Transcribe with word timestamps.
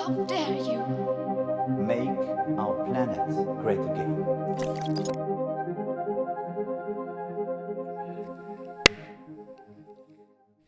How 0.00 0.24
dare 0.24 0.56
you? 0.56 0.80
Make 1.78 2.08
our 2.58 2.84
planet 2.86 3.20
great 3.60 3.78
again. 3.78 4.16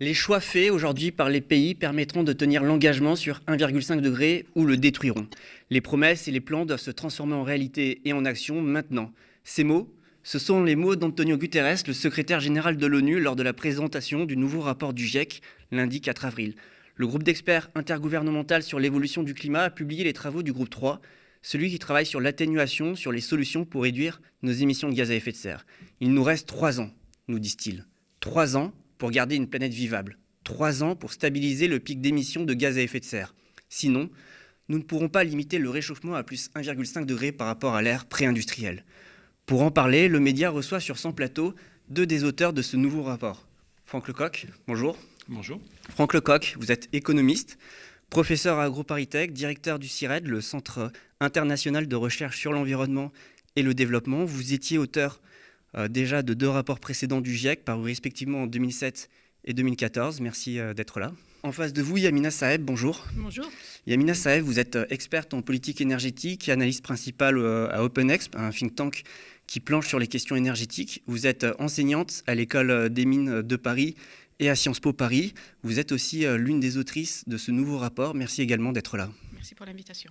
Les 0.01 0.13
choix 0.13 0.41
faits 0.41 0.71
aujourd'hui 0.71 1.13
par 1.13 1.31
les 1.31 1.41
pays 1.41 1.75
permettront 1.75 2.25
de 2.25 2.35
tenir 2.35 2.63
l'engagement 2.63 3.17
sur 3.17 3.41
1,5 3.49 4.01
degré 4.01 4.45
ou 4.55 4.67
le 4.67 4.77
détruiront. 4.77 5.27
Les 5.71 5.81
promesses 5.81 6.29
et 6.29 6.31
les 6.31 6.41
plans 6.41 6.67
doivent 6.67 6.81
se 6.81 6.91
transformer 6.91 7.35
en 7.35 7.43
réalité 7.43 8.03
et 8.05 8.13
en 8.13 8.27
action 8.27 8.61
maintenant. 8.61 9.13
Ces 9.45 9.65
mots, 9.65 9.89
ce 10.25 10.39
sont 10.39 10.63
les 10.63 10.77
mots 10.77 10.97
d'Antonio 10.97 11.39
Guterres, 11.39 11.85
le 11.87 11.95
secrétaire 11.95 12.41
général 12.41 12.77
de 12.77 12.87
l'ONU, 12.87 13.19
lors 13.19 13.37
de 13.37 13.43
la 13.43 13.55
présentation 13.55 14.27
du 14.27 14.37
nouveau 14.37 14.61
rapport 14.61 14.93
du 14.93 15.07
GIEC 15.07 15.41
lundi 15.71 16.03
4 16.03 16.27
avril. 16.27 16.55
Le 17.03 17.09
groupe 17.09 17.25
d'experts 17.25 17.69
intergouvernemental 17.75 18.63
sur 18.63 18.79
l'évolution 18.79 19.25
du 19.25 19.35
climat 19.35 19.65
a 19.65 19.71
publié 19.71 20.05
les 20.05 20.13
travaux 20.13 20.45
du 20.45 20.53
groupe 20.53 20.71
3, 20.71 21.01
celui 21.43 21.69
qui 21.69 21.81
travaille 21.81 22.07
sur 22.07 22.21
l'atténuation, 22.21 22.95
sur 22.95 23.11
les 23.11 23.21
solutions 23.21 23.65
pour 23.65 23.83
réduire 23.83 24.23
nos 24.43 24.53
émissions 24.53 24.89
de 24.89 24.95
gaz 24.95 25.11
à 25.11 25.15
effet 25.17 25.33
de 25.33 25.37
serre. 25.37 25.67
Il 25.99 26.15
nous 26.15 26.23
reste 26.23 26.47
trois 26.47 26.81
ans, 26.81 26.93
nous 27.27 27.41
disent-ils. 27.41 27.87
Trois 28.21 28.57
ans 28.57 28.73
pour 28.99 29.11
garder 29.11 29.35
une 29.35 29.49
planète 29.49 29.73
vivable. 29.73 30.17
Trois 30.45 30.85
ans 30.85 30.95
pour 30.95 31.13
stabiliser 31.13 31.67
le 31.67 31.81
pic 31.81 32.01
d'émissions 32.01 32.45
de 32.45 32.55
gaz 32.55 32.79
à 32.79 32.83
effet 32.83 33.01
de 33.01 33.05
serre. 33.05 33.35
Sinon, 33.69 34.09
nous 34.69 34.79
ne 34.79 34.85
pourrons 34.85 35.09
pas 35.09 35.25
limiter 35.25 35.59
le 35.59 35.71
réchauffement 35.71 36.15
à 36.15 36.23
plus 36.23 36.51
1,5 36.55 37.05
degré 37.05 37.33
par 37.33 37.49
rapport 37.49 37.75
à 37.75 37.83
l'ère 37.83 38.07
pré-industrielle. 38.07 38.85
Pour 39.45 39.63
en 39.63 39.73
parler, 39.73 40.07
le 40.07 40.21
média 40.21 40.51
reçoit 40.51 40.79
sur 40.79 40.99
son 40.99 41.13
plateau 41.13 41.53
deux 41.89 42.07
des 42.07 42.23
auteurs 42.23 42.53
de 42.53 42.63
ce 42.63 42.77
nouveau 42.77 43.03
rapport. 43.03 43.49
Franck 43.87 44.07
Lecoq, 44.07 44.47
bonjour. 44.69 44.97
Bonjour. 45.29 45.61
Franck 45.89 46.15
Lecoq, 46.15 46.57
vous 46.59 46.73
êtes 46.73 46.89
économiste, 46.93 47.57
professeur 48.11 48.59
à 48.59 48.65
AgroParisTech, 48.65 49.33
directeur 49.33 49.79
du 49.79 49.87
CIRED, 49.87 50.27
le 50.27 50.41
Centre 50.41 50.91
international 51.21 51.87
de 51.87 51.97
recherche 51.97 52.39
sur 52.39 52.53
l'environnement 52.53 53.13
et 53.55 53.63
le 53.63 53.73
développement. 53.73 54.25
Vous 54.25 54.53
étiez 54.53 54.79
auteur 54.79 55.21
euh, 55.77 55.87
déjà 55.87 56.23
de 56.23 56.35
deux 56.35 56.49
rapports 56.49 56.81
précédents 56.81 57.21
du 57.21 57.37
GIEC, 57.37 57.65
parus 57.65 57.85
respectivement 57.85 58.43
en 58.43 58.47
2007 58.49 59.09
et 59.45 59.55
2014. 59.55 60.21
Merci 60.21 60.59
euh, 60.59 60.75
d'être 60.75 60.99
là. 60.99 61.13
En 61.45 61.53
face 61.53 61.73
de 61.73 61.83
vous, 61.83 61.99
Yamina 61.99 62.33
Saeb, 62.33 62.63
bonjour. 62.63 63.07
Bonjour. 63.15 63.49
Yamina 63.87 64.15
Saeb, 64.15 64.45
vous 64.45 64.59
êtes 64.59 64.75
euh, 64.75 64.87
experte 64.91 65.35
en 65.35 65.43
politique 65.43 65.81
énergétique 65.81 66.49
et 66.49 66.53
analyste 66.53 66.83
principale 66.83 67.39
à 67.71 67.85
OpenExp, 67.85 68.35
un 68.35 68.51
think 68.51 68.75
tank 68.75 69.05
qui 69.47 69.61
planche 69.61 69.87
sur 69.87 70.01
les 70.01 70.09
questions 70.09 70.35
énergétiques. 70.35 71.03
Vous 71.07 71.27
êtes 71.27 71.47
enseignante 71.59 72.23
à 72.27 72.35
l'école 72.35 72.91
des 72.91 73.05
mines 73.05 73.43
de 73.43 73.57
Paris 73.57 73.97
et 74.43 74.49
à 74.49 74.57
Sciences 74.57 74.81
Po 74.81 74.93
Paris. 74.93 75.35
Vous 75.63 75.79
êtes 75.79 75.93
aussi 75.93 76.27
euh, 76.27 76.37
l'une 76.37 76.59
des 76.59 76.77
autrices 76.77 77.23
de 77.29 77.37
ce 77.37 77.53
nouveau 77.53 77.79
rapport. 77.79 78.15
Merci 78.15 78.43
également 78.43 78.73
d'être 78.73 78.97
là. 78.97 79.09
Merci 79.33 79.55
pour 79.55 79.67
l'invitation. 79.67 80.11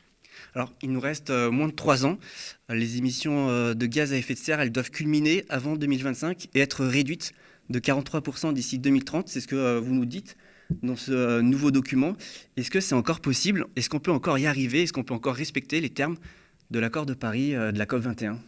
Alors, 0.55 0.73
il 0.81 0.91
nous 0.91 1.01
reste 1.01 1.29
euh, 1.31 1.51
moins 1.51 1.67
de 1.67 1.73
trois 1.73 2.05
ans. 2.05 2.17
Les 2.69 2.97
émissions 2.97 3.49
euh, 3.49 3.73
de 3.73 3.85
gaz 3.85 4.13
à 4.13 4.17
effet 4.17 4.33
de 4.33 4.39
serre, 4.39 4.61
elles 4.61 4.71
doivent 4.71 4.89
culminer 4.89 5.43
avant 5.49 5.75
2025 5.75 6.47
et 6.53 6.61
être 6.61 6.85
réduites 6.85 7.33
de 7.69 7.79
43% 7.79 8.53
d'ici 8.53 8.79
2030. 8.79 9.27
C'est 9.27 9.41
ce 9.41 9.47
que 9.47 9.77
vous 9.79 9.93
nous 9.93 10.05
dites 10.05 10.37
dans 10.81 10.95
ce 10.95 11.41
nouveau 11.41 11.71
document. 11.71 12.15
Est-ce 12.55 12.71
que 12.71 12.79
c'est 12.79 12.95
encore 12.95 13.19
possible? 13.19 13.65
Est-ce 13.75 13.89
qu'on 13.89 13.99
peut 13.99 14.11
encore 14.11 14.39
y 14.39 14.47
arriver? 14.47 14.83
Est-ce 14.83 14.93
qu'on 14.93 15.03
peut 15.03 15.13
encore 15.13 15.35
respecter 15.35 15.81
les 15.81 15.89
termes 15.89 16.15
de 16.69 16.79
l'accord 16.79 17.05
de 17.05 17.13
Paris 17.13 17.51
de 17.51 17.77
la 17.77 17.85
COP 17.85 18.01
21 18.01 18.39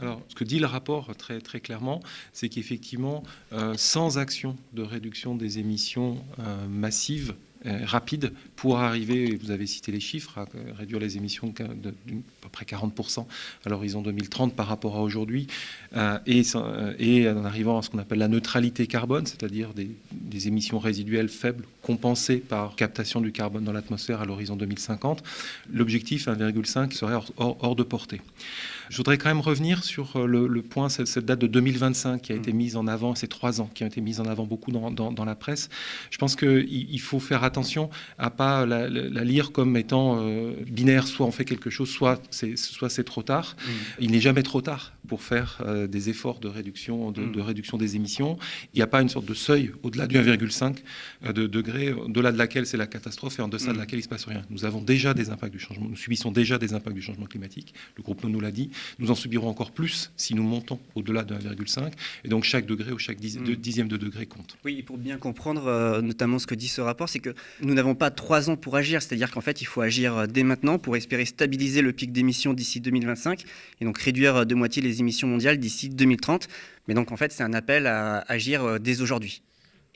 Alors, 0.00 0.22
ce 0.28 0.34
que 0.34 0.44
dit 0.44 0.58
le 0.58 0.66
rapport 0.66 1.14
très, 1.14 1.40
très 1.40 1.60
clairement, 1.60 2.00
c'est 2.32 2.48
qu'effectivement, 2.48 3.22
euh, 3.52 3.74
sans 3.76 4.16
action 4.16 4.56
de 4.72 4.82
réduction 4.82 5.34
des 5.34 5.58
émissions 5.58 6.24
euh, 6.38 6.66
massives, 6.68 7.34
euh, 7.66 7.80
rapides, 7.84 8.32
pour 8.56 8.78
arriver, 8.78 9.36
vous 9.36 9.50
avez 9.50 9.66
cité 9.66 9.92
les 9.92 10.00
chiffres, 10.00 10.38
à 10.38 10.46
euh, 10.54 10.72
réduire 10.78 11.00
les 11.00 11.18
émissions 11.18 11.48
de, 11.48 11.64
d'à 11.64 11.90
peu 12.40 12.48
près 12.50 12.64
40% 12.64 13.26
à 13.66 13.68
l'horizon 13.68 14.00
2030 14.00 14.56
par 14.56 14.68
rapport 14.68 14.96
à 14.96 15.02
aujourd'hui, 15.02 15.46
et, 16.24 17.28
en 17.28 17.44
arrivant 17.44 17.78
à 17.78 17.82
ce 17.82 17.90
qu'on 17.90 17.98
appelle 17.98 18.20
la 18.20 18.28
neutralité 18.28 18.86
carbone, 18.86 19.26
c'est-à-dire 19.26 19.74
des, 19.74 20.48
émissions 20.48 20.78
résiduelles 20.78 21.28
faibles 21.28 21.66
compensées 21.82 22.38
par 22.38 22.74
captation 22.74 23.20
du 23.20 23.32
carbone 23.32 23.64
dans 23.64 23.74
l'atmosphère 23.74 24.22
à 24.22 24.24
l'horizon 24.24 24.56
2050, 24.56 25.22
l'objectif 25.70 26.28
1,5 26.28 26.92
serait 26.92 27.20
hors 27.36 27.76
de 27.76 27.82
portée. 27.82 28.22
Je 28.90 28.96
voudrais 28.96 29.16
quand 29.18 29.28
même 29.30 29.40
revenir 29.40 29.84
sur 29.84 30.16
euh, 30.16 30.26
le, 30.26 30.46
le 30.48 30.62
point, 30.62 30.88
cette, 30.88 31.06
cette 31.06 31.24
date 31.24 31.38
de 31.38 31.46
2025 31.46 32.20
qui 32.22 32.32
a 32.32 32.34
été 32.34 32.52
mise 32.52 32.76
en 32.76 32.86
avant, 32.88 33.14
ces 33.14 33.28
trois 33.28 33.60
ans 33.60 33.70
qui 33.72 33.84
ont 33.84 33.86
été 33.86 34.00
mises 34.00 34.18
en 34.20 34.26
avant 34.26 34.44
beaucoup 34.44 34.72
dans, 34.72 34.90
dans- 34.90 35.12
dans 35.12 35.24
la 35.24 35.36
presse. 35.36 35.68
Je 36.10 36.18
pense 36.18 36.34
qu'il 36.36 36.66
il 36.68 37.00
faut 37.00 37.20
faire 37.20 37.44
attention 37.44 37.88
à 38.18 38.30
pas 38.30 38.66
la, 38.66 38.88
lire 38.88 39.52
comme 39.52 39.76
étant 39.76 40.18
euh, 40.20 40.52
binaire, 40.68 41.06
soit 41.06 41.24
on 41.24 41.30
fait 41.30 41.44
quelque 41.44 41.70
chose, 41.70 41.88
soit 41.88 42.20
c'est 42.30 42.58
soit 42.58 42.90
c'est 42.90 43.04
trop 43.04 43.22
tard. 43.22 43.56
Il 44.00 44.10
n'est 44.10 44.20
jamais 44.20 44.42
trop 44.42 44.60
tard 44.60 44.92
pour 45.06 45.22
faire 45.22 45.58
euh, 45.64 45.86
des 45.86 46.08
efforts 46.10 46.40
de 46.40 46.48
réduction, 46.48 47.12
de, 47.12 47.20
Mm. 47.22 47.32
de 47.32 47.40
réduction 47.40 47.78
des 47.78 47.94
émissions. 47.96 48.38
Il 48.74 48.78
n'y 48.78 48.82
a 48.82 48.86
pas 48.88 49.02
une 49.02 49.08
sorte 49.08 49.26
de 49.26 49.34
seuil 49.34 49.72
au-delà 49.84 50.06
du 50.08 50.16
1,5 50.16 50.78
euh, 51.26 51.32
de 51.32 51.46
degré, 51.46 51.92
au-delà 51.92 52.32
de 52.32 52.38
laquelle 52.38 52.66
c'est 52.66 52.76
la 52.76 52.86
catastrophe 52.88 53.38
et 53.38 53.42
en 53.42 53.48
deçà 53.48 53.70
Mm. 53.70 53.74
de 53.74 53.78
laquelle 53.78 53.98
il 53.98 54.02
ne 54.02 54.04
se 54.04 54.08
passe 54.08 54.24
rien. 54.24 54.42
Nous 54.50 54.64
avons 54.64 54.80
déjà 54.82 55.14
des 55.14 55.30
impacts 55.30 55.52
du 55.52 55.60
changement, 55.60 55.86
nous 55.88 55.96
subissons 55.96 56.32
déjà 56.32 56.58
des 56.58 56.72
impacts 56.74 56.96
du 56.96 57.02
changement 57.02 57.26
climatique. 57.26 57.72
Le 57.96 58.02
groupe 58.02 58.24
nous 58.24 58.40
l'a 58.40 58.50
dit. 58.50 58.70
Nous 58.98 59.10
en 59.10 59.14
subirons 59.14 59.48
encore 59.48 59.70
plus 59.70 60.10
si 60.16 60.34
nous 60.34 60.42
montons 60.42 60.78
au-delà 60.94 61.22
de 61.22 61.34
1,5. 61.34 61.92
Et 62.24 62.28
donc 62.28 62.44
chaque 62.44 62.66
degré 62.66 62.92
ou 62.92 62.98
chaque 62.98 63.20
Mm. 63.20 63.54
dixième 63.56 63.88
de 63.88 63.96
degré 63.96 64.26
compte. 64.26 64.56
Oui, 64.64 64.82
pour 64.82 64.98
bien 64.98 65.18
comprendre 65.18 65.66
euh, 65.66 66.00
notamment 66.00 66.38
ce 66.38 66.46
que 66.46 66.54
dit 66.54 66.68
ce 66.68 66.80
rapport, 66.80 67.08
c'est 67.08 67.18
que 67.18 67.34
nous 67.60 67.74
n'avons 67.74 67.94
pas 67.94 68.10
trois 68.10 68.50
ans 68.50 68.56
pour 68.56 68.76
agir, 68.76 69.02
c'est-à-dire 69.02 69.30
qu'en 69.30 69.40
fait, 69.40 69.60
il 69.60 69.66
faut 69.66 69.80
agir 69.80 70.16
euh, 70.16 70.26
dès 70.26 70.42
maintenant 70.42 70.78
pour 70.78 70.96
espérer 70.96 71.24
stabiliser 71.24 71.82
le 71.82 71.92
pic 71.92 72.12
d'émissions 72.12 72.54
d'ici 72.54 72.80
2025 72.80 73.44
et 73.80 73.84
donc 73.84 73.98
réduire 73.98 74.36
euh, 74.36 74.44
de 74.44 74.54
moitié 74.54 74.82
les 74.82 75.00
émissions 75.00 75.28
mondiales 75.28 75.58
d'ici 75.58 75.88
2030. 75.88 76.48
Mais 76.88 76.94
donc, 76.94 77.12
en 77.12 77.16
fait, 77.16 77.32
c'est 77.32 77.42
un 77.42 77.52
appel 77.52 77.86
à 77.86 78.18
agir 78.28 78.80
dès 78.80 79.00
aujourd'hui. 79.00 79.42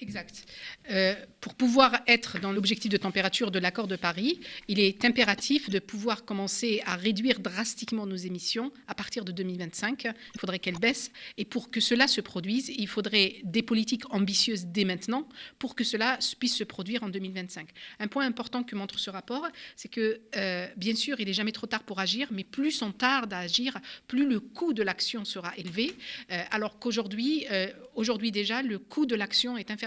Exact. 0.01 0.45
Euh, 0.91 1.15
pour 1.41 1.55
pouvoir 1.55 2.01
être 2.09 2.41
dans 2.41 2.51
l'objectif 2.51 2.91
de 2.91 2.97
température 2.97 3.53
de 3.53 3.61
l'accord 3.61 3.87
de 3.87 3.95
Paris, 3.95 4.41
il 4.67 4.81
est 4.81 5.05
impératif 5.05 5.71
de 5.71 5.79
pouvoir 5.79 6.25
commencer 6.25 6.83
à 6.85 6.97
réduire 6.97 7.39
drastiquement 7.39 8.05
nos 8.05 8.17
émissions 8.17 8.73
à 8.89 8.95
partir 8.97 9.25
de 9.25 9.31
2025. 9.31 10.05
Il 10.35 10.41
faudrait 10.41 10.59
qu'elles 10.59 10.81
baissent. 10.81 11.13
Et 11.39 11.45
pour 11.45 11.71
que 11.71 11.81
cela 11.81 12.09
se 12.09 12.21
produise, 12.21 12.71
il 12.71 12.89
faudrait 12.89 13.37
des 13.45 13.63
politiques 13.63 14.13
ambitieuses 14.13 14.67
dès 14.67 14.85
maintenant 14.85 15.29
pour 15.61 15.77
que 15.77 15.85
cela 15.85 16.19
puisse 16.41 16.57
se 16.57 16.65
produire 16.65 17.05
en 17.05 17.09
2025. 17.09 17.69
Un 18.01 18.09
point 18.09 18.27
important 18.27 18.65
que 18.65 18.75
montre 18.75 18.99
ce 18.99 19.11
rapport, 19.11 19.47
c'est 19.77 19.89
que, 19.89 20.21
euh, 20.37 20.67
bien 20.77 20.97
sûr, 20.97 21.21
il 21.21 21.27
n'est 21.27 21.33
jamais 21.33 21.53
trop 21.53 21.69
tard 21.69 21.85
pour 21.85 22.01
agir, 22.01 22.29
mais 22.33 22.43
plus 22.43 22.83
on 22.83 22.91
tarde 22.91 23.33
à 23.33 23.39
agir, 23.39 23.79
plus 24.09 24.27
le 24.29 24.41
coût 24.41 24.73
de 24.73 24.83
l'action 24.83 25.25
sera 25.25 25.57
élevé. 25.57 25.95
Euh, 26.33 26.43
alors 26.51 26.81
qu'aujourd'hui, 26.81 27.47
aujourd'hui 27.95 28.33
déjà, 28.33 28.63
le 28.63 28.79
coût 28.79 29.07
de 29.07 29.15
l'action 29.15 29.57
est 29.57 29.71
inférieur 29.71 29.84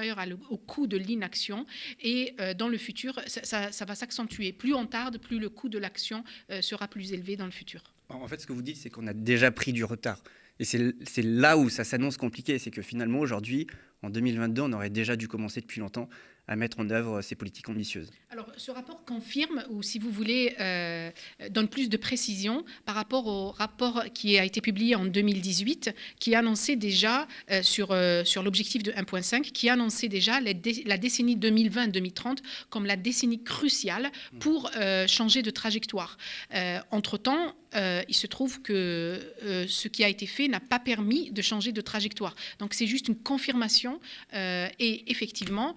au 0.50 0.58
coût 0.58 0.88
de 0.88 0.98
l'inaction. 0.98 1.66
Et 2.02 2.34
euh, 2.40 2.54
dans 2.54 2.68
le 2.68 2.78
futur, 2.78 3.20
ça, 3.28 3.86
va 3.86 3.96
s'accentuer. 3.96 4.54
Plus 4.54 4.74
on 4.74 4.86
tarde, 4.86 5.18
plus 5.18 5.40
le 5.40 5.50
coût 5.50 5.70
de 5.70 5.78
l'action 5.78 6.24
euh, 6.52 6.62
sera 6.62 6.88
plus 6.88 7.14
élevé 7.14 7.36
dans 7.36 7.46
le 7.46 7.52
futur. 7.52 7.84
En 8.10 8.28
fait, 8.28 8.40
ce 8.40 8.48
que 8.48 8.54
vous 8.54 8.62
dites, 8.62 8.78
c'est 8.78 8.90
qu'on 8.90 9.08
a 9.08 9.14
déjà 9.14 9.52
pris 9.52 9.74
du 9.74 9.84
retard. 9.84 10.22
Et 10.60 10.66
c'est 10.66 11.22
là 11.22 11.58
où 11.58 11.70
ça 11.70 11.84
s'annonce 11.84 12.18
compliqué, 12.18 12.58
c'est 12.58 12.72
que 12.72 12.82
finalement, 12.82 13.20
aujourd'hui, 13.20 13.68
en 14.02 14.10
2022, 14.10 14.64
on 14.64 14.74
aurait 14.74 14.90
déjà 14.90 15.16
dû 15.16 15.28
commencer 15.28 15.62
depuis 15.62 15.82
longtemps 15.82 16.10
à 16.48 16.56
mettre 16.56 16.80
en 16.80 16.90
œuvre 16.90 17.22
ces 17.22 17.36
politiques 17.36 17.68
ambitieuses. 17.70 18.10
Alors, 18.30 18.48
ce 18.58 18.72
rapport 18.72 19.04
confirme, 19.04 19.64
ou 19.70 19.84
si 19.84 20.00
vous 20.00 20.10
voulez, 20.12 20.56
euh, 20.60 21.10
donne 21.50 21.68
plus 21.68 21.90
de 21.90 21.98
précision 21.98 22.64
par 22.86 22.96
rapport 22.96 23.28
au 23.28 23.52
rapport 23.52 24.06
qui 24.14 24.38
a 24.38 24.46
été 24.46 24.62
publié 24.62 24.96
en 24.96 25.06
2018, 25.06 25.94
qui 26.20 26.36
annonçait 26.36 26.76
déjà, 26.78 27.28
euh, 27.52 27.62
sur, 27.64 27.92
euh, 27.92 28.24
sur 28.24 28.44
l'objectif 28.44 28.82
de 28.84 28.92
1,5, 28.94 29.52
qui 29.52 29.70
annonçait 29.70 30.08
déjà 30.08 30.40
la, 30.40 30.54
dé- 30.54 30.84
la 30.86 30.98
décennie 30.98 31.36
2020-2030 31.36 32.38
comme 32.70 32.86
la 32.86 32.96
décennie 32.96 33.44
cruciale 33.44 34.12
pour 34.40 34.72
changer 35.08 35.42
de 35.42 35.50
trajectoire. 35.50 36.18
Entre-temps, 36.92 37.56
il 37.76 38.16
se 38.16 38.28
trouve 38.28 38.62
que 38.62 39.20
ce 39.68 39.88
qui 39.88 40.04
a 40.04 40.10
été 40.10 40.26
fait 40.26 40.48
n'a 40.48 40.60
pas 40.60 40.80
permis 40.80 41.32
de 41.32 41.42
changer 41.42 41.72
de 41.72 41.82
trajectoire. 41.82 42.36
Donc 42.60 42.74
c'est 42.74 42.88
juste 42.88 43.08
une 43.08 43.16
confirmation. 43.18 44.00
et 44.34 45.10
effectivement, 45.12 45.76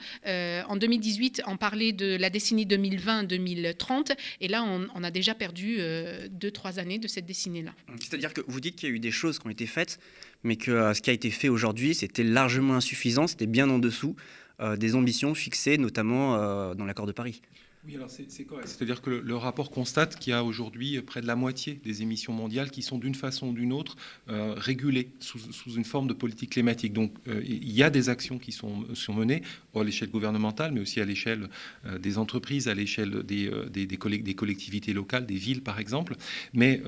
euh, 0.61 0.69
en 0.69 0.77
2018, 0.77 1.43
on 1.47 1.57
parlait 1.57 1.93
de 1.93 2.17
la 2.17 2.31
décennie 2.31 2.67
2020-2030. 2.67 4.17
Et 4.41 4.49
là, 4.49 4.63
on, 4.63 4.87
on 4.95 5.05
a 5.05 5.11
déjà 5.11 5.35
perdu 5.35 5.77
euh, 5.79 6.29
deux, 6.31 6.51
trois 6.51 6.79
années 6.79 6.99
de 6.99 7.09
cette 7.09 7.27
décennie-là. 7.27 7.73
C'est-à-dire 8.01 8.33
que 8.33 8.41
vous 8.47 8.61
dites 8.61 8.77
qu'il 8.77 8.89
y 8.89 8.93
a 8.93 8.95
eu 8.95 9.01
des 9.01 9.11
choses 9.11 9.39
qui 9.39 9.47
ont 9.47 9.51
été 9.51 9.67
faites, 9.67 9.99
mais 10.43 10.57
que 10.57 10.71
euh, 10.71 10.95
ce 10.95 11.03
qui 11.03 11.11
a 11.11 11.13
été 11.13 11.31
fait 11.31 11.49
aujourd'hui, 11.49 11.95
c'était 11.95 12.25
largement 12.25 12.75
insuffisant, 12.75 13.27
c'était 13.27 13.47
bien 13.47 13.69
en 13.71 13.79
dessous 13.79 14.17
euh, 14.61 14.77
des 14.77 14.95
ambitions 14.95 15.35
fixées, 15.35 15.79
notamment 15.79 16.75
dans 16.75 16.85
l'accord 16.85 17.07
de 17.07 17.13
Paris. 17.13 17.41
Oui, 17.87 17.97
alors 17.97 18.11
c'est 18.11 18.45
correct. 18.45 18.69
C'est-à-dire 18.69 19.01
que 19.01 19.09
le, 19.09 19.37
rapport 19.37 19.71
constate 19.71 20.19
qu'il 20.19 20.33
y 20.33 20.35
a 20.35 20.45
aujourd'hui 20.45 21.01
près 21.01 21.23
de 21.23 21.27
la 21.27 21.35
moitié 21.35 21.81
des 21.83 22.03
émissions 22.03 22.33
mondiales 22.35 22.71
qui 22.71 22.83
sont 22.83 22.99
d'une 22.99 23.15
façon 23.15 23.49
ou 23.49 23.53
d'une 23.55 23.73
autre 23.73 23.97
euh, 24.29 24.53
régulées 24.55 25.09
sous, 25.19 25.39
une 25.75 25.87
forme 25.87 26.07
de 26.07 26.13
politique 26.13 26.51
climatique. 26.51 26.93
Donc 26.93 27.15
euh, 27.27 27.41
il 27.43 27.73
y 27.73 27.83
a 27.83 27.89
des 27.89 28.11
actions 28.11 28.39
qui 28.39 28.53
sont, 28.53 28.85
menées 29.09 29.43
à 29.75 29.83
l'échelle 29.83 30.11
gouvernementale, 30.11 30.73
mais 30.73 30.81
aussi 30.81 31.01
à 31.01 31.07
l'échelle 31.07 31.49
euh, 31.87 31.99
des 31.99 32.19
entreprises, 32.19 32.69
à 32.69 32.75
l'échelle 32.75 33.23
des, 33.23 33.97
collectivités 33.97 34.93
locales, 34.93 35.25
des 35.25 35.37
villes 35.37 35.63
par 35.63 35.81
exemple. 35.81 36.17
Mais 36.53 36.83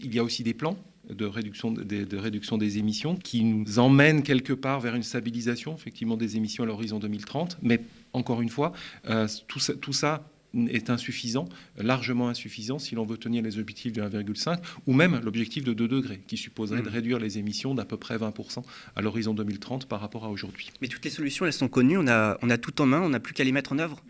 il 0.00 0.14
y 0.14 0.18
a 0.20 0.24
aussi 0.24 0.44
des 0.44 0.54
plans 0.54 0.78
de 1.10 1.24
réduction, 1.24 1.72
de, 1.72 1.82
de 1.82 2.16
réduction 2.16 2.58
des 2.58 2.78
émissions 2.78 3.16
qui 3.16 3.44
nous 3.44 3.78
emmènent 3.78 4.22
quelque 4.22 4.52
part 4.52 4.80
vers 4.80 4.94
une 4.94 5.02
stabilisation 5.02 5.74
effectivement 5.74 6.16
des 6.16 6.36
émissions 6.36 6.64
à 6.64 6.66
l'horizon 6.66 6.98
2030. 6.98 7.58
Mais 7.62 7.80
encore 8.12 8.42
une 8.42 8.48
fois, 8.48 8.72
euh, 9.08 9.28
tout, 9.48 9.58
ça, 9.58 9.74
tout 9.74 9.92
ça 9.92 10.28
est 10.68 10.90
insuffisant, 10.90 11.46
largement 11.76 12.28
insuffisant 12.28 12.78
si 12.78 12.94
l'on 12.94 13.04
veut 13.04 13.18
tenir 13.18 13.42
les 13.42 13.58
objectifs 13.58 13.92
de 13.92 14.02
1,5 14.02 14.58
ou 14.86 14.92
même 14.92 15.20
l'objectif 15.22 15.64
de 15.64 15.72
2 15.72 15.88
degrés 15.88 16.20
qui 16.26 16.36
supposerait 16.36 16.80
mmh. 16.80 16.84
de 16.84 16.88
réduire 16.88 17.18
les 17.18 17.38
émissions 17.38 17.74
d'à 17.74 17.84
peu 17.84 17.96
près 17.96 18.16
20% 18.16 18.62
à 18.94 19.02
l'horizon 19.02 19.34
2030 19.34 19.86
par 19.86 20.00
rapport 20.00 20.24
à 20.24 20.30
aujourd'hui. 20.30 20.70
Mais 20.80 20.88
toutes 20.88 21.04
les 21.04 21.10
solutions, 21.10 21.44
elles 21.46 21.52
sont 21.52 21.68
connues, 21.68 21.98
on 21.98 22.08
a, 22.08 22.38
on 22.42 22.50
a 22.50 22.58
tout 22.58 22.80
en 22.80 22.86
main, 22.86 23.00
on 23.00 23.10
n'a 23.10 23.20
plus 23.20 23.34
qu'à 23.34 23.44
les 23.44 23.52
mettre 23.52 23.72
en 23.72 23.78
œuvre 23.78 24.02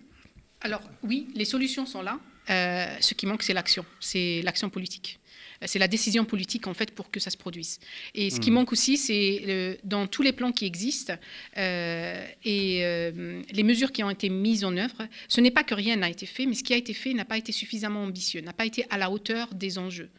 Alors 0.60 0.82
oui, 1.02 1.28
les 1.34 1.44
solutions 1.44 1.86
sont 1.86 2.02
là. 2.02 2.20
Euh, 2.48 2.86
ce 3.00 3.14
qui 3.14 3.26
manque, 3.26 3.42
c'est 3.42 3.54
l'action, 3.54 3.84
c'est 3.98 4.40
l'action 4.42 4.70
politique 4.70 5.18
c'est 5.66 5.78
la 5.78 5.88
décision 5.88 6.24
politique 6.24 6.66
en 6.66 6.74
fait 6.74 6.90
pour 6.92 7.10
que 7.10 7.20
ça 7.20 7.30
se 7.30 7.36
produise. 7.36 7.78
Et 8.14 8.30
ce 8.30 8.40
qui 8.40 8.50
mmh. 8.50 8.54
manque 8.54 8.72
aussi, 8.72 8.96
c'est 8.96 9.42
euh, 9.46 9.74
dans 9.84 10.06
tous 10.06 10.22
les 10.22 10.32
plans 10.32 10.52
qui 10.52 10.64
existent 10.64 11.14
euh, 11.58 12.26
et 12.44 12.84
euh, 12.84 13.42
les 13.50 13.62
mesures 13.62 13.92
qui 13.92 14.02
ont 14.02 14.10
été 14.10 14.28
mises 14.28 14.64
en 14.64 14.76
œuvre, 14.76 15.06
ce 15.28 15.40
n'est 15.40 15.50
pas 15.50 15.64
que 15.64 15.74
rien 15.74 15.96
n'a 15.96 16.08
été 16.08 16.26
fait, 16.26 16.46
mais 16.46 16.54
ce 16.54 16.64
qui 16.64 16.74
a 16.74 16.76
été 16.76 16.94
fait 16.94 17.12
n'a 17.12 17.24
pas 17.24 17.38
été 17.38 17.52
suffisamment 17.52 18.04
ambitieux, 18.04 18.40
n'a 18.40 18.52
pas 18.52 18.66
été 18.66 18.86
à 18.90 18.98
la 18.98 19.10
hauteur 19.10 19.54
des 19.54 19.78
enjeux. 19.78 20.10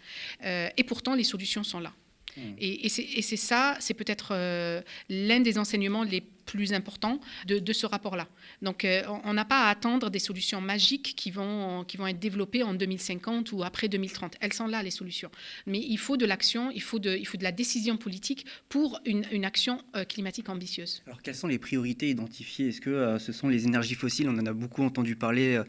Euh, 0.46 0.70
et 0.78 0.84
pourtant, 0.84 1.16
les 1.16 1.24
solutions 1.24 1.64
sont 1.64 1.80
là. 1.80 1.94
Mmh. 2.38 2.42
Et, 2.60 2.86
et 2.86 3.22
c'est 3.22 3.36
ça, 3.36 3.76
c'est 3.80 3.94
peut-être 3.94 4.30
euh, 4.32 4.82
l'un 5.10 5.40
des 5.40 5.58
enseignements 5.58 6.04
les 6.04 6.24
plus 6.48 6.74
importants 6.74 7.20
de, 7.46 7.60
de 7.60 7.74
ce 7.74 7.86
rapport-là. 7.86 8.28
Donc, 8.64 8.86
euh, 8.86 9.04
on 9.26 9.34
n'a 9.34 9.46
pas 9.46 9.66
à 9.66 9.70
attendre 9.70 10.10
des 10.10 10.18
solutions 10.18 10.62
magiques 10.62 11.14
qui 11.16 11.30
vont, 11.30 11.84
qui 11.84 11.98
vont 11.98 12.08
être 12.08 12.20
développées 12.20 12.64
en 12.64 12.74
2050 12.74 13.52
ou 13.52 13.64
après 13.64 13.88
2030. 13.90 14.38
Elles 14.40 14.54
sont 14.54 14.66
là, 14.66 14.82
les 14.82 14.90
solutions. 14.90 15.30
Mais 15.68 15.80
il 15.80 15.98
faut 15.98 16.18
de 16.18 16.26
l'action, 16.26 16.72
il, 16.72 16.82
faut 16.82 16.98
de, 16.98 17.16
il 17.16 17.28
faut 17.28 17.38
de 17.38 17.44
la 17.44 17.52
décision 17.52 17.98
politique 17.98 18.46
pour 18.70 19.00
une, 19.06 19.26
une 19.32 19.46
action 19.46 19.82
euh, 19.96 20.06
climatique 20.06 20.50
ambitieuse. 20.50 21.04
Alors, 21.06 21.22
quelles 21.22 21.36
sont 21.36 21.48
les 21.48 21.60
priorités 21.60 22.10
identifiées? 22.10 22.70
Est-ce 22.70 22.82
que 22.82 22.90
euh, 22.90 23.20
ce 23.20 23.32
sont 23.32 23.50
les 23.50 23.66
énergies 23.66 23.96
fossiles? 23.96 24.30
On 24.30 24.40
en 24.40 24.46
a 24.46 24.54
beaucoup 24.54 24.84
entendu 24.84 25.16
parler. 25.16 25.62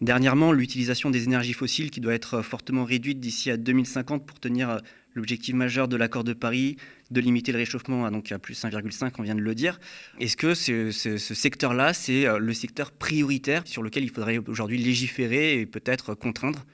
Dernièrement, 0.00 0.52
l'utilisation 0.52 1.10
des 1.10 1.24
énergies 1.24 1.52
fossiles 1.52 1.90
qui 1.90 2.00
doit 2.00 2.14
être 2.14 2.40
fortement 2.40 2.84
réduite 2.84 3.20
d'ici 3.20 3.50
à 3.50 3.58
2050 3.58 4.24
pour 4.24 4.40
tenir 4.40 4.80
l'objectif 5.14 5.54
majeur 5.54 5.88
de 5.88 5.96
l'accord 5.96 6.24
de 6.24 6.32
Paris, 6.32 6.76
de 7.10 7.20
limiter 7.20 7.52
le 7.52 7.58
réchauffement 7.58 8.06
à, 8.06 8.10
donc, 8.10 8.32
à 8.32 8.38
plus 8.38 8.62
1,5, 8.62 9.12
on 9.18 9.22
vient 9.22 9.34
de 9.34 9.40
le 9.40 9.54
dire. 9.54 9.80
Est-ce 10.18 10.36
que 10.36 10.54
ce, 10.54 10.90
ce, 10.90 11.18
secteur-là, 11.18 11.92
c'est 11.92 12.26
le 12.38 12.52
secteur 12.54 12.92
prioritaire 12.92 13.62
sur 13.66 13.82
lequel 13.82 14.04
il 14.04 14.10
faudrait 14.10 14.38
aujourd'hui 14.38 14.78
légiférer 14.78 15.60
et 15.60 15.66
peut-être 15.66 16.14
contraindre? 16.14 16.64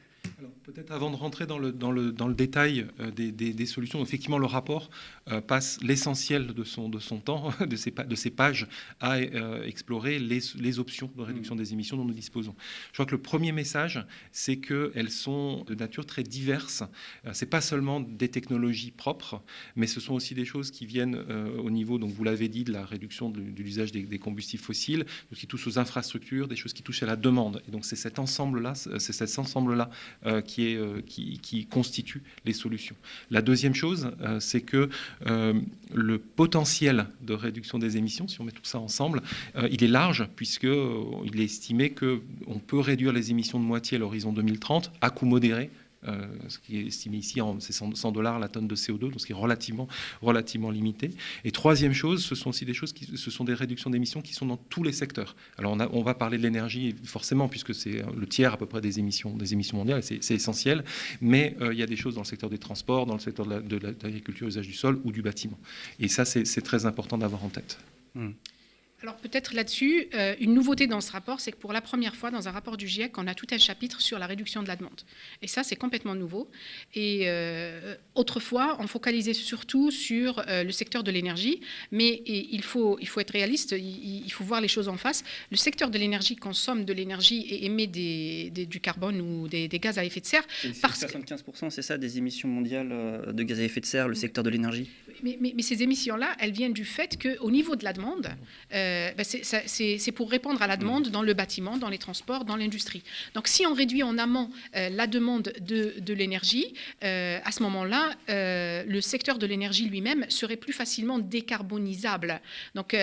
Peut-être 0.65 0.91
avant 0.91 1.11
de 1.11 1.17
rentrer 1.17 1.47
dans 1.47 1.59
le, 1.59 1.73
dans 1.73 1.93
le, 1.93 2.13
dans 2.13 2.29
le 2.29 2.35
détail 2.35 2.87
euh, 3.01 3.11
des, 3.11 3.31
des, 3.31 3.67
solutions, 3.67 4.03
effectivement, 4.03 4.39
le 4.39 4.47
rapport 4.47 4.91
euh, 4.91 5.16
passe 5.47 5.79
l'essentiel 5.83 6.47
de 6.47 6.65
son, 6.65 6.89
de 6.89 6.99
son 6.99 7.19
temps, 7.19 7.53
de 7.67 7.77
ses, 7.77 7.91
de 7.91 8.15
ses 8.15 8.31
pages, 8.31 8.67
à 9.01 9.17
euh, 9.17 9.65
explorer 9.65 10.19
les, 10.19 10.41
les, 10.59 10.79
options 10.79 11.11
de 11.17 11.23
réduction 11.23 11.55
mmh. 11.55 11.59
des 11.59 11.73
émissions 11.73 11.97
dont 11.97 12.05
nous 12.05 12.15
disposons. 12.15 12.55
Je 12.89 12.93
crois 12.95 13.07
que 13.07 13.15
le 13.15 13.23
premier 13.23 13.53
message, 13.53 14.05
c'est 14.33 14.57
qu'elles 14.57 15.11
sont 15.11 15.65
de 15.65 15.75
nature 15.75 16.07
très 16.07 16.23
diverse. 16.23 16.85
Euh, 17.27 17.33
ce 17.33 17.45
n'est 17.45 17.49
pas 17.49 17.61
seulement 17.61 18.01
des 18.01 18.29
technologies 18.29 18.91
propres, 18.91 19.43
mais 19.75 19.87
ce 19.87 20.01
sont 20.01 20.15
aussi 20.15 20.35
des 20.35 20.45
choses 20.45 20.71
qui 20.71 20.87
viennent 20.87 21.17
euh, 21.29 21.57
au 21.59 21.71
niveau, 21.71 21.99
donc 21.99 22.13
vous 22.13 22.25
l'avez 22.25 22.49
dit, 22.49 22.65
de 22.65 22.73
la 22.73 22.85
réduction 22.85 23.31
de, 23.31 23.41
de 23.41 23.63
l'usage 23.63 23.93
des, 23.93 24.03
des, 24.03 24.19
combustibles 24.19 24.63
fossiles, 24.63 25.07
qui 25.35 25.47
touchent 25.47 25.67
aux 25.67 25.79
infrastructures, 25.79 26.49
des 26.49 26.57
choses 26.57 26.73
qui 26.73 26.83
touchent 26.83 27.03
à 27.03 27.07
la 27.07 27.17
demande. 27.17 27.63
Et 27.69 27.71
donc 27.71 27.85
c'est 27.85 27.97
cet 27.97 28.19
ensemble-là, 28.19 28.75
c'est 28.75 29.13
cet 29.13 29.39
ensemble-là 29.39 29.91
euh, 30.27 30.41
qui, 30.41 30.69
est, 30.69 30.77
euh, 30.77 31.01
qui, 31.07 31.39
qui, 31.41 31.67
constitue 31.67 32.23
les 32.45 32.53
solutions. 32.53 32.97
La 33.31 33.43
deuxième 33.43 33.75
chose, 33.75 34.11
euh, 34.21 34.41
c'est 34.41 34.61
que 34.61 34.89
le 35.25 36.19
potentiel 36.19 37.07
de 37.23 37.35
réduction 37.35 37.79
des 37.79 37.97
émissions, 37.97 38.29
si 38.29 38.41
on 38.41 38.45
met 38.45 38.53
tout 38.53 38.65
ça 38.65 38.79
ensemble, 38.79 39.23
il 39.71 39.83
est 39.83 39.89
large 39.89 40.29
puisqu'il 40.37 41.41
est 41.41 41.45
estimé 41.45 41.91
qu'on 41.91 42.59
peut 42.59 42.81
réduire 42.81 43.13
les 43.13 43.31
émissions 43.31 43.59
de 43.59 43.65
moitié 43.65 43.97
à 43.97 44.01
l'horizon 44.01 44.33
2030 44.33 44.93
à 45.01 45.11
coût 45.11 45.27
modéré 45.27 45.71
euh, 46.07 46.27
ce 46.49 46.59
qui 46.59 46.79
est 46.79 46.87
estimé 46.87 47.19
ici 47.19 47.41
en 47.41 47.59
100 47.61 48.13
dollars 48.13 48.39
la 48.39 48.49
tonne 48.49 48.69
de 48.69 48.77
CO2, 48.77 48.99
donc 48.99 49.21
ce 49.21 49.27
qui 49.27 49.33
est 49.33 49.37
relativement, 49.37 49.89
relativement 50.23 50.71
limité. 50.71 51.11
Et 51.45 51.51
troisième 51.51 51.93
chose, 51.93 52.25
ce 52.25 52.35
sont 52.35 52.51
aussi 52.51 52.65
des 52.65 52.75
choses 52.75 52.93
qui 52.93 53.07
ce 53.17 53.31
sont 53.31 53.45
des 53.45 53.55
réductions 53.55 53.91
d'émissions 53.91 54.21
qui 54.21 54.35
sont 54.35 54.47
dans 54.47 54.57
tous 54.57 54.83
les 54.83 54.93
secteurs. 54.93 55.37
Alors 55.59 55.77
on, 55.93 56.03
va 56.03 56.15
parler 56.15 56.39
de 56.39 56.43
l'énergie 56.43 56.95
forcément 57.05 57.49
puisque 57.49 57.75
c'est 57.75 58.05
le 58.17 58.27
tiers 58.27 58.53
à 58.53 58.57
peu 58.57 58.67
près 58.67 58.81
des 58.81 58.99
émissions, 58.99 59.37
des 59.37 59.53
émissions 59.53 59.77
mondiales, 59.77 60.03
c'est 60.03 60.35
essentiel. 60.35 60.85
Mais 61.21 61.57
euh, 61.61 61.73
il 61.73 61.79
y 61.79 61.83
a 61.83 61.87
des 61.87 61.97
choses 61.97 62.15
dans 62.15 62.23
le 62.23 62.27
secteur 62.27 62.51
des 62.51 62.59
transports, 62.59 63.07
dans 63.07 63.15
le 63.15 63.21
secteur 63.21 63.47
de 63.47 63.77
l'agriculture, 63.77 64.47
usage 64.47 64.67
du 64.67 64.75
sol 64.75 65.01
ou 65.05 65.13
du 65.13 65.23
bâtiment. 65.23 65.59
Et 66.01 66.09
ça, 66.09 66.25
c'est 66.25 66.63
très 66.63 66.87
important 66.87 67.19
d'avoir 67.19 67.45
en 67.45 67.49
tête. 67.49 67.79
Mmh. 68.15 68.31
Alors 69.03 69.17
peut-être 69.17 69.55
là-dessus, 69.55 70.09
euh, 70.15 70.35
une 70.41 70.55
nouveauté 70.55 70.87
dans 70.87 71.03
ce 71.03 71.13
rapport, 71.13 71.41
c'est 71.41 71.53
que 71.53 71.59
pour 71.59 71.75
la 71.75 71.83
première 71.83 72.17
fois 72.17 72.31
dans 72.31 72.49
un 72.49 72.51
rapport 72.51 72.79
du 72.79 72.89
GIEC, 72.89 73.19
on 73.19 73.27
a 73.27 73.35
tout 73.35 73.47
un 73.51 73.59
chapitre 73.59 74.01
sur 74.01 74.19
la 74.19 74.27
réduction 74.27 74.63
de 74.63 74.69
la 74.69 74.77
demande. 74.77 75.03
Et 75.43 75.49
ça, 75.49 75.63
c'est 75.63 75.77
complètement 75.77 76.15
nouveau. 76.15 76.51
Et 76.95 77.25
euh, 77.25 77.95
autrefois, 78.15 78.79
on 78.81 78.87
focalisait 78.87 79.35
surtout 79.35 79.91
sur 79.91 80.43
euh, 80.49 80.65
le 80.65 80.73
secteur 80.73 81.05
de 81.05 81.11
l'énergie, 81.11 81.61
mais 81.93 82.23
il 82.27 82.63
faut, 82.63 82.99
il 82.99 83.07
faut 83.07 83.21
être 83.21 83.33
réaliste, 83.33 83.73
il, 83.73 84.25
il, 84.25 84.33
faut 84.33 84.45
voir 84.45 84.63
les 84.63 84.69
choses 84.69 84.89
en 84.89 84.97
face. 84.97 85.25
Le 85.51 85.59
secteur 85.59 85.91
de 85.91 85.99
l'énergie 85.99 86.37
consomme 86.37 86.87
de 86.87 86.93
l'énergie 86.95 87.41
et 87.51 87.67
émet 87.67 87.87
des, 87.87 88.51
des, 88.51 88.65
du 88.65 88.81
carbone 88.81 89.21
ou 89.21 89.47
des, 89.47 89.69
des, 89.69 89.79
gaz 89.79 89.99
à 89.99 90.05
effet 90.07 90.21
de 90.21 90.27
serre. 90.27 90.47
Parce 90.81 91.03
75%, 91.05 91.69
c'est 91.69 91.83
ça, 91.83 91.99
des 91.99 92.17
émissions 92.17 92.49
mondiales 92.49 92.89
de 92.89 93.43
gaz 93.43 93.61
à 93.61 93.63
effet 93.63 93.81
de 93.81 93.87
serre, 93.87 94.09
le 94.09 94.15
secteur 94.15 94.43
de 94.43 94.49
l'énergie? 94.49 94.89
Mais, 95.23 95.63
ces 95.63 95.83
émissions-là, 95.83 96.37
elles 96.39 96.53
viennent 96.53 96.73
du 96.73 96.85
fait 96.85 97.21
qu'au 97.21 97.51
niveau 97.51 97.77
de 97.77 97.85
la 97.85 97.93
demande, 97.93 98.29
euh, 98.75 99.11
ben 99.13 99.25
c'est 99.25 100.13
pour 100.13 100.31
répondre 100.31 100.63
à 100.63 100.67
la 100.67 100.77
demande 100.77 101.09
dans 101.09 101.23
le 101.23 101.35
bâtiment, 101.35 101.77
dans 101.77 101.89
les 101.89 101.99
transports, 101.99 102.45
dans 102.45 102.57
l'industrie. 102.57 103.03
Donc 103.35 103.49
si 103.49 103.67
on 103.67 103.75
réduit 103.75 104.03
en 104.03 104.19
amont 104.19 104.51
euh, 104.77 104.89
la 104.91 105.07
demande 105.07 105.53
de, 105.61 106.13
l'énergie, 106.13 106.75
euh, 107.05 107.39
à 107.45 107.53
ce 107.53 107.63
moment-là, 107.63 108.15
le 108.29 109.01
secteur 109.01 109.39
de 109.39 109.47
l'énergie 109.47 109.89
lui-même 109.89 110.25
serait 110.29 110.57
plus 110.57 110.73
facilement 110.73 111.19
décarbonisable. 111.19 112.41
Donc 112.75 112.97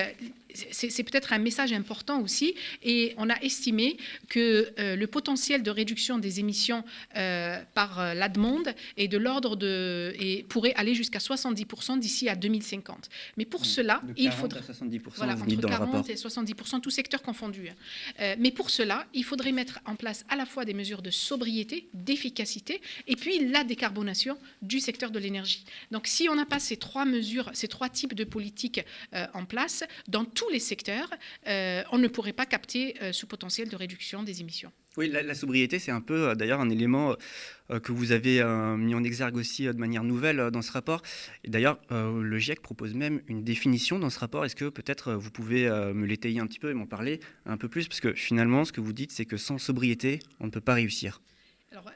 c'est 0.71 1.03
peut-être 1.03 1.33
un 1.33 1.39
message 1.39 1.73
important 1.73 2.21
aussi. 2.21 2.53
Et 2.83 3.13
on 3.17 3.29
a 3.29 3.35
estimé 3.41 3.97
que 4.29 4.71
euh, 4.79 4.95
le 4.95 5.07
potentiel 5.07 5.63
de 5.63 5.71
réduction 5.71 6.17
des 6.17 6.39
émissions 6.39 6.83
euh, 7.15 7.61
par 7.73 7.99
euh, 7.99 8.13
la 8.13 8.29
demande 8.29 8.73
est 8.97 9.07
de 9.07 9.17
l'ordre 9.17 9.55
de 9.55 10.13
et 10.19 10.43
pourrait 10.43 10.73
aller 10.75 10.95
jusqu'à 10.95 11.19
70% 11.19 11.99
d'ici 11.99 12.29
à 12.29 12.35
2050. 12.35 13.09
Mais 13.37 13.45
pour 13.45 13.65
cela, 13.65 14.01
il 14.17 14.31
faudrait 14.31 14.61
70%, 14.61 15.01
voilà, 15.15 15.33
entre 15.33 15.67
40 15.67 16.09
et 16.09 16.15
70%, 16.15 16.81
tout 16.81 16.89
secteur 16.89 17.21
confondu. 17.21 17.69
Euh, 18.19 18.35
mais 18.39 18.51
pour 18.51 18.69
cela, 18.69 19.05
il 19.13 19.23
faudrait 19.23 19.51
mettre 19.51 19.79
en 19.85 19.95
place 19.95 20.25
à 20.29 20.35
la 20.35 20.45
fois 20.45 20.65
des 20.65 20.73
mesures 20.73 21.01
de 21.01 21.09
sobriété, 21.09 21.87
d'efficacité, 21.93 22.81
et 23.07 23.15
puis 23.15 23.49
la 23.49 23.63
décarbonation 23.63 24.37
du 24.61 24.79
secteur 24.79 25.11
de 25.11 25.19
l'énergie. 25.19 25.65
Donc, 25.91 26.07
si 26.07 26.29
on 26.29 26.35
n'a 26.35 26.45
pas 26.45 26.59
ces 26.59 26.77
trois 26.77 27.05
mesures, 27.05 27.49
ces 27.53 27.67
trois 27.67 27.89
types 27.89 28.13
de 28.13 28.23
politiques 28.23 28.81
en 29.33 29.45
place 29.45 29.83
dans 30.07 30.25
tout 30.25 30.42
tous 30.43 30.51
les 30.51 30.59
secteurs, 30.59 31.09
euh, 31.47 31.83
on 31.91 31.97
ne 31.97 32.07
pourrait 32.07 32.33
pas 32.33 32.45
capter 32.45 32.95
euh, 33.01 33.11
ce 33.11 33.25
potentiel 33.25 33.69
de 33.69 33.75
réduction 33.75 34.23
des 34.23 34.41
émissions. 34.41 34.71
Oui, 34.97 35.09
la, 35.09 35.23
la 35.23 35.33
sobriété, 35.33 35.79
c'est 35.79 35.91
un 35.91 36.01
peu 36.01 36.29
euh, 36.29 36.35
d'ailleurs 36.35 36.59
un 36.59 36.69
élément 36.69 37.15
que 37.81 37.91
vous 37.91 38.11
avez 38.11 38.43
mis 38.77 38.93
en 38.93 39.03
exergue 39.03 39.37
aussi 39.37 39.65
de 39.65 39.77
manière 39.77 40.03
nouvelle 40.03 40.51
dans 40.51 40.61
ce 40.61 40.71
rapport. 40.71 41.01
D'ailleurs, 41.47 41.79
le 41.89 42.37
GIEC 42.37 42.61
propose 42.61 42.93
même 42.93 43.21
une 43.27 43.43
définition 43.43 43.97
dans 43.97 44.09
ce 44.09 44.19
rapport. 44.19 44.45
Est-ce 44.45 44.55
que 44.55 44.69
peut-être 44.69 45.13
vous 45.13 45.31
pouvez 45.31 45.67
me 45.69 46.05
l'étayer 46.05 46.39
un 46.39 46.45
petit 46.45 46.59
peu 46.59 46.69
et 46.69 46.73
m'en 46.73 46.85
parler 46.85 47.21
un 47.45 47.57
peu 47.57 47.69
plus? 47.69 47.87
Parce 47.87 48.01
que 48.01 48.13
finalement, 48.13 48.65
ce 48.65 48.73
que 48.73 48.81
vous 48.81 48.93
dites, 48.93 49.11
c'est 49.11 49.25
que 49.25 49.37
sans 49.37 49.57
sobriété, 49.57 50.19
on 50.39 50.47
ne 50.47 50.51
peut 50.51 50.61
pas 50.61 50.73
réussir. 50.73 51.21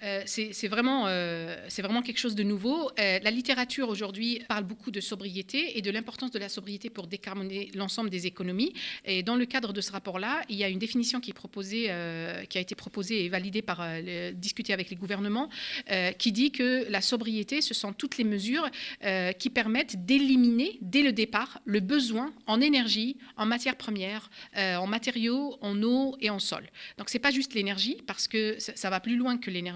Euh, 0.04 0.24
c'est 0.26 0.68
vraiment, 0.68 1.06
euh, 1.08 1.56
c'est 1.70 1.82
vraiment 1.82 2.02
quelque 2.02 2.18
chose 2.18 2.36
de 2.36 2.44
nouveau. 2.44 2.90
Euh, 3.00 3.20
la 3.22 3.32
littérature 3.32 3.90
aujourd'hui 3.90 4.42
parle 4.48 4.64
beaucoup 4.64 4.92
de 4.92 5.00
sobriété 5.00 5.78
et 5.78 5.82
de 5.82 5.92
l'importance 5.92 6.32
de 6.32 6.40
la 6.40 6.50
sobriété 6.50 6.90
pour 6.90 7.08
décarboner 7.08 7.72
l'ensemble 7.76 8.10
des 8.10 8.28
économies. 8.28 8.74
Et 9.06 9.24
dans 9.24 9.36
le 9.36 9.46
cadre 9.46 9.74
de 9.74 9.82
ce 9.82 9.92
rapport-là, 9.92 10.42
il 10.50 10.56
y 10.56 10.64
a 10.64 10.70
une 10.70 10.80
définition 10.80 11.20
qui 11.20 11.32
a 11.32 12.60
été 12.60 12.76
proposée 12.76 13.26
et 13.26 13.30
validée 13.30 13.62
par, 13.62 13.86
discutée 14.34 14.74
avec 14.74 14.90
les 14.90 14.96
gouvernements, 14.96 15.50
qui 16.18 16.32
dit 16.32 16.52
que 16.52 16.90
la 16.90 17.02
sobriété, 17.02 17.62
ce 17.62 17.74
sont 17.74 17.94
toutes 17.94 18.18
les 18.18 18.24
mesures 18.24 18.68
qui 19.38 19.50
permettent 19.50 20.06
d'éliminer 20.06 20.78
dès 20.82 21.02
le 21.02 21.12
départ 21.12 21.60
le 21.66 21.80
besoin 21.80 22.34
en 22.46 22.62
énergie, 22.62 23.18
en 23.36 23.46
matières 23.46 23.76
premières, 23.76 24.30
en 24.56 24.88
matériaux, 24.88 25.58
en 25.62 25.82
eau 25.84 26.16
et 26.20 26.30
en 26.30 26.40
sol. 26.40 26.68
Donc, 26.98 27.10
c'est 27.10 27.20
pas 27.20 27.32
juste 27.32 27.54
l'énergie 27.54 27.98
parce 28.08 28.28
que 28.28 28.58
ça 28.60 28.90
va 28.90 29.00
plus 29.00 29.18
loin 29.18 29.38
que 29.38 29.52
l'énergie 29.52 29.67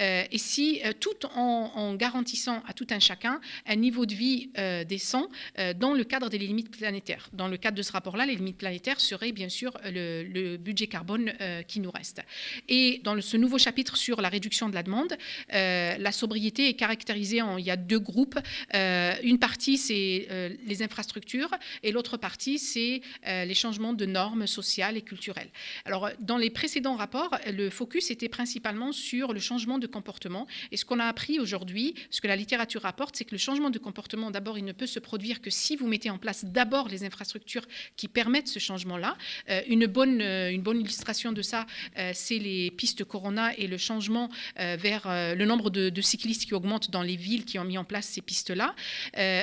euh, 0.00 0.24
et 0.30 0.38
si 0.38 0.80
euh, 0.84 0.92
tout 0.98 1.26
en, 1.34 1.94
garantissant 1.94 2.62
à 2.66 2.72
tout 2.72 2.86
un 2.90 3.00
chacun 3.00 3.40
un 3.66 3.76
niveau 3.76 4.06
de 4.06 4.14
vie 4.14 4.50
euh, 4.58 4.84
décent 4.84 5.28
dans 5.76 5.94
le 5.94 6.04
cadre 6.04 6.28
des 6.28 6.38
limites 6.38 6.70
planétaires. 6.70 7.28
Dans 7.32 7.48
le 7.48 7.56
cadre 7.56 7.76
de 7.76 7.82
ce 7.82 7.92
rapport-là, 7.92 8.26
les 8.26 8.34
limites 8.34 8.56
planétaires 8.56 9.00
seraient 9.00 9.32
bien 9.32 9.48
sûr 9.48 9.76
le, 9.84 10.56
budget 10.56 10.86
carbone 10.86 11.32
qui 11.66 11.80
nous 11.80 11.90
reste. 11.90 12.20
Et 12.68 13.00
dans 13.04 13.20
ce 13.20 13.36
nouveau 13.36 13.58
chapitre 13.58 13.96
sur 13.96 14.20
la 14.20 14.28
réduction 14.28 14.68
de 14.68 14.74
la 14.74 14.82
demande, 14.82 15.16
la 15.50 16.12
sobriété 16.12 16.68
est 16.68 16.74
caractérisée 16.74 17.42
en 17.42 17.58
il 17.58 17.64
y 17.64 17.70
a 17.70 17.76
deux 17.76 17.98
groupes. 17.98 18.38
une 18.74 19.38
partie 19.38 19.78
c'est 19.78 20.28
les 20.64 20.82
infrastructures 20.82 21.50
et 21.82 21.92
l'autre 21.92 22.16
partie 22.16 22.58
c'est 22.58 23.00
les 23.26 23.54
changements 23.54 23.92
de 23.92 24.06
normes 24.06 24.46
sociales 24.46 24.96
et 24.96 25.02
culturelles. 25.02 25.50
Alors 25.84 26.10
dans 26.20 26.38
les 26.38 26.50
précédents 26.50 26.96
rapports, 26.96 27.36
le 27.52 27.70
focus 27.70 28.10
était 28.10 28.28
principalement 28.28 28.92
sur 28.92 29.17
le 29.26 29.40
changement 29.40 29.78
de 29.78 29.86
comportement. 29.86 30.46
Et 30.70 30.76
ce 30.76 30.84
qu'on 30.84 31.00
a 31.00 31.04
appris 31.04 31.40
aujourd'hui, 31.40 31.94
ce 32.10 32.20
que 32.20 32.28
la 32.28 32.36
littérature 32.36 32.82
rapporte, 32.82 33.16
c'est 33.16 33.24
que 33.24 33.32
le 33.32 33.38
changement 33.38 33.70
de 33.70 33.78
comportement, 33.78 34.30
d'abord, 34.30 34.58
il 34.58 34.64
ne 34.64 34.72
peut 34.72 34.86
se 34.86 34.98
produire 34.98 35.40
que 35.40 35.50
si 35.50 35.76
vous 35.76 35.86
mettez 35.86 36.10
en 36.10 36.18
place 36.18 36.44
d'abord 36.44 36.88
les 36.88 37.04
infrastructures 37.04 37.66
qui 37.96 38.08
permettent 38.08 38.48
ce 38.48 38.58
changement-là. 38.58 39.16
Euh, 39.50 39.60
une, 39.68 39.86
bonne, 39.86 40.20
euh, 40.20 40.50
une 40.50 40.62
bonne 40.62 40.80
illustration 40.80 41.32
de 41.32 41.42
ça, 41.42 41.66
euh, 41.98 42.12
c'est 42.14 42.38
les 42.38 42.70
pistes 42.70 43.04
Corona 43.04 43.54
et 43.56 43.66
le 43.66 43.78
changement 43.78 44.30
vers 44.56 45.02
le 45.06 45.44
nombre 45.44 45.70
de, 45.70 46.00
cyclistes 46.00 46.44
qui 46.46 46.54
augmente 46.54 46.90
dans 46.90 47.02
les 47.02 47.16
villes 47.16 47.44
qui 47.44 47.58
ont 47.58 47.64
mis 47.64 47.78
en 47.78 47.84
place 47.84 48.06
ces 48.06 48.20
pistes-là. 48.20 48.74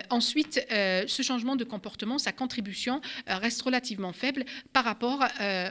ensuite, 0.09 0.65
ce 0.69 1.21
changement 1.21 1.55
de 1.55 1.63
comportement, 1.63 2.17
sa 2.17 2.31
contribution 2.31 3.01
reste 3.27 3.61
relativement 3.61 4.13
faible 4.13 4.45
par 4.73 4.83
rapport 4.83 5.23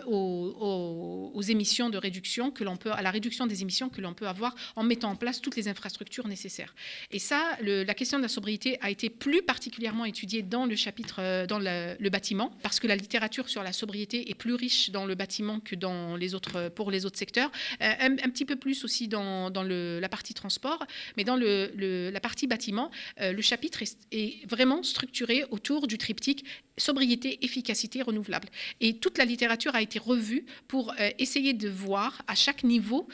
aux, 0.07 1.31
aux 1.35 1.43
émissions 1.43 1.91
de 1.91 1.99
réduction 1.99 2.51
que 2.51 2.65
l'on 2.65 2.77
peut, 2.77 2.93
à 2.93 3.03
la 3.03 3.11
réduction 3.11 3.47
des 3.47 3.63
émissions 3.63 3.89
que 3.95 4.01
l'on 4.01 4.15
peut 4.15 4.29
avoir 4.29 4.55
en 4.77 4.83
mettant 4.83 5.11
en 5.11 5.17
place 5.17 5.41
toutes 5.41 5.57
les 5.57 5.69
infrastructures 5.69 6.29
nécessaires. 6.29 6.75
Et 7.11 7.19
ça, 7.19 7.57
la 7.61 7.95
question 7.95 8.19
de 8.19 8.23
la 8.23 8.29
sobriété 8.29 8.79
a 8.81 8.91
été 8.91 9.09
plus 9.11 9.43
particulièrement 9.43 10.05
étudiée 10.05 10.43
dans 10.43 10.67
le 10.67 10.77
chapitre, 10.77 11.17
euh, 11.21 11.47
dans 11.47 11.59
le, 11.59 12.11
bâtiment, 12.11 12.53
parce 12.63 12.81
que 12.81 12.87
la 12.87 12.97
littérature 12.97 13.49
sur 13.49 13.63
la 13.63 13.73
sobriété 13.73 14.31
est 14.31 14.35
plus 14.35 14.55
riche 14.55 14.91
dans 14.91 15.05
le 15.05 15.15
bâtiment 15.15 15.59
que 15.59 15.75
dans 15.75 16.17
les 16.17 16.35
autres, 16.35 16.69
pour 16.69 16.91
les 16.91 17.07
autres 17.07 17.19
secteurs. 17.19 17.51
Euh, 17.83 17.93
un, 18.01 18.31
petit 18.31 18.45
peu 18.45 18.57
plus 18.57 18.85
aussi 18.85 19.09
dans, 19.09 19.51
dans 19.51 19.63
la 19.65 20.09
partie 20.09 20.35
transport, 20.35 20.85
mais 21.17 21.25
dans 21.25 21.37
la 21.37 22.21
partie 22.21 22.47
bâtiment, 22.47 22.91
euh, 23.21 23.33
le 23.33 23.43
chapitre 23.43 23.83
est 24.13 24.49
vraiment 24.49 24.83
structuré 24.83 25.45
autour 25.51 25.87
du 25.87 25.99
triptyque 25.99 26.45
sobriété, 26.77 27.45
efficacité, 27.45 28.03
renouvelable. 28.03 28.49
Et 28.81 28.99
toute 28.99 29.19
la 29.19 29.25
littérature 29.25 29.75
a 29.75 29.83
été 29.83 30.01
revue 30.01 30.45
pour 30.67 30.93
essayer 31.19 31.53
de 31.53 31.69
voir 31.69 32.23
à 32.27 32.35
chaque 32.35 32.65
niveau 32.65 33.07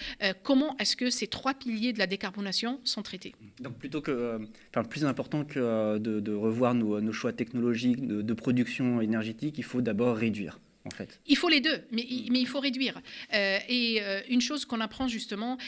comment 0.43 0.70
est-ce 0.79 0.97
que 0.97 1.11
ces 1.11 1.27
trois 1.27 1.55
piliers 1.55 1.93
de 1.93 1.99
la 1.99 2.07
décarbonation 2.07 2.81
sont 2.85 3.03
traités. 3.03 3.35
Donc 3.61 3.79
plutôt 3.79 4.01
que, 4.01 4.11
euh, 4.11 4.39
enfin, 4.71 4.85
plus 4.85 5.05
important 5.05 5.45
que 5.45 5.59
euh, 5.59 5.99
de, 5.99 6.35
revoir 6.35 6.75
nos, 6.75 7.13
choix 7.13 7.33
technologiques 7.33 8.07
de, 8.07 8.35
production 8.35 9.01
énergétique, 9.01 9.59
il 9.59 9.65
faut 9.65 9.83
d'abord 9.83 10.17
réduire. 10.17 10.59
En 10.87 10.91
fait. 10.91 11.21
Il 11.27 11.37
faut 11.37 11.51
les 11.51 11.61
deux, 11.61 11.79
mais, 11.93 12.07
mais 12.31 12.41
il 12.41 12.47
faut 12.47 12.59
réduire. 12.59 13.03
Euh, 13.35 13.59
et 13.69 14.01
une 14.31 14.41
chose 14.41 14.65
qu'on 14.65 14.81
apprend 14.81 15.09
justement, 15.09 15.59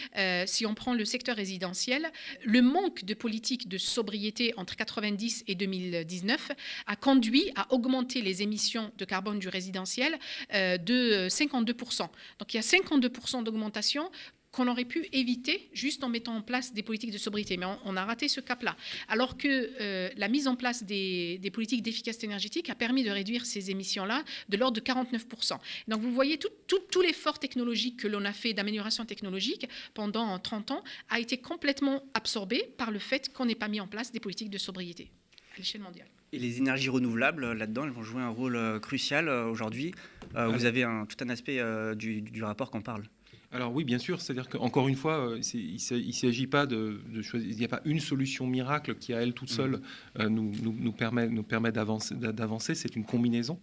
si 0.47 0.65
on 0.65 0.75
prend 0.75 0.95
le 0.95 1.05
secteur 1.05 1.37
résidentiel, 1.37 2.11
le 2.47 2.63
manque 2.63 3.05
de 3.05 3.13
politique 3.13 3.69
de 3.69 3.77
sobriété 3.77 4.55
entre 4.57 4.75
90 4.75 5.45
et 5.49 5.55
2019 5.55 6.53
a 6.87 6.97
conduit 6.97 7.51
à 7.57 7.71
augmenter 7.75 8.23
les 8.23 8.41
émissions 8.41 8.91
de 8.97 9.05
carbone 9.05 9.39
du 9.39 9.49
résidentiel 9.49 10.19
de 10.51 11.29
52%. 11.29 11.99
Donc 11.99 12.55
il 12.55 12.57
y 12.57 12.59
a 12.59 12.63
52% 12.63 13.45
d'augmentation 13.45 14.11
qu'on 14.53 14.69
aurait 14.69 14.85
pu 14.85 15.07
éviter 15.13 15.71
juste 15.73 16.05
en 16.05 16.11
mettant 16.11 16.37
en 16.37 16.43
place 16.43 16.75
des 16.75 16.83
politiques 16.83 17.11
de 17.11 17.19
sobriété. 17.19 17.57
Mais 17.57 17.67
on, 17.85 17.97
a 17.97 18.05
raté 18.05 18.29
ce 18.29 18.41
cap-là. 18.41 18.77
Alors 19.09 19.39
que 19.39 19.49
euh, 19.81 20.11
la 20.17 20.29
mise 20.29 20.47
en 20.47 20.57
place 20.57 20.85
des, 20.85 21.41
politiques 21.53 21.83
d'efficacité 21.83 22.27
énergétique 22.27 22.69
a 22.69 22.75
permis 22.75 23.03
de 23.03 23.11
réduire 23.11 23.47
ces 23.47 23.71
émissions-là 23.71 24.23
de 24.51 24.57
l'ordre 24.59 24.79
de 24.79 24.85
49%. 24.85 25.59
Donc 25.89 26.01
vous 26.03 26.13
voyez, 26.13 26.39
tout, 26.39 26.51
tout, 26.69 27.01
l'effort 27.01 27.39
technologique 27.39 28.01
que 28.01 28.09
l'on 28.09 28.25
a 28.27 28.33
fait 28.33 28.53
d'amélioration 28.53 29.07
technologique 29.07 29.67
pendant 29.95 30.39
30 30.39 30.71
ans 30.71 30.85
a 31.09 31.19
été 31.19 31.39
complètement 31.39 32.05
absorbé 32.13 32.63
par 32.77 32.91
le 32.91 32.99
fait 32.99 33.33
qu'on 33.33 33.47
n'ait 33.47 33.55
pas 33.55 33.69
mis 33.69 33.81
en 33.81 33.89
place 33.89 34.13
des 34.13 34.21
politiques 34.21 34.51
de 34.51 34.59
sobriété 34.59 35.11
à 35.55 35.59
l'échelle 35.59 35.81
mondiale. 35.81 36.09
Et 36.35 36.39
les 36.39 36.59
énergies 36.59 36.89
renouvelables, 36.89 37.53
là-dedans, 37.53 37.85
elles 37.85 37.91
vont 37.91 38.03
jouer 38.03 38.23
un 38.23 38.29
rôle 38.29 38.57
euh, 38.57 38.79
crucial 38.79 39.29
euh, 39.29 39.47
aujourd'hui. 39.47 39.93
vous 40.35 40.65
avez 40.65 40.83
un, 40.83 41.07
tout 41.07 41.23
un 41.25 41.29
aspect 41.31 41.61
du, 41.95 42.21
du 42.23 42.45
rapport 42.45 42.71
qu'on 42.71 42.83
parle. 42.83 43.05
Alors 43.53 43.73
oui, 43.75 43.85
bien 43.85 43.99
sûr, 43.99 44.21
c'est-à-dire 44.21 44.49
qu'encore 44.49 44.89
une 44.89 44.97
fois, 44.97 45.29
euh, 45.29 45.41
il 45.53 45.75
ne 45.75 46.13
s'agit 46.13 46.47
pas 46.47 46.65
de, 46.65 47.01
choisir, 47.21 47.51
il 47.51 47.57
n'y 47.57 47.65
a 47.65 47.69
pas 47.69 47.83
une 47.85 48.01
solution 48.01 48.47
miracle 48.47 48.95
qui 48.95 49.13
à 49.13 49.21
elle 49.21 49.35
toute 49.35 49.51
seule 49.51 49.73
mm. 49.73 49.83
euh, 50.21 50.29
nous, 50.31 50.53
nous, 50.63 50.93
permet, 50.93 51.29
nous 51.29 51.43
permet 51.43 51.71
d'avancer, 51.71 52.75
c'est 52.75 52.97
une 52.97 53.05
combinaison. 53.05 53.61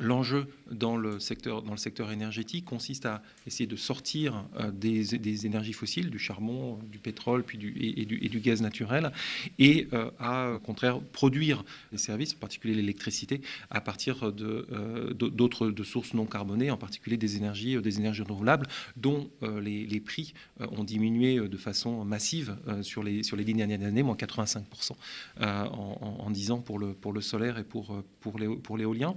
L'enjeu 0.00 0.46
dans 0.70 0.96
le, 0.96 1.20
secteur, 1.20 1.60
dans 1.60 1.72
le 1.72 1.76
secteur 1.76 2.10
énergétique 2.12 2.64
consiste 2.64 3.04
à 3.04 3.22
essayer 3.46 3.66
de 3.66 3.76
sortir 3.76 4.46
euh, 4.58 4.70
des, 4.70 5.44
énergies 5.44 5.74
fossiles, 5.74 6.08
du 6.08 6.18
charbon, 6.18 6.78
du 6.90 6.98
pétrole 6.98 7.44
puis 7.44 7.58
du, 7.58 7.74
et, 7.78 8.06
du, 8.06 8.40
gaz 8.40 8.62
naturel, 8.62 9.12
et 9.58 9.88
euh, 9.92 10.10
à, 10.18 10.52
au 10.52 10.58
contraire, 10.60 10.98
produire 10.98 11.62
des 11.90 11.98
services, 11.98 12.32
en 12.32 12.38
particulier 12.38 12.74
l'électricité, 12.74 13.42
à 13.70 13.82
partir 13.82 14.32
de, 14.32 15.12
d'autres 15.12 15.68
de 15.68 15.84
sources 15.84 16.14
non 16.14 16.24
carbonées, 16.24 16.70
en 16.70 16.78
particulier 16.78 17.18
des 17.18 17.36
énergies, 17.36 17.76
des 17.82 17.98
énergies 17.98 18.22
renouvelables, 18.22 18.68
dont 18.96 19.30
euh, 19.42 19.60
les, 19.60 20.00
prix 20.00 20.32
ont 20.58 20.84
diminué 20.84 21.36
de 21.36 21.56
façon 21.56 22.04
massive 22.04 22.56
sur, 22.80 23.02
les, 23.02 23.22
sur 23.22 23.36
les 23.36 23.44
dix 23.44 23.54
dernières 23.54 23.82
années, 23.84 24.02
moins 24.02 24.16
85% 24.16 24.92
en, 25.38 26.16
en, 26.18 26.30
10 26.30 26.50
ans 26.50 26.58
pour 26.58 26.78
le, 26.78 26.94
pour 26.94 27.12
le 27.12 27.20
solaire 27.20 27.58
et 27.58 27.64
pour, 27.64 28.02
pour 28.20 28.78
l'éolien. 28.78 29.14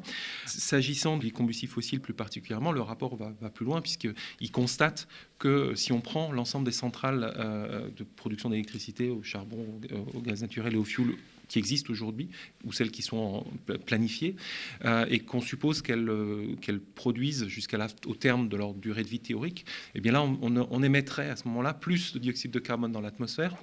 S'agissant 0.65 1.17
des 1.17 1.29
combustibles 1.29 1.71
fossiles 1.71 1.99
plus 1.99 2.15
particulièrement, 2.15 2.71
le 2.71 2.81
rapport 2.81 3.15
va, 3.15 3.31
plus 3.51 3.65
loin 3.65 3.81
puisqu'il 3.81 4.51
constate 4.51 5.07
que 5.37 5.75
si 5.75 5.91
on 5.91 6.01
prend 6.01 6.31
l'ensemble 6.31 6.65
des 6.65 6.71
centrales 6.71 7.35
euh, 7.37 7.87
de 7.95 8.03
production 8.03 8.49
d'électricité 8.49 9.11
au 9.11 9.21
charbon, 9.21 9.79
au, 10.15 10.21
gaz 10.21 10.41
naturel 10.41 10.73
et 10.73 10.77
au 10.77 10.83
fioul 10.83 11.17
qui 11.49 11.59
existent 11.59 11.91
aujourd'hui, 11.91 12.29
ou 12.63 12.73
celles 12.73 12.89
qui 12.89 13.03
sont 13.03 13.45
planifiées, 13.85 14.37
euh, 14.85 15.05
et 15.07 15.19
qu'on 15.19 15.39
suppose 15.39 15.83
qu'elles 15.83 16.09
euh, 16.09 16.55
produisent 16.95 17.45
jusqu'au 17.45 18.15
terme 18.15 18.49
de 18.49 18.57
leur 18.57 18.73
durée 18.73 19.03
de 19.03 19.09
vie 19.09 19.19
théorique, 19.19 19.67
eh 19.93 20.01
bien 20.01 20.13
là, 20.13 20.23
on 20.23 20.81
émettrait 20.81 21.29
à 21.29 21.35
ce 21.35 21.47
moment-là 21.47 21.75
plus 21.75 22.11
de 22.11 22.17
dioxyde 22.17 22.49
de 22.49 22.57
carbone 22.57 22.91
dans 22.91 23.01
l'atmosphère 23.01 23.55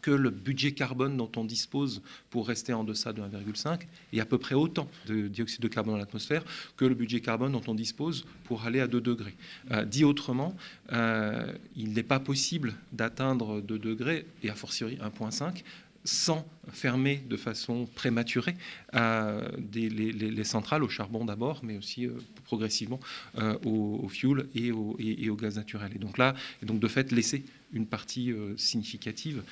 que 0.00 0.10
le 0.10 0.30
budget 0.30 0.72
carbone 0.72 1.16
dont 1.16 1.30
on 1.36 1.44
dispose 1.44 2.02
pour 2.30 2.48
rester 2.48 2.72
en 2.72 2.84
deçà 2.84 3.12
de 3.12 3.22
1,5 3.22 3.80
est 4.12 4.20
à 4.20 4.24
peu 4.24 4.38
près 4.38 4.54
autant 4.54 4.88
de 5.06 5.28
dioxyde 5.28 5.60
de 5.60 5.68
carbone 5.68 5.94
dans 5.94 5.98
l'atmosphère 5.98 6.44
que 6.76 6.84
le 6.84 6.94
budget 6.94 7.20
carbone 7.20 7.52
dont 7.52 7.62
on 7.66 7.74
dispose 7.74 8.24
pour 8.44 8.64
aller 8.64 8.80
à 8.80 8.86
2 8.86 9.00
degrés. 9.00 9.34
Euh, 9.70 9.84
dit 9.84 10.04
autrement, 10.04 10.54
euh, 10.92 11.52
il 11.76 11.92
n'est 11.92 12.02
pas 12.02 12.20
possible 12.20 12.74
d'atteindre 12.92 13.60
2 13.60 13.78
degrés, 13.78 14.26
et 14.42 14.50
a 14.50 14.54
fortiori 14.54 14.96
1,5, 14.96 15.62
sans 16.08 16.48
fermer 16.72 17.22
de 17.28 17.36
façon 17.36 17.86
prématurée 17.94 18.54
euh, 18.94 19.46
les, 19.74 20.44
centrales 20.44 20.82
au 20.82 20.88
charbon 20.88 21.26
d'abord, 21.26 21.60
mais 21.62 21.76
aussi 21.76 22.06
euh, 22.06 22.12
progressivement 22.44 22.98
euh, 23.36 23.58
au, 23.66 24.08
au, 24.08 24.10
et 24.54 24.70
au, 24.72 25.36
gaz 25.36 25.56
naturel. 25.56 25.92
Et 25.94 25.98
donc 25.98 26.16
là, 26.16 26.34
donc 26.62 26.80
de 26.80 26.88
fait, 26.88 27.12
laisser 27.12 27.44
une 27.74 27.86
partie 27.86 28.32
significative 28.56 29.42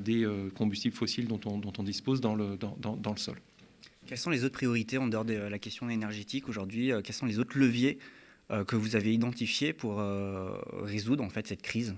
des 0.00 0.26
combustibles 0.54 0.96
fossiles 0.96 1.26
dont 1.26 1.40
on, 1.44 1.82
dispose 1.82 2.22
dans 2.22 2.34
le, 2.34 2.56
dans, 2.56 3.12
le 3.12 3.18
sol. 3.18 3.36
Quelles 4.06 4.16
sont 4.16 4.30
les 4.30 4.44
autres 4.44 4.54
priorités 4.54 4.96
en 4.96 5.08
dehors 5.08 5.26
de 5.26 5.34
la 5.34 5.58
question 5.58 5.90
énergétique 5.90 6.48
aujourd'hui 6.48 6.92
Quels 7.04 7.14
sont 7.14 7.26
les 7.26 7.38
autres 7.38 7.58
leviers 7.58 7.98
que 8.66 8.76
vous 8.76 8.96
avez 8.96 9.12
identifiés 9.12 9.74
pour 9.74 10.02
résoudre 10.82 11.22
en 11.22 11.28
fait 11.28 11.46
cette 11.46 11.62
crise? 11.62 11.94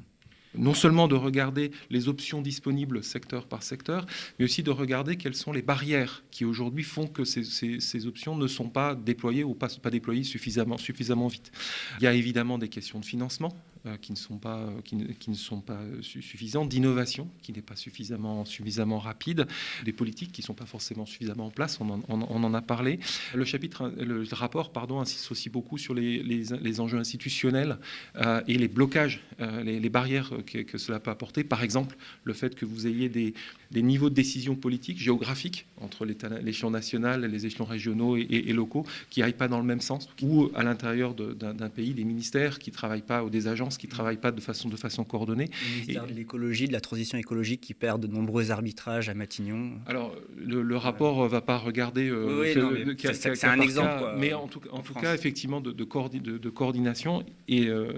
Non 0.55 0.75
seulement 0.75 1.09
de 1.09 1.15
regarder 1.15 1.71
les 1.91 2.09
options 2.09 2.43
disponibles 2.43 3.03
secteur 3.05 3.47
par 3.47 3.63
secteur, 3.63 4.07
mais 4.39 4.45
aussi 4.45 4.63
de 4.63 4.71
regarder 4.71 5.17
quelles 5.17 5.35
sont 5.35 5.53
les 5.53 5.63
barrières 5.63 6.25
qui 6.31 6.45
aujourd'hui 6.45 6.85
font 6.85 7.07
que 7.07 7.25
ces, 7.25 8.07
options 8.07 8.37
ne 8.37 8.47
sont 8.47 8.69
pas 8.69 8.95
déployées 8.95 9.45
ou 9.45 9.55
pas, 9.55 9.69
déployées 9.91 10.25
suffisamment 10.25 11.29
vite. 11.29 11.53
Il 12.01 12.05
y 12.05 12.07
a 12.07 12.15
évidemment 12.15 12.59
des 12.59 12.69
questions 12.69 13.01
de 13.01 13.05
financement. 13.05 13.55
Euh, 13.87 13.97
qui 13.97 14.13
ne 14.13 14.17
sont 14.17 14.39
pas, 14.39 14.59
euh, 14.59 14.81
qui 14.85 14.97
ne, 14.97 15.05
qui 15.07 15.31
ne 15.31 15.37
sont 15.37 15.61
pas 15.61 15.81
suffisants, 16.01 16.67
d'innovation 16.67 17.29
qui 17.43 17.53
n'est 17.53 17.63
pas 17.63 17.77
suffisamment, 17.77 18.45
suffisamment 18.45 18.99
rapide, 18.99 19.47
des 19.85 19.93
politiques 19.93 20.33
qui 20.33 20.43
ne 20.43 20.47
sont 20.47 20.55
pas 20.55 20.67
forcément 20.67 21.07
suffisamment 21.07 21.47
en 21.47 21.51
place, 21.51 21.79
on 21.81 21.91
en, 21.91 22.01
on, 22.09 22.45
en 22.45 22.55
a 22.55 22.63
parlé. 22.63 22.99
Le, 23.35 23.45
chapitre, 23.45 23.93
le 23.99 24.25
rapport 24.33 24.73
pardon, 24.73 25.01
insiste 25.01 25.31
aussi 25.31 25.51
beaucoup 25.51 25.79
sur 25.79 25.95
les, 25.95 26.23
les, 26.23 26.45
les 26.61 26.81
enjeux 26.81 26.99
institutionnels 26.99 27.79
euh, 28.17 28.41
et 28.47 28.59
les 28.59 28.69
blocages, 28.69 29.21
euh, 29.41 29.63
les, 29.63 29.81
les, 29.81 29.89
barrières 29.89 30.31
que, 30.47 30.59
que, 30.59 30.79
cela 30.79 31.01
peut 31.01 31.11
apporter. 31.11 31.45
Par 31.45 31.63
exemple, 31.63 31.97
le 32.25 32.33
fait 32.33 32.55
que 32.55 32.65
vous 32.65 32.87
ayez 32.87 33.09
des, 33.09 33.35
des 33.71 33.83
niveaux 33.83 34.09
de 34.09 34.15
décision 34.15 34.55
politique, 34.55 34.99
géographiques, 34.99 35.67
entre 35.81 36.07
l'échelon 36.07 36.71
national, 36.71 37.25
les 37.25 37.47
échelons 37.47 37.67
régionaux 37.67 38.17
et, 38.17 38.23
et, 38.23 38.49
et 38.49 38.53
locaux, 38.53 38.85
qui 39.11 39.21
n'aillent 39.21 39.33
pas 39.35 39.49
dans 39.49 39.59
le 39.59 39.65
même 39.65 39.81
sens, 39.81 40.09
ou 40.23 40.51
à 40.55 40.65
l'intérieur 40.65 41.15
d'un 41.15 41.69
pays, 41.69 41.93
des 41.93 42.05
ministères 42.05 42.59
qui 42.59 42.71
ne 42.71 42.75
travaillent 42.75 43.03
pas, 43.03 43.23
ou 43.25 43.31
des 43.31 43.47
agences 43.47 43.77
qui 43.77 43.87
ne 43.87 43.91
travaillent 43.93 44.17
pas 44.17 44.33
de 44.33 44.41
façon, 44.41 44.69
de 44.69 44.77
façon 44.77 45.05
coordonnée. 45.05 45.51
Le 45.63 45.73
ministère 45.73 46.05
et, 46.05 46.11
de 46.11 46.15
l'écologie, 46.15 46.67
de 46.67 46.73
la 46.73 46.81
transition 46.81 47.19
écologique 47.19 47.61
qui 47.61 47.75
perd 47.75 48.01
de 48.01 48.07
nombreux 48.07 48.51
arbitrages 48.51 49.09
à 49.09 49.15
Matignon. 49.15 49.73
Alors, 49.87 50.17
le, 50.37 50.63
le 50.63 50.77
rapport 50.77 51.23
ne 51.23 51.29
va 51.29 51.43
pas 51.43 51.59
regarder... 51.59 52.09
Euh, 52.09 52.41
oui, 52.41 53.05
c'est 53.13 53.45
un 53.45 53.61
exemple. 53.61 53.99
Quoi. 53.99 54.17
Mais 54.19 54.33
en 54.33 54.49
tout, 54.49 54.61
en 54.73 54.81
tout 54.81 54.95
cas, 54.95 55.15
effectivement, 55.15 55.61
de, 55.61 55.73
de, 55.73 55.85
coordi 55.85 56.21
de, 56.21 56.39
de 56.39 56.49
coordination, 56.49 57.23
et 57.49 57.69
euh, 57.69 57.93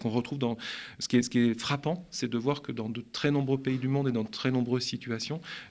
qu'on 0.00 0.10
retrouve 0.10 0.38
dans... 0.38 0.56
Ce 0.98 1.08
qui 1.08 1.18
est, 1.18 1.22
ce 1.22 1.30
qui 1.30 1.38
est 1.40 1.60
frappant, 1.60 2.06
c'est 2.10 2.30
de 2.30 2.38
voir 2.38 2.62
que 2.62 2.72
dans 2.72 2.88
de 2.88 3.04
très 3.12 3.30
nombreux 3.30 3.58
pays 3.58 3.78
du 3.78 3.88
monde 3.88 4.08
et 4.08 4.12
dans 4.12 4.24
de 4.24 4.30
très 4.30 4.50
nombreuses 4.50 4.85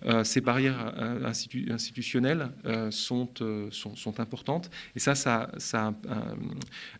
euh, 0.05 0.23
ces 0.23 0.41
barrières 0.41 0.93
institu 1.23 1.67
institutionnelles 1.71 2.49
euh, 2.65 2.91
sont, 2.91 3.29
euh, 3.41 3.69
importantes. 4.17 4.69
Et 4.95 4.99
ça, 4.99 5.15
ça, 5.15 5.49
ça 5.57 5.93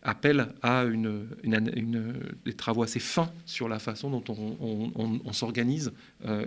appelle 0.02 0.48
à 0.62 0.84
une, 0.84 1.28
une, 1.42 2.14
des 2.44 2.54
travaux 2.54 2.82
assez 2.82 3.00
fins 3.00 3.30
sur 3.44 3.68
la 3.68 3.78
façon 3.78 4.10
dont 4.10 4.24
on, 4.28 5.32
s'organise 5.32 5.92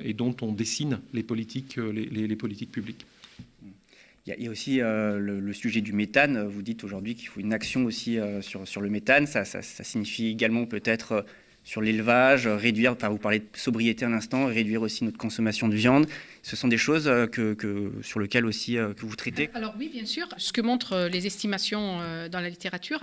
et 0.04 0.14
dont 0.14 0.36
on 0.42 0.52
dessine 0.52 1.00
les 1.14 1.24
politiques, 1.24 1.78
les, 1.78 2.36
politiques 2.36 2.72
publiques. 2.72 3.06
Il 4.38 4.44
y 4.44 4.48
a 4.48 4.52
aussi 4.52 4.82
euh, 4.82 5.18
le, 5.18 5.54
sujet 5.54 5.82
du 5.82 5.94
méthane. 5.94 6.46
Vous 6.46 6.62
dites 6.62 6.84
aujourd'hui 6.84 7.16
qu'il 7.16 7.28
faut 7.28 7.40
une 7.40 7.54
action 7.54 7.86
aussi 7.86 8.20
euh, 8.20 8.42
sur, 8.42 8.68
sur, 8.68 8.82
le 8.82 8.90
méthane. 8.90 9.26
Ça, 9.26 9.44
signifie 9.44 10.28
également 10.28 10.66
peut-être 10.66 11.12
euh, 11.14 11.22
sur 11.70 11.82
l'élevage, 11.82 12.48
réduire, 12.48 12.94
enfin 12.94 13.10
vous 13.10 13.20
parlez 13.20 13.40
de 13.40 13.46
sobriété 13.54 14.04
un 14.04 14.14
instant, 14.14 14.48
réduire 14.48 14.82
aussi 14.82 15.04
notre 15.04 15.20
consommation 15.20 15.68
de 15.68 15.76
viande. 15.76 16.08
Ce 16.42 16.56
sont 16.56 16.68
des 16.68 16.78
choses 16.78 17.12
que 17.32 17.92
sur 18.02 18.20
lesquelles 18.20 18.46
aussi 18.46 18.76
que 18.76 19.06
vous 19.06 19.16
traitez 19.16 19.50
Alors 19.54 19.76
oui, 19.78 19.90
bien 19.94 20.06
sûr. 20.06 20.28
Ce 20.38 20.52
que 20.52 20.62
montrent 20.62 21.08
les 21.12 21.28
estimations 21.28 22.00
dans 22.32 22.40
la 22.40 22.50
littérature, 22.50 23.02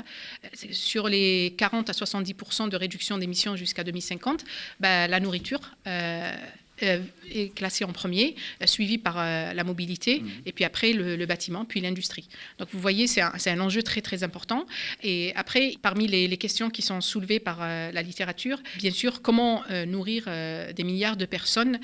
sur 0.70 1.08
les 1.08 1.54
40 1.56 1.90
à 1.90 1.92
70% 1.92 2.68
de 2.68 2.76
réduction 2.76 3.18
d'émissions 3.18 3.54
jusqu'à 3.54 3.84
2050, 3.84 4.44
bah, 4.80 5.06
la 5.06 5.20
nourriture 5.20 5.60
euh, 5.86 5.96
euh, 5.96 6.34
est 6.80 7.54
classé 7.54 7.84
en 7.84 7.92
premier, 7.92 8.34
euh, 8.62 8.66
suivi 8.66 8.98
par 8.98 9.16
euh, 9.18 9.52
la 9.52 9.64
mobilité, 9.64 10.20
mmh. 10.20 10.28
et 10.46 10.52
puis 10.52 10.64
après 10.64 10.92
le, 10.92 11.16
le 11.16 11.26
bâtiment, 11.26 11.64
puis 11.64 11.80
l'industrie. 11.80 12.28
Donc 12.58 12.68
vous 12.72 12.80
voyez, 12.80 13.06
c'est 13.06 13.20
un, 13.20 13.32
un, 13.46 13.60
enjeu 13.60 13.82
très 13.82 14.00
très 14.00 14.22
important. 14.22 14.66
Et 15.02 15.32
après, 15.34 15.74
parmi 15.82 16.06
les, 16.06 16.28
les 16.28 16.36
questions 16.36 16.70
qui 16.70 16.82
sont 16.82 17.00
soulevées 17.00 17.40
par 17.40 17.58
euh, 17.60 17.90
la 17.92 18.02
littérature, 18.02 18.60
bien 18.78 18.90
sûr, 18.90 19.22
comment 19.22 19.62
euh, 19.70 19.86
nourrir 19.86 20.24
euh, 20.26 20.72
des 20.72 20.84
milliards 20.84 21.16
de 21.16 21.26
personnes 21.26 21.78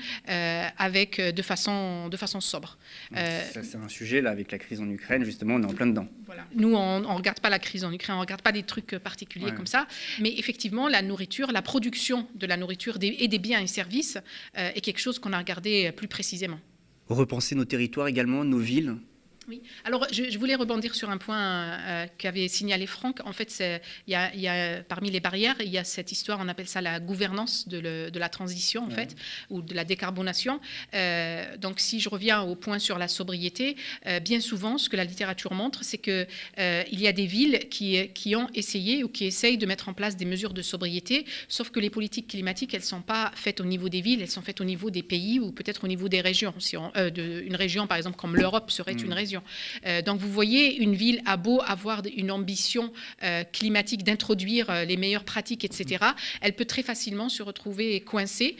avec 0.77 1.19
de 1.19 1.41
façon 1.41 2.09
de 2.09 2.17
façon 2.17 2.41
sobre. 2.41 2.77
c'est 3.13 3.75
un 3.75 3.89
sujet 3.89 4.21
là 4.21 4.31
avec 4.31 4.51
la 4.51 4.57
crise 4.57 4.79
en 4.79 4.89
Ukraine, 4.89 5.23
justement, 5.23 5.55
on 5.55 5.63
est 5.63 5.65
en 5.65 5.73
plein 5.73 5.87
dedans. 5.87 6.07
Voilà. 6.25 6.45
Nous, 6.55 6.75
on 6.75 6.99
ne 7.01 7.05
regarde 7.05 7.39
pas 7.39 7.49
la 7.49 7.59
crise 7.59 7.83
en 7.83 7.91
Ukraine, 7.91 8.15
on 8.15 8.19
ne 8.19 8.23
regarde 8.23 8.41
pas 8.41 8.51
des 8.51 8.63
trucs 8.63 8.97
particuliers 8.97 9.47
ouais. 9.47 9.55
comme 9.55 9.67
ça, 9.67 9.87
mais 10.19 10.33
effectivement, 10.37 10.87
la 10.87 11.01
nourriture, 11.01 11.51
la 11.51 11.61
production 11.61 12.27
de 12.35 12.45
la 12.45 12.57
nourriture 12.57 12.99
des, 12.99 13.15
et 13.19 13.27
des 13.27 13.39
biens 13.39 13.61
et 13.61 13.67
services 13.67 14.17
est 14.55 14.82
quelque 14.83 14.99
chose 14.99 15.17
qu'on 15.17 15.33
a 15.33 15.39
regardé 15.39 15.91
plus 15.91 16.07
précisément. 16.07 16.59
Repenser 17.09 17.55
nos 17.55 17.65
territoires 17.65 18.07
également, 18.07 18.43
nos 18.43 18.59
villes 18.59 18.97
oui. 19.47 19.61
Alors, 19.83 20.07
je, 20.11 20.29
je, 20.29 20.37
voulais 20.37 20.55
rebondir 20.55 20.95
sur 20.95 21.09
un 21.09 21.17
point 21.17 21.37
euh, 21.37 22.05
qu'avait 22.17 22.47
signalé 22.47 22.87
Franck. 22.87 23.19
En 23.25 23.33
fait, 23.33 23.61
il 24.07 24.13
y, 24.13 24.39
y, 24.39 24.47
a 24.47 24.83
parmi 24.83 25.11
les 25.11 25.19
barrières, 25.19 25.55
il 25.59 25.69
y 25.69 25.77
a 25.77 25.83
cette 25.83 26.11
histoire, 26.11 26.39
on 26.41 26.47
appelle 26.47 26.67
ça 26.67 26.81
la 26.81 26.99
gouvernance 26.99 27.67
de, 27.67 27.79
le, 27.79 28.11
de 28.11 28.19
la 28.19 28.29
transition, 28.29 28.83
en 28.83 28.87
ouais. 28.87 28.95
fait, 28.95 29.15
ou 29.49 29.61
de 29.61 29.73
la 29.73 29.83
décarbonation. 29.83 30.61
Euh, 30.93 31.57
donc, 31.57 31.79
si 31.79 31.99
je 31.99 32.09
reviens 32.09 32.41
au 32.41 32.55
point 32.55 32.79
sur 32.79 32.97
la 32.97 33.07
sobriété, 33.07 33.75
euh, 34.07 34.19
bien 34.19 34.39
souvent, 34.39 34.77
ce 34.77 34.89
que 34.89 34.95
la 34.95 35.03
littérature 35.03 35.53
montre, 35.53 35.83
c'est 35.83 35.97
qu'il 35.97 36.27
y 36.57 37.07
a 37.07 37.13
des 37.13 37.25
villes 37.25 37.67
qui, 37.69 38.09
qui, 38.09 38.35
ont 38.35 38.47
essayé 38.53 39.03
ou 39.03 39.09
qui 39.09 39.25
essayent 39.25 39.57
de 39.57 39.65
mettre 39.65 39.89
en 39.89 39.93
place 39.93 40.15
des 40.15 40.25
mesures 40.25 40.53
de 40.53 40.61
sobriété, 40.61 41.25
sauf 41.49 41.69
que 41.69 41.79
les 41.79 41.89
politiques 41.89 42.27
climatiques, 42.27 42.73
elles 42.73 42.81
ne 42.81 42.85
sont 42.85 43.01
pas 43.01 43.31
faites 43.35 43.59
au 43.59 43.65
niveau 43.65 43.89
des 43.89 44.01
villes, 44.01 44.21
elles 44.21 44.31
sont 44.31 44.41
faites 44.41 44.61
au 44.61 44.65
niveau 44.65 44.89
des 44.89 45.03
pays 45.03 45.39
ou 45.39 45.51
peut-être 45.51 45.83
au 45.83 45.87
niveau 45.87 46.07
des 46.07 46.21
régions. 46.21 46.53
Si 46.59 46.77
on, 46.77 46.91
de, 46.95 47.41
une 47.45 47.55
région, 47.55 47.87
par 47.87 47.97
exemple, 47.97 48.15
comme 48.15 48.35
l'Europe 48.35 48.71
serait 48.71 48.93
mmh. 48.93 49.05
une 49.05 49.13
région 49.13 49.32
euh, 49.85 50.01
donc 50.01 50.19
vous 50.19 50.31
voyez, 50.31 50.81
une 50.81 50.95
ville 50.95 51.21
a 51.25 51.37
beau 51.37 51.61
avoir 51.65 52.01
une 52.15 52.31
ambition 52.31 52.91
euh, 53.23 53.43
climatique 53.43 54.03
d'introduire 54.03 54.69
euh, 54.69 54.85
les 54.85 54.97
meilleures 54.97 55.23
pratiques, 55.23 55.65
etc., 55.65 56.03
elle 56.41 56.53
peut 56.53 56.65
très 56.65 56.83
facilement 56.83 57.29
se 57.29 57.43
retrouver 57.43 58.01
coincée 58.01 58.55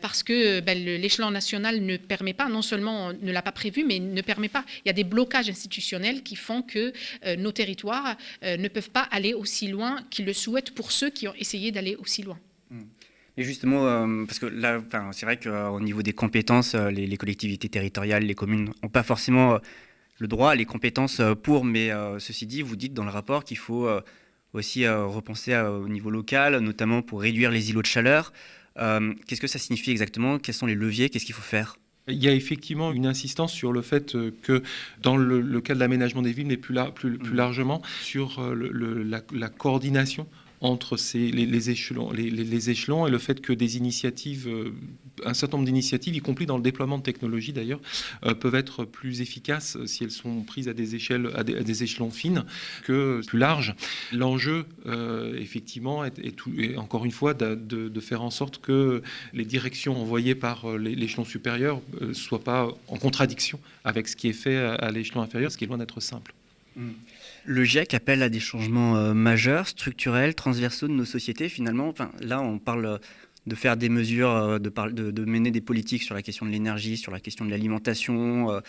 parce 0.00 0.22
que 0.22 0.60
ben, 0.60 0.76
l'échelon 0.76 1.30
national 1.30 1.80
ne 1.80 1.96
permet 1.96 2.32
pas, 2.32 2.48
non 2.48 2.62
seulement 2.62 3.12
ne 3.12 3.32
l'a 3.32 3.42
pas 3.42 3.52
prévu, 3.52 3.84
mais 3.84 3.98
ne 3.98 4.20
permet 4.20 4.48
pas. 4.48 4.64
Il 4.84 4.88
y 4.88 4.90
a 4.90 4.92
des 4.92 5.04
blocages 5.04 5.48
institutionnels 5.48 6.22
qui 6.22 6.36
font 6.36 6.62
que 6.62 6.92
nos 7.36 7.52
territoires 7.52 8.16
ne 8.42 8.68
peuvent 8.68 8.90
pas 8.90 9.08
aller 9.10 9.34
aussi 9.34 9.68
loin 9.68 10.02
qu'ils 10.10 10.24
le 10.24 10.32
souhaitent 10.32 10.72
pour 10.72 10.92
ceux 10.92 11.10
qui 11.10 11.28
ont 11.28 11.34
essayé 11.34 11.72
d'aller 11.72 11.96
aussi 11.96 12.22
loin. 12.22 12.38
Et 13.38 13.42
justement, 13.42 13.86
euh, 13.86 14.24
parce 14.24 14.38
que 14.38 14.46
là, 14.46 14.80
c'est 15.12 15.26
vrai 15.26 15.38
qu'au 15.38 15.80
niveau 15.80 16.02
des 16.02 16.14
compétences, 16.14 16.74
les, 16.74 17.06
les, 17.06 17.16
collectivités 17.16 17.68
territoriales, 17.68 18.24
les 18.24 18.34
communes 18.34 18.70
n'ont 18.82 18.88
pas 18.88 19.02
forcément 19.02 19.58
le 20.18 20.28
droit, 20.28 20.54
les 20.54 20.64
compétences 20.64 21.20
pour, 21.42 21.64
mais 21.64 21.90
euh, 21.90 22.18
ceci 22.18 22.46
dit, 22.46 22.62
vous 22.62 22.76
dites 22.76 22.94
dans 22.94 23.04
le 23.04 23.10
rapport 23.10 23.44
qu'il 23.44 23.58
faut 23.58 23.86
euh, 23.86 24.00
aussi 24.52 24.84
euh, 24.84 25.04
repenser 25.04 25.56
au 25.56 25.88
niveau 25.88 26.10
local, 26.10 26.58
notamment 26.58 27.02
pour 27.02 27.20
réduire 27.20 27.50
les 27.50 27.70
îlots 27.70 27.82
de 27.82 27.86
chaleur. 27.86 28.32
Qu'est-ce 28.76 29.40
que 29.40 29.46
ça 29.46 29.58
signifie 29.58 29.90
exactement? 29.90 30.38
Quels 30.38 30.54
sont 30.54 30.66
les 30.66 30.74
leviers? 30.74 31.08
Qu'est-ce 31.08 31.24
qu'il 31.24 31.34
faut 31.34 31.40
faire? 31.40 31.78
Il 32.08 32.22
y 32.22 32.28
a 32.28 32.32
effectivement 32.32 32.92
une 32.92 33.06
insistance 33.06 33.52
sur 33.52 33.72
le 33.72 33.80
fait 33.80 34.16
que 34.42 34.62
dans 35.02 35.16
le, 35.16 35.40
le 35.40 35.60
cas 35.62 35.74
de 35.74 35.80
l'aménagement 35.80 36.20
des 36.20 36.32
villes, 36.32 36.46
mais 36.46 36.58
plus, 36.58 36.74
la, 36.74 36.90
plus, 36.90 37.18
plus, 37.18 37.34
largement 37.34 37.80
sur 38.02 38.40
le, 38.54 38.68
le, 38.68 39.02
la, 39.02 39.22
la, 39.32 39.48
coordination 39.48 40.28
entre 40.60 40.96
ces, 40.96 41.30
les, 41.30 41.46
les, 41.46 41.70
échelons, 41.70 42.10
les, 42.10 42.30
les, 42.30 42.70
échelons 42.70 43.06
et 43.06 43.10
le 43.10 43.18
fait 43.18 43.40
que 43.40 43.52
des 43.52 43.76
initiatives, 43.76 44.48
euh, 44.48 44.72
un 45.24 45.34
certain 45.34 45.56
nombre 45.56 45.66
d'initiatives, 45.66 46.14
y 46.14 46.20
compris 46.20 46.46
dans 46.46 46.56
le 46.56 46.62
déploiement 46.62 46.98
de 46.98 47.02
technologies 47.02 47.52
d'ailleurs, 47.52 47.80
euh, 48.24 48.34
peuvent 48.34 48.54
être 48.54 48.84
plus 48.84 49.20
efficaces 49.20 49.78
si 49.86 50.04
elles 50.04 50.10
sont 50.10 50.42
prises 50.42 50.68
à 50.68 50.74
des 50.74 50.94
échelles, 50.94 51.30
à 51.34 51.44
des, 51.44 51.82
échelons 51.82 52.10
fines 52.10 52.44
que 52.84 53.20
plus 53.26 53.38
larges. 53.38 53.74
L'enjeu, 54.12 54.64
euh, 54.86 55.36
effectivement, 55.38 56.04
est, 56.04 56.76
encore 56.76 57.04
une 57.04 57.12
fois 57.12 57.34
de, 57.34 58.00
faire 58.00 58.22
en 58.22 58.30
sorte 58.30 58.58
que 58.58 59.02
les 59.32 59.44
directions 59.44 60.00
envoyées 60.00 60.34
par 60.34 60.76
l'échelon 60.78 61.24
supérieur 61.24 61.80
ne 62.00 62.08
euh, 62.08 62.14
soient 62.14 62.44
pas 62.44 62.68
en 62.88 62.98
contradiction 62.98 63.58
avec 63.84 64.06
ce 64.06 64.14
qui 64.14 64.28
est 64.28 64.32
fait 64.32 64.56
à, 64.56 64.90
l'échelon 64.90 65.22
inférieur, 65.22 65.50
ce 65.50 65.56
qui 65.56 65.64
est 65.64 65.66
loin 65.66 65.78
d'être 65.78 66.00
simple. 66.00 66.34
Mmh. 66.76 66.90
Le 67.48 67.62
GIEC 67.62 67.94
appelle 67.94 68.24
à 68.24 68.28
des 68.28 68.40
changements 68.40 68.96
euh, 68.96 69.14
majeurs, 69.14 69.68
structurels, 69.68 70.34
transversaux 70.34 70.88
de 70.88 70.92
nos 70.92 71.04
sociétés. 71.04 71.48
Finalement, 71.48 71.94
là, 72.20 72.40
on 72.40 72.58
parle 72.58 72.98
de 73.46 73.54
faire 73.54 73.76
des 73.76 73.88
mesures, 73.88 74.30
euh, 74.30 74.58
de, 74.58 75.24
mener 75.24 75.50
des 75.50 75.60
politiques 75.60 76.02
sur 76.02 76.14
la 76.14 76.22
question 76.22 76.46
de 76.46 76.50
l'énergie, 76.50 76.96
sur 76.96 77.12
la 77.12 77.20
question 77.20 77.44
de 77.44 77.50
l'alimentation, 77.50 78.50
euh, 78.50 78.60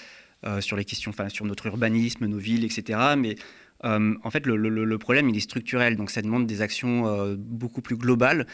euh, 0.46 0.62
sur 0.62 0.78
les 0.78 0.86
questions, 0.86 1.12
sur 1.30 1.46
notre 1.46 1.66
urbanisme, 1.66 2.26
nos 2.26 2.38
villes, 2.38 2.64
etc. 2.64 3.00
Mais 3.18 3.36
en 3.84 4.32
fait, 4.32 4.46
le, 4.46 4.98
problème, 4.98 5.30
il 5.30 5.38
est 5.38 5.42
structurel. 5.42 5.98
Donc, 5.98 6.12
ça 6.12 6.22
demande 6.22 6.48
des 6.48 6.62
actions 6.62 7.36
beaucoup 7.38 7.82
plus 7.82 7.96
globales. 7.96 8.48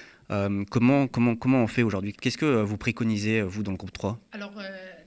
comment, 0.69 1.07
comment, 1.07 1.35
comment 1.35 1.63
on 1.63 1.67
fait 1.67 1.83
aujourd'hui? 1.83 2.13
Qu'est-ce 2.13 2.37
que 2.37 2.61
vous 2.61 2.77
préconisez, 2.77 3.41
vous, 3.41 3.63
dans 3.63 3.71
le 3.71 3.77
groupe 3.77 3.93
3 3.93 4.19
Alors, 4.33 4.51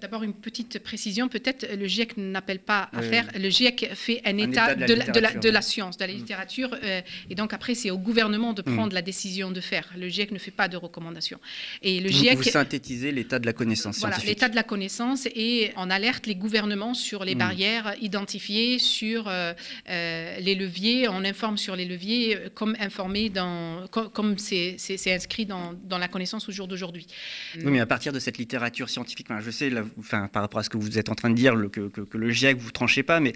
D'abord, 0.01 0.23
une 0.23 0.35
petite 0.35 0.79
précision, 0.79 1.29
peut-être, 1.29 1.67
le 1.75 1.87
GIEC 1.87 2.17
n'appelle 2.17 2.59
pas 2.59 2.91
à 2.93 3.01
oui, 3.01 3.09
faire. 3.09 3.29
Le 3.39 3.49
GIEC 3.49 3.91
fait 3.95 4.21
un, 4.25 4.35
un 4.35 4.39
état, 4.39 4.73
état, 4.73 4.87
de, 4.87 4.95
la, 4.95 5.07
de, 5.07 5.21
la, 5.21 5.33
de, 5.33 5.49
la, 5.49 5.63
science, 5.63 5.97
de 5.97 6.05
la 6.05 6.13
littérature, 6.13 6.75
euh, 6.83 7.01
et 7.31 7.35
donc 7.35 7.53
après, 7.53 7.75
c'est 7.75 7.91
au 7.91 7.99
gouvernement 7.99 8.53
de 8.53 8.63
prendre 8.63 8.93
mmh. 8.93 8.95
la 8.95 9.03
décision 9.03 9.51
de 9.51 9.61
faire. 9.61 9.93
Le 9.97 10.09
GIEC 10.09 10.33
ne 10.33 10.39
fait 10.39 10.51
pas 10.51 10.69
de 10.69 10.77
recommandations. 10.77 11.41
Et 11.83 12.01
le 12.01 12.09
GIEC, 12.09 12.37
vous, 12.37 12.43
vous 12.43 12.51
synthétisez 12.51 13.13
l'état 13.13 13.39
de 13.39 13.47
la 13.47 13.53
connaissance 13.53 13.99
Voilà, 14.01 14.19
l'état 14.19 14.49
de 14.49 14.57
la 14.57 14.63
connaissance, 14.63 15.27
et 15.35 15.73
on 15.77 15.91
alerte 15.91 16.27
les 16.27 16.35
gouvernements 16.35 16.95
sur 16.95 17.25
les 17.25 17.35
mmh. 17.35 17.39
barrières 17.39 17.95
identifiées, 18.01 18.79
sur 18.79 19.29
euh, 19.29 19.53
euh, 19.89 20.39
les 20.41 20.55
leviers, 20.55 21.09
on 21.09 21.25
informe 21.25 21.57
sur 21.57 21.77
les 21.77 21.85
leviers, 21.85 22.39
comme 22.55 22.77
informé 22.81 23.31
dans, 23.31 23.87
comme 23.89 24.37
c'est 24.39 24.77
inscrit 25.07 25.47
dans, 25.47 25.73
dans, 25.85 25.99
la 25.99 26.09
connaissance 26.09 26.49
au 26.49 26.53
jour 26.53 26.69
d'aujourd'hui. 26.69 27.07
Oui, 27.57 27.71
mais 27.71 27.81
à 27.81 27.87
partir 27.87 28.13
de 28.13 28.19
cette 28.19 28.39
littérature 28.39 28.89
scientifique, 28.89 29.29
je 29.41 29.51
sais, 29.51 29.71
là, 29.71 29.85
enfin, 29.99 30.29
par 30.29 30.43
rapport 30.43 30.61
à 30.61 30.63
ce 30.63 30.71
que 30.71 30.77
vous 30.77 30.99
êtes 30.99 31.09
en 31.09 31.15
train 31.15 31.31
de 31.31 31.35
dire, 31.35 31.55
que, 31.73 31.91
le 32.17 32.31
GIEC, 32.31 32.59
vous 32.59 32.71
tranchez 32.71 33.03
pas, 33.03 33.21
mais 33.21 33.33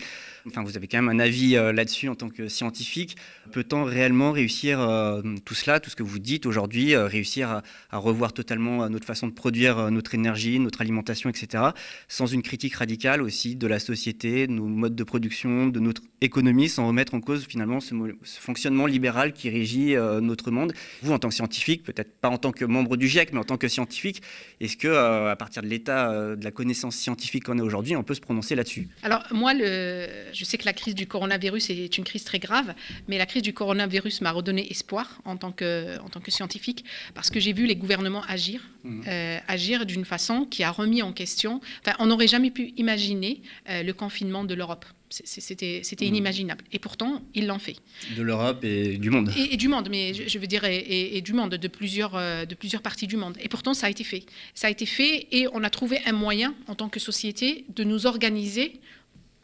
enfin, 0.47 0.63
vous 0.63 0.77
avez 0.77 0.89
quand 0.89 0.99
même 0.99 1.09
un 1.09 1.19
avis 1.19 1.57
euh, 1.57 1.73
là-dessus 1.73 2.09
en 2.09 2.15
tant 2.15 2.29
que 2.29 2.49
scientifique. 2.49 3.17
Peut-on 3.53 3.85
réellement 3.85 4.33
réussir 4.33 4.81
euh, 4.81 5.23
tout 5.45 5.55
cela, 5.55 5.81
tout 5.81 5.91
ce 5.91 5.97
que 5.97 6.03
vous 6.03 6.19
dites 6.19 6.47
aujourd'hui, 6.47 6.95
euh, 6.95 7.07
réussir 7.07 7.63
à, 7.91 7.99
revoir 7.99 8.33
totalement 8.33 8.89
notre 8.89 9.07
façon 9.07 9.27
de 9.27 9.33
produire 9.33 9.91
notre 9.91 10.15
énergie, 10.15 10.59
notre 10.59 10.81
alimentation, 10.81 11.29
etc., 11.29 11.65
sans 12.09 12.27
une 12.27 12.43
critique 12.43 12.75
radicale 12.75 13.23
aussi 13.23 13.57
de 13.57 13.67
la 13.67 13.79
société, 13.79 14.47
de 14.47 14.53
nos 14.53 14.67
modes 14.67 14.95
de 14.95 15.05
production, 15.05 15.69
de 15.69 15.81
notre 15.81 16.03
économie, 16.21 16.69
sans 16.69 16.87
remettre 16.87 17.15
en 17.15 17.21
cause 17.21 17.47
finalement 17.47 17.81
ce, 17.81 17.95
ce 18.23 18.41
fonctionnement 18.41 18.87
libéral 18.87 19.33
qui 19.33 19.51
régit 19.51 19.95
notre 20.21 20.51
monde 20.51 20.73
Vous, 21.03 21.13
en 21.13 21.19
tant 21.19 21.29
que 21.29 21.35
scientifique, 21.35 21.83
peut-être 21.83 22.13
pas 22.21 22.29
en 22.29 22.39
tant 22.39 22.53
que 22.53 22.65
membre 22.65 22.97
du 22.97 23.09
GIEC, 23.09 23.33
mais 23.33 23.39
en 23.39 23.45
tant 23.45 23.57
que 23.57 23.69
scientifique, 23.69 24.23
est-ce 24.61 24.77
que, 24.77 24.89
à 24.89 25.37
partir 25.37 25.63
de 25.63 25.69
l'état 25.69 26.13
de 26.37 26.45
la 26.45 26.51
connaissance 26.51 26.97
scientifique 26.97 27.45
qu'on 27.45 27.59
a 27.59 27.63
aujourd'hui, 27.63 27.97
on 27.97 28.03
peut 28.03 28.15
se 28.15 28.21
prononcer 28.21 28.55
là-dessus? 28.55 28.89
Alors, 29.03 29.23
moi, 29.33 29.55
le 29.55 30.09
je 30.33 30.45
sais 30.45 30.59
que 30.59 30.65
la 30.65 30.73
crise 30.73 30.95
du 30.95 31.07
coronavirus 31.07 31.71
est 31.71 31.99
une 31.99 32.05
crise 32.05 32.25
très 32.25 32.39
grave, 32.39 32.75
mais 33.09 33.19
la 33.19 33.27
crise 33.27 33.43
du 33.43 33.53
coronavirus 33.53 34.21
m'a 34.21 34.33
redonné 34.33 34.71
espoir 34.71 35.21
en 35.25 35.37
tant 35.37 35.53
que, 35.53 35.99
en 36.01 36.09
tant 36.09 36.21
que 36.21 36.31
scientifique, 36.31 36.85
parce 37.15 37.31
que 37.31 37.41
j'ai 37.41 37.53
vu 37.53 37.67
les 37.67 37.77
gouvernements 37.77 38.23
agir, 38.29 38.61
mmh. 38.85 39.03
euh, 39.07 39.39
agir 39.49 39.87
d'une 39.87 40.05
façon 40.05 40.45
qui 40.45 40.63
a 40.63 40.71
remis 40.71 41.03
en 41.03 41.13
question. 41.13 41.61
Enfin, 41.85 41.97
on 41.99 42.07
n'aurait 42.07 42.29
jamais 42.29 42.51
pu 42.51 42.73
imaginer 42.77 43.43
euh, 43.69 43.83
le 43.83 43.93
confinement 43.93 44.45
de 44.45 44.55
l'Europe. 44.55 44.85
C'était 45.11 45.83
mmh. 45.83 46.03
inimaginable. 46.03 46.65
Et 46.73 46.79
pourtant, 46.79 47.23
ils 47.35 47.47
l'ont 47.47 47.59
fait. 47.59 47.77
De 48.17 48.23
l'Europe 48.23 48.65
et 48.65 48.97
du 48.97 49.11
monde. 49.11 49.33
Et, 49.37 49.57
du 49.57 49.69
monde, 49.69 49.89
mais 49.91 50.15
je, 50.15 50.39
veux 50.39 50.47
dire, 50.47 50.65
et, 50.65 51.21
du 51.21 51.33
monde, 51.33 51.51
de 51.51 51.69
plusieurs, 51.69 52.15
euh, 52.15 52.45
de 52.45 52.55
plusieurs 52.55 52.81
parties 52.81 53.09
du 53.09 53.17
monde. 53.17 53.37
Et 53.41 53.49
pourtant, 53.49 53.75
ça 53.75 53.89
a 53.89 53.91
été 53.91 54.05
fait. 54.05 54.25
Ça 54.55 54.69
a 54.69 54.71
été 54.71 54.87
fait 54.87 55.27
et 55.33 55.49
on 55.53 55.65
a 55.65 55.71
trouvé 55.71 55.99
un 56.07 56.13
moyen, 56.13 56.55
en 56.69 56.77
tant 56.77 56.89
que 56.89 57.01
société, 57.01 57.65
de 57.75 57.83
nous 57.83 58.07
organiser 58.07 58.81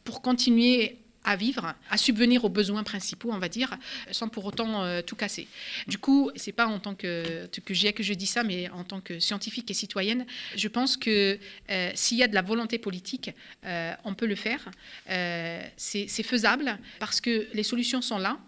pour 0.05 0.23
continuer 0.23 0.99
à 1.27 1.35
vivre, 1.35 1.75
à 1.91 1.97
subvenir 1.99 2.45
aux 2.45 2.49
besoins 2.49 2.85
principaux, 2.85 3.31
on 3.33 3.39
va 3.39 3.49
dire, 3.49 3.77
sans 4.13 4.29
pour 4.29 4.45
autant 4.47 4.85
euh, 4.85 5.03
tout 5.03 5.17
casser. 5.17 5.49
Du 5.89 5.99
coup, 5.99 6.31
c'est 6.37 6.53
pas 6.53 6.67
en 6.67 6.79
tant 6.79 6.95
que, 6.95 7.47
que 7.65 7.75
j'ai 7.75 7.93
que 7.93 8.05
je 8.05 8.15
dis 8.15 8.27
ça, 8.27 8.45
mais 8.45 8.71
en 8.71 8.85
tant 8.85 9.01
que 9.01 9.19
scientifique 9.19 9.71
et 9.71 9.75
citoyenne, 9.75 10.25
je 10.55 10.69
pense 10.69 10.97
que 10.97 11.39
euh, 11.71 11.91
s'il 11.95 12.17
y 12.19 12.23
a 12.23 12.29
de 12.29 12.35
la 12.35 12.43
volonté 12.43 12.79
politique, 12.79 13.33
euh, 13.65 13.93
on 14.05 14.15
peut 14.15 14.27
le 14.27 14.37
faire. 14.37 14.71
c'est 15.77 16.23
faisable 16.23 16.79
parce 17.01 17.21
que 17.21 17.49
les 17.53 17.65
solutions 17.65 18.01
sont 18.01 18.19
là. 18.19 18.39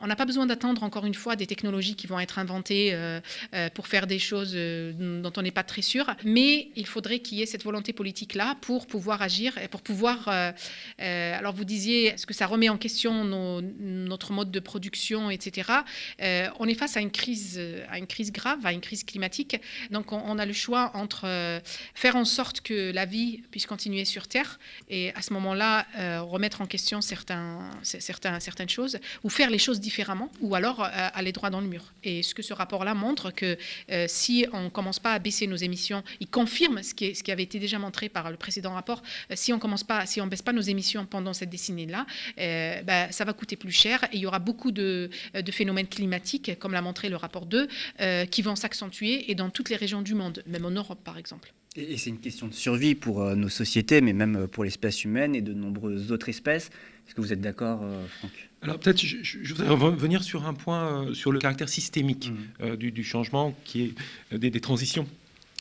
On 0.00 0.06
n'a 0.06 0.16
pas 0.16 0.24
besoin 0.24 0.46
d'attendre 0.46 0.84
encore 0.84 1.06
une 1.06 1.14
fois 1.14 1.34
des 1.34 1.46
technologies 1.46 1.96
qui 1.96 2.06
vont 2.06 2.20
être 2.20 2.38
inventées 2.38 2.96
pour 3.74 3.88
faire 3.88 4.06
des 4.06 4.18
choses 4.18 4.54
dont 4.54 5.32
on 5.36 5.42
n'est 5.42 5.50
pas 5.50 5.64
très 5.64 5.82
sûr, 5.82 6.06
mais 6.24 6.68
il 6.76 6.86
faudrait 6.86 7.18
qu'il 7.18 7.38
y 7.38 7.42
ait 7.42 7.46
cette 7.46 7.64
volonté 7.64 7.92
politique 7.92 8.34
là 8.34 8.56
pour 8.60 8.86
pouvoir 8.86 9.22
agir 9.22 9.58
et 9.58 9.68
pour 9.68 9.82
pouvoir. 9.82 10.28
alors 10.98 11.54
vous 11.54 11.64
disiez, 11.64 12.14
que 12.28 12.34
ça 12.34 12.46
remet 12.46 12.68
en 12.68 12.76
question 12.76 13.24
notre 13.24 14.32
mode 14.32 14.50
de 14.50 14.60
production, 14.60 15.30
etc. 15.30 15.72
Euh, 16.20 16.48
on 16.60 16.68
est 16.68 16.74
face 16.74 16.96
à 16.96 17.00
une 17.00 17.10
crise, 17.10 17.60
à 17.88 17.98
une 17.98 18.06
crise 18.06 18.30
grave, 18.30 18.64
à 18.64 18.72
une 18.72 18.82
crise 18.82 19.02
climatique. 19.02 19.56
Donc 19.90 20.12
on, 20.12 20.38
a 20.38 20.44
le 20.44 20.52
choix 20.52 20.90
entre 20.94 21.22
euh, 21.24 21.58
faire 21.94 22.16
en 22.16 22.26
sorte 22.26 22.60
que 22.60 22.92
la 22.92 23.06
vie 23.06 23.42
puisse 23.50 23.66
continuer 23.66 24.04
sur 24.04 24.28
Terre 24.28 24.60
et 24.90 25.10
à 25.14 25.22
ce 25.22 25.32
moment-là 25.32 25.86
euh, 25.98 26.20
remettre 26.20 26.60
en 26.60 26.66
question 26.66 27.00
certaines 27.00 28.68
choses 28.68 28.98
ou 29.24 29.30
faire 29.30 29.48
les 29.48 29.58
choses 29.58 29.80
différemment 29.80 30.30
ou 30.40 30.54
alors 30.54 30.82
aller 30.82 31.32
droit 31.32 31.48
dans 31.48 31.62
le 31.62 31.66
mur. 31.66 31.94
Et 32.04 32.22
ce 32.22 32.34
que 32.34 32.42
ce 32.42 32.52
rapport-là 32.52 32.92
montre 32.92 33.30
que 33.30 33.56
si 34.06 34.46
on 34.52 34.64
ne 34.64 34.68
commence 34.68 34.98
pas 34.98 35.12
à 35.12 35.18
baisser 35.18 35.46
nos 35.46 35.56
émissions, 35.56 36.02
il 36.20 36.28
confirme 36.28 36.82
ce 36.82 36.92
qui, 36.92 37.14
ce 37.14 37.22
qui 37.22 37.32
avait 37.32 37.44
été 37.44 37.58
déjà 37.58 37.78
montré 37.78 38.10
par 38.10 38.30
le 38.30 38.36
précédent 38.36 38.74
rapport, 38.74 39.02
si 39.32 39.54
on 39.54 39.58
commence 39.58 39.84
pas, 39.84 40.04
si 40.04 40.20
on 40.20 40.26
baisse 40.26 40.42
pas 40.42 40.52
nos 40.52 40.60
émissions 40.60 41.06
pendant 41.06 41.32
cette 41.32 41.48
décennie-là, 41.48 42.04
euh, 42.38 42.82
bah, 42.82 43.10
ça 43.10 43.24
va 43.24 43.32
coûter 43.32 43.56
plus 43.56 43.72
cher 43.72 44.04
et 44.12 44.16
il 44.16 44.20
y 44.20 44.26
aura 44.26 44.38
beaucoup 44.38 44.70
de, 44.70 45.10
phénomènes 45.50 45.86
climatiques, 45.86 46.58
comme 46.58 46.72
l'a 46.72 46.82
montré 46.82 47.08
le 47.08 47.16
rapport 47.16 47.46
2, 47.46 47.68
euh, 48.00 48.24
qui 48.26 48.42
vont 48.42 48.56
s'accentuer 48.56 49.30
et 49.30 49.34
dans 49.34 49.50
toutes 49.50 49.70
les 49.70 49.76
régions 49.76 50.02
du 50.02 50.14
monde, 50.14 50.42
même 50.46 50.64
en 50.64 50.70
Europe 50.70 51.00
par 51.04 51.18
exemple. 51.18 51.52
Et 51.76 51.96
c'est 51.96 52.10
une 52.10 52.18
question 52.18 52.48
de 52.48 52.54
survie 52.54 52.94
pour 52.94 53.22
euh, 53.22 53.34
nos 53.34 53.48
sociétés, 53.48 54.00
mais 54.00 54.12
même 54.12 54.48
pour 54.48 54.64
l'espèce 54.64 55.04
humaine 55.04 55.34
et 55.34 55.40
de 55.40 55.52
nombreuses 55.52 56.10
autres 56.12 56.28
espèces. 56.28 56.70
Est-ce 57.06 57.14
que 57.14 57.20
vous 57.20 57.32
êtes 57.32 57.40
d'accord, 57.40 57.82
Franck? 58.18 58.32
Alors 58.60 58.78
peut-être 58.78 59.00
je, 59.00 59.54
voudrais 59.54 59.68
revenir 59.68 60.22
sur 60.22 60.46
un 60.46 60.52
point, 60.52 61.14
sur 61.14 61.32
le 61.32 61.38
caractère 61.38 61.68
systémique 61.68 62.30
mmh. 62.60 62.76
du, 62.76 63.04
changement, 63.04 63.54
qui 63.64 63.94
est 64.30 64.36
des 64.36 64.60
transitions 64.60 65.06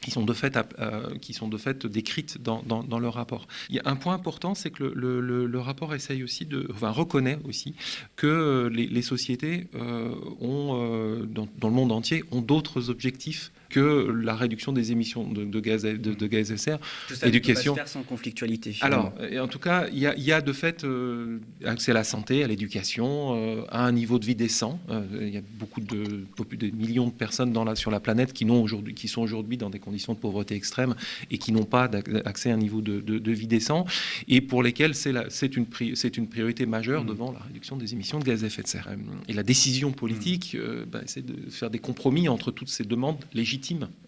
qui 0.01 0.11
sont 0.11 0.23
de 0.23 0.33
fait, 0.33 0.57
euh, 0.79 1.17
qui 1.19 1.33
sont 1.33 1.47
de 1.47 1.57
fait 1.57 1.85
décrites 1.85 2.41
dans, 2.41 2.61
dans, 2.63 2.99
le 2.99 3.09
rapport. 3.09 3.47
Il 3.69 3.75
y 3.75 3.79
a 3.79 3.83
un 3.85 3.95
point 3.95 4.13
important, 4.13 4.55
c'est 4.55 4.69
que 4.69 4.83
le, 4.83 5.59
rapport 5.59 5.93
essaye 5.93 6.23
aussi 6.23 6.45
de, 6.45 6.67
enfin, 6.71 6.91
reconnaît 6.91 7.39
aussi 7.45 7.75
que 8.15 8.69
les, 8.71 9.01
sociétés 9.01 9.67
euh, 9.75 10.13
ont, 10.39 11.25
dans, 11.27 11.47
dans, 11.57 11.67
le 11.67 11.73
monde 11.73 11.91
entier, 11.91 12.23
ont 12.31 12.41
d'autres 12.41 12.89
objectifs 12.89 13.51
que 13.69 14.11
la 14.23 14.35
réduction 14.35 14.71
des 14.71 14.91
émissions 14.91 15.27
de, 15.27 15.59
gaz, 15.59 15.83
de, 15.83 15.95
de 15.95 16.27
gaz 16.27 16.51
à 16.51 16.57
serre. 16.57 16.79
Éducation. 17.23 17.73
Pas 17.73 17.79
se 17.81 17.83
faire 17.83 17.87
sans 17.87 18.03
conflictualité. 18.03 18.75
Alors, 18.81 19.13
en 19.39 19.47
tout 19.47 19.59
cas, 19.59 19.87
il 19.91 19.99
y, 19.99 20.31
a, 20.31 20.41
de 20.41 20.53
fait 20.53 20.83
euh, 20.83 21.39
accès 21.65 21.91
à 21.91 21.93
la 21.93 22.03
santé, 22.03 22.43
à 22.43 22.47
l'éducation, 22.47 23.35
euh, 23.35 23.61
à 23.69 23.85
un 23.85 23.91
niveau 23.91 24.19
de 24.19 24.25
vie 24.25 24.35
décent. 24.35 24.79
Euh, 24.89 25.03
il 25.21 25.29
y 25.29 25.37
a 25.37 25.41
beaucoup 25.59 25.81
de, 25.81 26.25
de, 26.57 26.75
millions 26.75 27.07
de 27.07 27.11
personnes 27.11 27.51
dans 27.51 27.63
la, 27.63 27.75
sur 27.75 27.91
la 27.91 27.99
planète 27.99 28.33
qui, 28.33 28.45
aujourd'hui, 28.49 28.93
qui 28.93 29.07
sont 29.07 29.21
aujourd'hui 29.21 29.57
dans 29.57 29.69
des 29.69 29.79
conditions 29.79 30.13
de 30.13 30.19
pauvreté 30.19 30.55
extrême 30.55 30.95
et 31.31 31.37
qui 31.37 31.51
n'ont 31.51 31.65
pas 31.65 31.89
accès 32.25 32.51
à 32.51 32.53
un 32.53 32.57
niveau 32.57 32.81
de, 32.81 33.31
vie 33.31 33.47
décent 33.47 33.85
et 34.27 34.41
pour 34.41 34.63
lesquels 34.63 34.95
c'est, 34.95 35.55
une, 35.55 35.65
priorité 35.65 36.65
majeure 36.65 37.03
mmh. 37.03 37.07
devant 37.07 37.31
la 37.31 37.39
réduction 37.39 37.75
des 37.75 37.93
émissions 37.93 38.19
de 38.19 38.23
gaz 38.23 38.43
à 38.43 38.47
effet 38.47 38.63
de 38.63 38.67
serre. 38.67 38.89
Et 39.27 39.33
la 39.33 39.43
décision 39.43 39.91
politique, 39.91 40.55
mmh. 40.55 40.85
bah, 40.89 41.01
c'est 41.05 41.25
de 41.25 41.49
faire 41.49 41.69
des 41.69 41.79
compromis 41.79 42.29
entre 42.29 42.51
toutes 42.51 42.69
ces 42.69 42.83
demandes 42.83 43.17
légitimes 43.33 43.56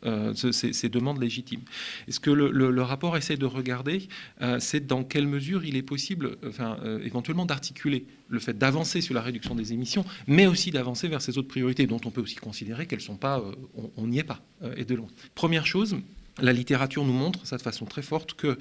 euh, 0.05 0.33
ces, 0.33 0.89
demandes 0.89 1.21
légitimes. 1.21 1.62
Et 2.07 2.12
ce 2.12 2.19
que 2.19 2.31
le, 2.31 2.81
rapport 2.81 3.17
essaie 3.17 3.38
de 3.38 3.45
regarder, 3.45 4.07
euh, 4.41 4.59
c'est 4.59 4.85
dans 4.85 5.03
quelle 5.03 5.27
mesure 5.27 5.65
il 5.65 5.75
est 5.75 5.81
possible, 5.83 6.38
enfin, 6.47 6.77
euh, 6.83 6.99
éventuellement, 7.03 7.45
d'articuler 7.45 8.05
le 8.27 8.39
fait 8.39 8.57
d'avancer 8.57 9.01
sur 9.01 9.13
la 9.13 9.21
réduction 9.21 9.55
des 9.55 9.73
émissions, 9.73 10.05
mais 10.27 10.47
aussi 10.47 10.71
d'avancer 10.71 11.07
vers 11.07 11.21
ces 11.21 11.38
autres 11.38 11.47
priorités 11.47 11.88
dont 11.88 12.01
on 12.05 12.12
peut 12.12 12.21
aussi 12.21 12.35
considérer 12.35 12.85
qu'elles 12.85 13.01
sont 13.01 13.17
pas, 13.17 13.43
on 13.97 14.07
n'y 14.07 14.19
est 14.19 14.23
pas, 14.23 14.41
et 14.77 14.85
de 14.85 14.93
loin. 14.93 15.07
Première 15.33 15.65
chose, 15.65 15.97
la 16.39 16.53
littérature 16.53 17.03
nous 17.03 17.13
montre, 17.13 17.45
ça 17.47 17.57
de 17.57 17.62
façon 17.62 17.85
très 17.85 18.03
forte, 18.03 18.35
que 18.35 18.57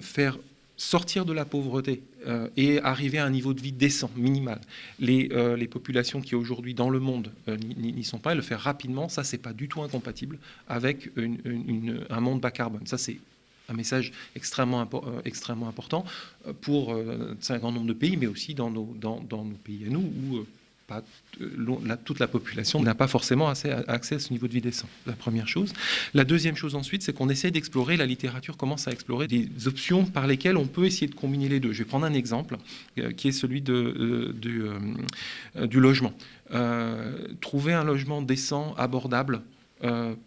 faire 0.00 0.38
sortir 0.76 1.24
de 1.24 1.32
la 1.32 1.44
pauvreté 1.44 2.02
euh, 2.26 2.48
et 2.56 2.80
arriver 2.80 3.18
à 3.18 3.24
un 3.24 3.30
niveau 3.30 3.54
de 3.54 3.60
vie 3.60 3.72
décent, 3.72 4.10
minimal. 4.16 4.60
Les, 4.98 5.28
euh, 5.32 5.56
populations 5.66 6.20
qui 6.20 6.34
aujourd'hui 6.34 6.74
dans 6.74 6.90
le 6.90 7.00
monde 7.00 7.32
euh, 7.48 7.56
n'y 7.56 8.04
sont 8.04 8.18
pas, 8.18 8.32
et 8.32 8.34
le 8.36 8.42
faire 8.42 8.60
rapidement, 8.60 9.08
ça 9.08 9.24
c'est 9.24 9.38
pas 9.38 9.52
du 9.52 9.68
tout 9.68 9.82
incompatible 9.82 10.38
avec 10.68 11.10
un 11.16 12.20
monde 12.20 12.40
bas 12.40 12.50
carbone. 12.50 12.86
Ça 12.86 12.98
c'est 12.98 13.18
un 13.68 13.74
message 13.74 14.12
extrêmement, 14.36 14.80
important 15.68 16.04
pour 16.60 16.94
un 16.94 17.58
grand 17.58 17.72
nombre 17.72 17.86
de 17.86 17.92
pays, 17.92 18.16
mais 18.16 18.28
aussi 18.28 18.54
dans 18.54 18.70
nos, 18.70 18.94
dans 18.98 19.20
nos 19.20 19.56
pays 19.64 19.84
à 19.86 19.90
nous, 19.90 20.00
où 20.00 20.46
la, 21.84 21.96
toute 21.96 22.18
la 22.18 22.28
population 22.28 22.80
n'a 22.80 22.94
pas 22.94 23.08
forcément 23.08 23.48
accès 23.48 23.70
à, 23.70 24.00
ce 24.18 24.32
niveau 24.32 24.46
de 24.46 24.52
vie 24.52 24.60
décent. 24.60 24.88
La 25.06 25.12
première 25.12 25.48
chose. 25.48 25.72
La 26.14 26.24
deuxième 26.24 26.56
chose 26.56 26.74
ensuite, 26.74 27.02
c'est 27.02 27.12
qu'on 27.12 27.28
essaie 27.28 27.50
d'explorer, 27.50 27.96
la 27.96 28.06
littérature 28.06 28.56
commence 28.56 28.88
à 28.88 28.92
explorer 28.92 29.26
des 29.26 29.48
options 29.66 30.04
par 30.04 30.26
lesquelles 30.26 30.56
on 30.56 30.66
peut 30.66 30.84
essayer 30.86 31.08
de 31.08 31.14
combiner 31.14 31.48
les 31.48 31.60
deux. 31.60 31.72
Je 31.72 31.78
vais 31.78 31.88
prendre 31.88 32.06
un 32.06 32.14
exemple 32.14 32.56
euh, 32.98 33.12
qui 33.12 33.28
est 33.28 33.32
celui 33.32 33.62
euh, 33.68 34.32
du, 34.32 34.62
euh, 34.62 35.80
logement. 35.80 36.12
trouver 37.40 37.72
un 37.72 37.84
logement 37.84 38.22
décent, 38.22 38.74
abordable, 38.78 39.42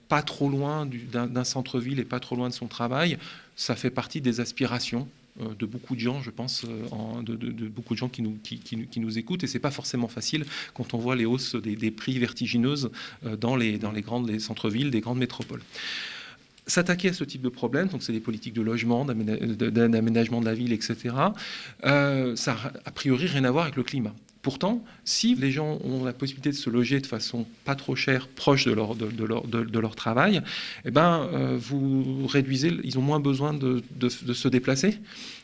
pas 0.09 0.21
trop 0.21 0.49
loin 0.49 0.87
d'un 1.11 1.43
centre-ville 1.43 1.99
et 1.99 2.05
pas 2.05 2.19
trop 2.19 2.35
loin 2.35 2.49
de 2.49 2.53
son 2.53 2.67
travail, 2.67 3.17
ça 3.55 3.75
fait 3.75 3.89
partie 3.89 4.21
des 4.21 4.39
aspirations 4.39 5.07
euh, 5.07 5.18
de 5.39 5.65
beaucoup 5.65 5.95
de 5.95 5.99
gens, 5.99 6.21
je 6.21 6.31
pense, 6.31 6.65
euh, 6.65 7.21
de, 7.23 7.67
beaucoup 7.67 7.93
de 7.93 7.99
gens 7.99 8.09
qui 8.09 8.21
nous, 8.21 9.17
écoutent. 9.17 9.43
Et 9.43 9.47
c'est 9.47 9.59
pas 9.59 9.71
forcément 9.71 10.07
facile 10.07 10.45
quand 10.73 10.93
on 10.93 10.97
voit 10.97 11.15
les 11.15 11.25
hausses 11.25 11.55
des, 11.55 11.91
prix 11.91 12.17
vertigineuses 12.19 12.91
euh, 13.25 13.35
dans 13.35 13.55
les, 13.55 13.79
grandes 14.01 14.39
centres-villes 14.39 14.91
des 14.91 15.01
grandes 15.01 15.19
métropoles 15.19 15.61
s'attaquer 16.67 17.09
à 17.09 17.13
ce 17.13 17.23
type 17.23 17.41
de 17.41 17.49
problème, 17.49 17.87
donc 17.87 18.03
c'est 18.03 18.13
des 18.13 18.19
politiques 18.19 18.53
de 18.53 18.61
logement, 18.61 19.03
d'aménagement 19.03 20.39
de 20.39 20.45
la 20.45 20.53
ville, 20.53 20.71
etc., 20.71 21.15
ça 21.81 22.57
a 22.85 22.91
priori 22.91 23.25
rien 23.25 23.43
à 23.43 23.49
voir 23.49 23.63
avec 23.63 23.75
le 23.75 23.81
climat. 23.81 24.13
Pourtant, 24.41 24.81
si 25.03 25.35
les 25.35 25.51
gens 25.51 25.79
ont 25.83 26.05
la 26.05 26.13
possibilité 26.13 26.49
de 26.51 26.55
se 26.55 26.69
loger 26.69 27.01
de 27.01 27.05
façon 27.05 27.45
pas 27.65 27.75
trop 27.75 27.95
chère, 27.95 28.29
proche 28.29 28.65
de 28.65 28.71
leur, 28.71 28.95
de, 28.95 29.25
leur, 29.25 29.45
de, 29.45 29.79
leur 29.79 29.95
travail, 29.95 30.41
eh 30.85 30.91
ben, 30.91 31.27
euh, 31.33 31.57
vous 31.59 32.25
réduisez, 32.25 32.71
ils 32.85 32.97
ont 32.97 33.01
moins 33.01 33.19
besoin 33.19 33.53
de, 33.53 33.83
se 34.07 34.47
déplacer. 34.47 34.97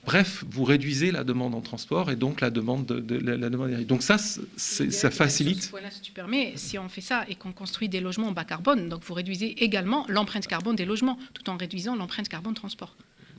Bref, 0.06 0.46
vous 0.50 0.64
réduisez 0.64 1.12
la 1.12 1.26
demande 1.26 1.56
en 1.56 1.62
transport 1.62 2.10
et 2.10 2.16
donc 2.16 2.40
la 2.40 2.50
demande 2.50 2.86
de, 2.86 3.18
la, 3.18 3.50
demande 3.50 3.72
Donc 3.86 4.02
ça, 4.02 4.18
ça 4.18 5.12
facilite. 5.12 5.68
Voilà, 5.72 5.92
si 5.92 6.00
tu 6.00 6.14
permets, 6.14 6.54
si 6.56 6.80
on 6.80 6.88
fait 6.88 7.02
ça 7.02 7.26
et 7.28 7.36
qu'on 7.36 7.52
construit 7.52 7.90
des 7.90 8.00
logements 8.00 8.32
bas 8.32 8.46
carbone, 8.46 8.88
donc 8.88 9.04
vous 9.04 9.14
réduisez 9.14 9.62
également 9.62 10.06
l'empreinte 10.08 10.48
carbone 10.48 10.78
des 10.78 10.86
logements, 10.86 11.20
tout 11.34 11.50
en 11.50 11.58
réduisant 11.58 11.98
l'empreinte 11.98 12.30
carbone 12.30 12.54
transport. 12.54 12.96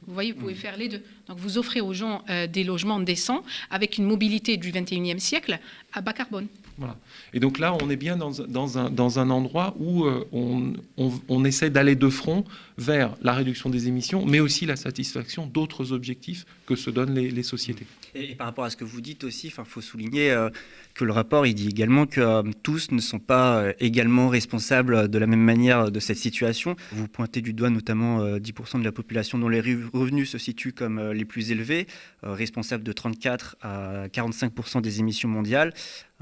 Vous 0.07 0.15
voyez, 0.15 0.33
vous 0.33 0.41
pouvez 0.41 0.55
faire 0.55 0.77
les 0.77 0.89
deux. 0.89 1.03
Donc 1.29 1.39
vous 1.39 1.59
offrez 1.59 1.81
aux 1.81 1.93
gens 1.93 2.23
euh, 2.31 2.47
des 2.47 2.65
logements 2.65 3.01
décents 3.01 3.43
avec 3.71 3.99
une 3.99 4.05
mobilité 4.05 4.57
du 4.57 4.71
21e 4.71 5.19
siècle 5.19 5.59
à 5.93 6.01
bas 6.01 6.13
carbone. 6.13 6.47
Et 7.33 7.41
donc 7.41 7.59
là, 7.59 7.77
on 7.83 7.91
est 7.91 7.97
bien 7.97 8.17
dans, 8.17 9.19
un, 9.19 9.31
endroit 9.31 9.75
où 9.79 10.05
euh, 10.05 10.25
on, 11.29 11.45
essaie 11.45 11.71
d'aller 11.71 11.95
de 11.97 12.09
front 12.09 12.45
vers 12.79 13.17
la 13.23 13.33
réduction 13.33 13.71
des 13.71 13.89
émissions, 13.89 14.25
mais 14.27 14.41
aussi 14.41 14.67
la 14.67 14.77
satisfaction 14.77 15.47
d'autres 15.47 15.93
objectifs 15.93 16.45
que 16.67 16.77
se 16.77 16.91
donnent 16.91 17.15
les, 17.15 17.43
sociétés. 17.43 17.87
Et, 18.15 18.35
par 18.35 18.49
rapport 18.49 18.65
à 18.65 18.71
ce 18.71 18.77
que 18.77 18.85
vous 18.85 19.01
dites 19.01 19.25
aussi, 19.25 19.49
il 19.49 19.65
faut 19.65 19.81
souligner 19.81 20.31
euh, 20.31 20.51
que 20.95 21.05
le 21.05 21.13
rapport 21.13 21.47
il 21.47 21.55
dit 21.55 21.69
également 21.69 22.07
que 22.07 22.21
euh, 22.21 22.43
tous 22.63 22.91
ne 22.91 23.01
sont 23.01 23.19
pas 23.19 23.65
également 23.81 24.29
responsables 24.29 25.09
de 25.09 25.19
la 25.19 25.27
même 25.27 25.43
manière 25.43 25.91
de 25.91 26.01
cette 26.01 26.19
situation. 26.19 26.77
Vous 26.93 27.09
pointez 27.09 27.41
du 27.41 27.53
doigt 27.53 27.71
notamment 27.71 28.25
10% 28.39 28.81
de 28.81 28.85
la 28.85 28.93
population 28.93 29.39
dont 29.39 29.49
les 29.49 29.61
revenus 29.61 30.31
se 30.31 30.39
situent 30.39 30.73
comme 30.73 31.13
les 31.13 31.25
plus 31.25 31.51
élevés, 31.51 31.87
responsables 32.23 32.85
de 32.85 32.93
34 32.93 33.57
à 33.63 34.09
45% 34.09 34.81
des 34.81 35.01
émissions 35.01 35.29
mondiales 35.29 35.73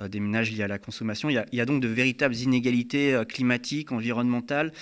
des 0.09 0.21
ménages 0.21 0.51
liés 0.51 0.65
à 0.65 0.69
la 0.69 0.79
consommation. 0.79 1.31
Il 1.31 1.45
y 1.53 1.61
a, 1.61 1.67
donc 1.67 1.81
de 1.81 1.89
véritables 1.89 2.35
inégalités 2.35 3.21
climatiques, 3.29 3.93
environnementales 3.93 4.73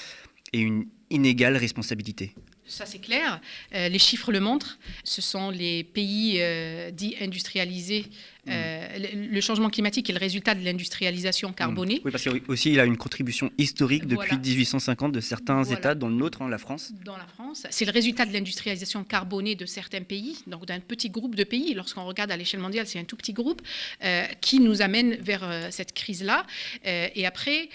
et 0.52 0.60
une 0.60 0.86
inégale 1.10 1.56
responsabilité. 1.56 2.34
Ça, 2.64 2.86
c'est 2.86 3.00
clair. 3.00 3.40
Euh, 3.74 3.88
les 3.88 3.98
chiffres 3.98 4.32
le 4.32 4.40
montrent. 4.40 4.78
Ce 5.04 5.20
sont 5.20 5.50
les 5.50 5.84
pays 5.84 6.36
euh, 6.40 6.90
dits 6.90 7.16
industrialisés. 7.20 8.06
Euh, 8.48 8.98
le, 8.98 9.28
le 9.28 9.40
changement 9.40 9.70
climatique 9.70 10.10
est 10.10 10.12
le 10.12 10.18
résultat 10.18 10.56
de 10.56 10.64
l'industrialisation 10.64 11.52
carbonée. 11.52 12.00
Oui, 12.04 12.10
parce 12.10 12.24
qu'aussi, 12.24 12.72
il 12.72 12.80
a 12.80 12.84
une 12.84 12.96
contribution 12.96 13.52
historique 13.56 14.02
depuis 14.06 14.30
Voilà. 14.30 14.38
1850 14.38 15.12
de 15.12 15.20
certains 15.20 15.62
Voilà. 15.62 15.78
États, 15.78 15.94
dont 15.94 16.08
le 16.08 16.16
nôtre, 16.16 16.42
hein, 16.42 16.48
la 16.48 16.58
France. 16.58 16.92
Dans 17.04 17.16
la 17.16 17.26
France, 17.26 17.66
c'est 17.70 17.84
le 17.84 17.92
résultat 17.92 18.26
de 18.26 18.32
l'industrialisation 18.32 19.04
carbonée 19.04 19.54
de 19.54 19.64
certains 19.64 20.02
pays, 20.02 20.38
donc 20.48 20.66
d'un 20.66 20.80
petit 20.80 21.08
groupe 21.08 21.36
de 21.36 21.44
pays. 21.44 21.72
Lorsqu'on 21.74 22.04
regarde 22.04 22.32
à 22.32 22.36
l'échelle 22.36 22.58
mondiale, 22.58 22.86
c'est 22.88 22.98
un 22.98 23.04
tout 23.04 23.16
petit 23.16 23.32
groupe 23.32 23.62
euh, 24.02 24.24
qui 24.40 24.58
nous 24.58 24.82
amène 24.82 25.14
vers 25.14 25.44
euh, 25.44 25.68
cette 25.70 25.92
crise-là. 25.92 26.44
Et 26.84 27.26
après, 27.26 27.68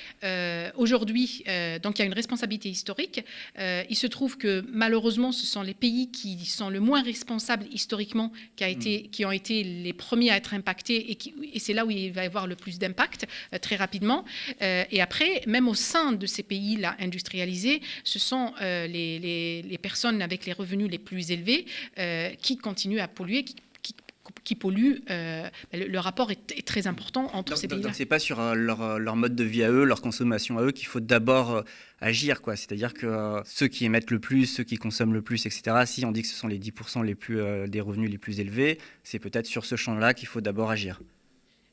aujourd'hui, 0.76 1.44
donc 1.82 1.98
il 1.98 2.00
y 2.00 2.02
a 2.02 2.06
une 2.06 2.14
responsabilité 2.14 2.70
historique. 2.70 3.24
Il 3.58 3.96
se 3.96 4.08
trouve 4.08 4.38
que 4.38 4.66
malheureusement, 4.72 5.32
ce 5.32 5.46
sont 5.46 5.62
les 5.62 5.74
pays 5.74 6.12
qui 6.12 6.46
sont 6.46 6.70
le 6.70 6.80
moins 6.80 7.02
responsables 7.02 7.66
historiquement 7.72 8.32
qui, 8.56 8.64
a 8.64 8.70
été, 8.70 9.04
qui 9.12 9.26
ont 9.26 9.32
été 9.32 9.64
les 9.64 9.94
premiers 9.94 10.32
à 10.32 10.38
être 10.38 10.54
impactés 10.58 11.00
et, 11.12 11.60
c'est 11.60 11.74
là 11.74 11.86
où 11.86 11.92
il 11.92 12.12
va 12.12 12.24
y 12.24 12.26
avoir 12.26 12.48
le 12.48 12.56
plus 12.56 12.80
d'impact 12.80 13.26
euh, 13.54 13.58
très 13.60 13.76
rapidement. 13.76 14.26
Euh, 14.62 14.84
et 14.92 15.02
après, 15.02 15.42
même 15.48 15.68
au 15.68 15.76
sein 15.76 16.12
de 16.12 16.26
ces 16.26 16.44
pays-là 16.44 16.96
industrialisés, 17.00 17.82
ce 18.04 18.20
sont 18.20 18.54
euh, 18.62 18.88
les, 18.88 19.20
les- 19.20 19.78
personnes 19.78 20.22
avec 20.22 20.46
les 20.48 20.54
revenus 20.54 20.90
les 20.90 20.98
plus 20.98 21.32
élevés 21.32 21.66
qui 22.42 22.58
continuent 22.58 23.00
à 23.00 23.08
polluer, 23.08 23.44
qui, 23.44 23.56
qui- 24.44 24.56
polluent. 24.56 25.00
euh, 25.10 25.48
le, 25.74 25.88
le 25.88 26.00
rapport 26.00 26.32
est, 26.32 26.52
est 26.58 26.66
très 26.68 26.88
important 26.88 27.30
entre 27.34 27.52
Donc, 27.54 27.58
ces 27.60 27.68
pays-là. 27.68 27.84
donc 27.88 27.96
c'est 27.96 28.06
pas 28.06 28.20
sur 28.20 28.40
euh, 28.40 28.54
leur, 28.56 29.00
leur 29.00 29.16
mode 29.16 29.36
de 29.36 29.44
vie 29.44 29.64
à 29.64 29.72
eux, 29.72 29.84
leur 29.84 30.02
consommation 30.02 30.58
à 30.58 30.64
eux 30.64 30.72
qu'il 30.72 30.88
faut 30.88 31.00
d'abord 31.00 31.56
euh, 31.56 31.62
agir. 32.02 32.42
quoi. 32.42 32.56
C'est-à-dire 32.56 32.94
que 32.94 33.42
ceux 33.46 33.68
qui 33.68 33.86
émettent 33.86 34.12
le 34.12 34.20
plus, 34.20 34.46
ceux 34.46 34.64
qui 34.64 34.78
consomment 34.78 35.14
le 35.14 35.22
plus, 35.22 35.46
etc., 35.46 35.84
si 35.86 36.06
on 36.06 36.12
dit 36.12 36.22
que 36.24 36.28
ce 36.28 36.36
sont 36.36 36.48
les 36.48 36.60
10% 36.60 37.04
les 37.04 37.16
plus, 37.16 37.40
des 37.68 37.82
revenus 37.82 38.10
les 38.10 38.18
plus 38.18 38.40
élevés, 38.40 38.78
c'est 39.04 39.20
peut-être 39.20 39.46
sur 39.48 39.66
ce 39.66 39.76
champ-là 39.76 40.14
qu'il 40.14 40.28
faut 40.28 40.42
d'abord 40.42 40.70
agir. 40.72 41.02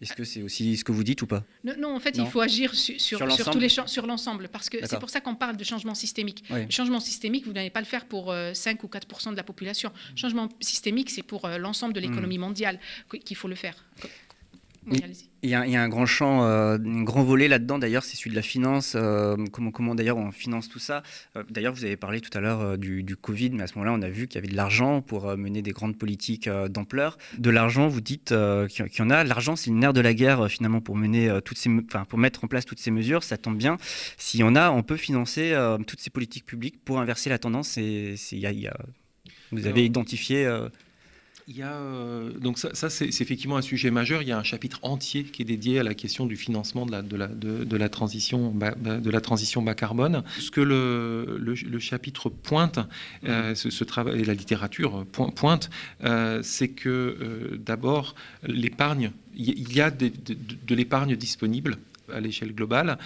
Est-ce 0.01 0.13
que 0.13 0.25
c'est 0.25 0.43
aussi 0.43 0.77
ce 0.77 0.85
que 0.85 0.93
vous 0.93 1.05
dites 1.05 1.23
ou 1.23 1.27
pas? 1.27 1.45
Non, 1.63 1.75
non, 1.79 1.97
en 1.97 2.01
fait, 2.01 2.17
Non. 2.17 2.25
il 2.25 2.31
faut 2.31 2.41
agir 2.41 2.75
su- 2.75 2.99
sur, 2.99 3.01
Sur 3.01 3.19
sur, 3.19 3.27
l'ensemble 3.27 3.51
tous 3.53 3.59
les 3.61 3.69
champs, 3.69 3.87
sur 3.87 4.07
l'ensemble, 4.07 4.49
parce 4.49 4.69
que 4.69 4.79
c'est 4.87 4.99
pour 4.99 5.09
ça 5.09 5.21
qu'on 5.21 5.35
parle 5.37 5.57
de 5.57 5.65
changement 5.65 5.95
systémique. 5.95 6.45
Oui. 6.51 6.65
Le 6.67 6.71
changement 6.71 7.01
systémique, 7.01 7.47
vous 7.47 7.53
n'allez 7.53 7.71
pas 7.71 7.81
le 7.81 7.87
faire 7.87 8.05
pour 8.07 8.31
euh, 8.33 8.53
5 8.55 8.83
ou 8.85 8.89
4% 8.89 9.31
de 9.31 9.37
la 9.37 9.45
population. 9.45 9.93
Changement 10.17 10.49
systémique, 10.61 11.11
c'est 11.11 11.23
pour 11.23 11.45
euh, 11.47 11.59
l'ensemble 11.59 11.95
de 11.95 12.01
l'économie 12.01 12.39
mondiale 12.39 12.79
qu- 13.09 13.19
qu'il 13.21 13.37
faut 13.37 13.49
le 13.49 13.55
faire. 13.55 13.77
Oui, 14.87 15.01
Oui. 15.03 15.29
Il 15.45 15.51
y, 15.51 15.55
a, 15.55 15.67
il 15.67 15.73
y 15.73 15.77
a 15.77 15.83
un 15.83 15.91
grand 15.91 16.07
champ, 16.07 16.43
euh, 16.45 16.79
un 16.83 17.03
grand 17.03 17.23
volet 17.23 17.49
là-dedans 17.49 17.79
d'ailleurs, 17.79 18.03
c'est 18.03 18.17
celui 18.17 18.31
de 18.31 18.35
la 18.37 18.41
finance. 18.43 18.95
euh, 18.97 19.37
comment 19.53 19.71
comment 19.71 19.95
d'ailleurs 19.95 20.17
on 20.17 20.31
finance 20.33 20.71
tout 20.71 20.79
ça 20.79 21.03
Euh, 21.37 21.43
D'ailleurs, 21.51 21.75
vous 21.75 21.85
avez 21.85 21.97
parlé 21.99 22.23
tout 22.23 22.31
à 22.37 22.41
l'heure 22.41 22.79
du, 22.79 23.03
du 23.03 23.15
Covid, 23.15 23.51
mais 23.51 23.65
à 23.65 23.67
ce 23.67 23.75
moment-là, 23.75 23.93
on 23.93 24.01
a 24.03 24.09
vu 24.09 24.27
qu'il 24.27 24.37
y 24.37 24.39
avait 24.39 24.51
de 24.51 24.57
l'argent 24.57 25.03
pour 25.03 25.37
mener 25.37 25.61
des 25.61 25.73
grandes 25.73 25.99
politiques 25.99 26.49
d'ampleur. 26.71 27.19
De 27.37 27.51
l'argent, 27.51 27.89
vous 27.89 28.01
dites 28.01 28.35
qu'il 28.69 28.87
y- 28.87 29.03
en 29.03 29.11
a. 29.11 29.23
L'argent, 29.23 29.55
c'est 29.55 29.69
le 29.71 29.77
nerf 29.77 29.93
de 29.93 30.01
la 30.01 30.15
guerre 30.15 30.49
finalement 30.51 30.81
pour 30.81 30.97
mener 30.97 31.31
toutes 31.45 31.59
ces, 31.59 31.71
enfin 31.87 32.07
pour 32.07 32.19
mettre 32.19 32.43
en 32.45 32.49
place 32.49 32.65
toutes 32.65 32.81
ces 32.81 32.91
mesures. 32.91 33.23
Ça 33.23 33.37
tombe 33.37 33.59
bien. 33.59 33.77
S'il 34.17 34.41
y 34.41 34.45
en 34.45 34.57
a, 34.57 34.71
on 34.71 34.83
peut 34.83 34.97
financer 34.97 35.55
toutes 35.87 36.01
ces 36.01 36.09
politiques 36.11 36.47
publiques 36.47 36.83
pour 36.85 37.01
inverser 37.01 37.29
la 37.29 37.39
tendance. 37.39 37.77
Et 37.77 38.15
c'est- 38.17 38.37
il 38.37 38.41
y 38.41 38.47
a- 38.47 38.53
il 38.53 38.61
y 38.61 38.67
a- 38.69 38.77
vous 39.53 39.59
avez 39.67 39.69
Alors, 39.69 39.79
identifié. 39.85 40.49
Il 41.47 41.59
y 41.59 41.63
a, 41.63 41.73
euh, 41.75 42.31
donc 42.39 42.59
ça, 42.59 42.71
ça, 42.75 42.89
c'est 42.89 43.07
effectivement 43.07 43.59
un 43.59 43.63
sujet 43.63 43.91
majeur. 43.91 44.23
Il 44.23 44.29
y 44.29 44.33
a 44.33 44.39
un 44.39 44.43
chapitre 44.43 44.79
entier 44.81 45.25
qui 45.25 45.43
est 45.43 45.45
dédié 45.45 45.79
à 45.79 45.83
la 45.83 45.93
question 45.95 46.25
du 46.25 46.37
financement 46.37 46.87
de 46.87 46.93
la, 46.93 47.03
de 47.03 47.17
la, 47.17 47.27
de, 47.27 47.65
de 47.65 47.77
la, 47.77 47.91
transition, 47.91 48.51
bas, 48.51 48.75
bas- 48.75 48.97
de 48.97 49.11
la 49.11 49.21
transition 49.21 49.61
bas 49.61 49.75
carbone. 49.75 50.23
Ce 50.41 50.51
que 50.51 50.63
le, 50.63 51.37
le, 51.39 51.53
le 51.53 51.79
chapitre 51.79 52.31
pointe, 52.31 52.79
euh, 53.25 53.55
ce, 53.55 53.69
ce 53.69 53.85
travail, 53.85 54.23
et 54.23 54.25
la 54.25 54.33
littérature 54.33 55.05
point- 55.13 55.29
pointe, 55.31 55.69
euh, 56.05 56.41
c'est 56.43 56.69
que 56.69 57.61
d'abord, 57.63 58.15
l'épargne, 58.45 59.11
il 59.37 59.71
y- 59.75 59.83
a 59.83 59.91
des- 59.91 60.09
de, 60.09 60.33
de- 60.33 60.57
de 60.67 60.75
l'épargne 60.75 61.15
disponible 61.15 61.77
à 62.13 62.21
l'échelle 62.21 62.55
globale, 62.55 62.99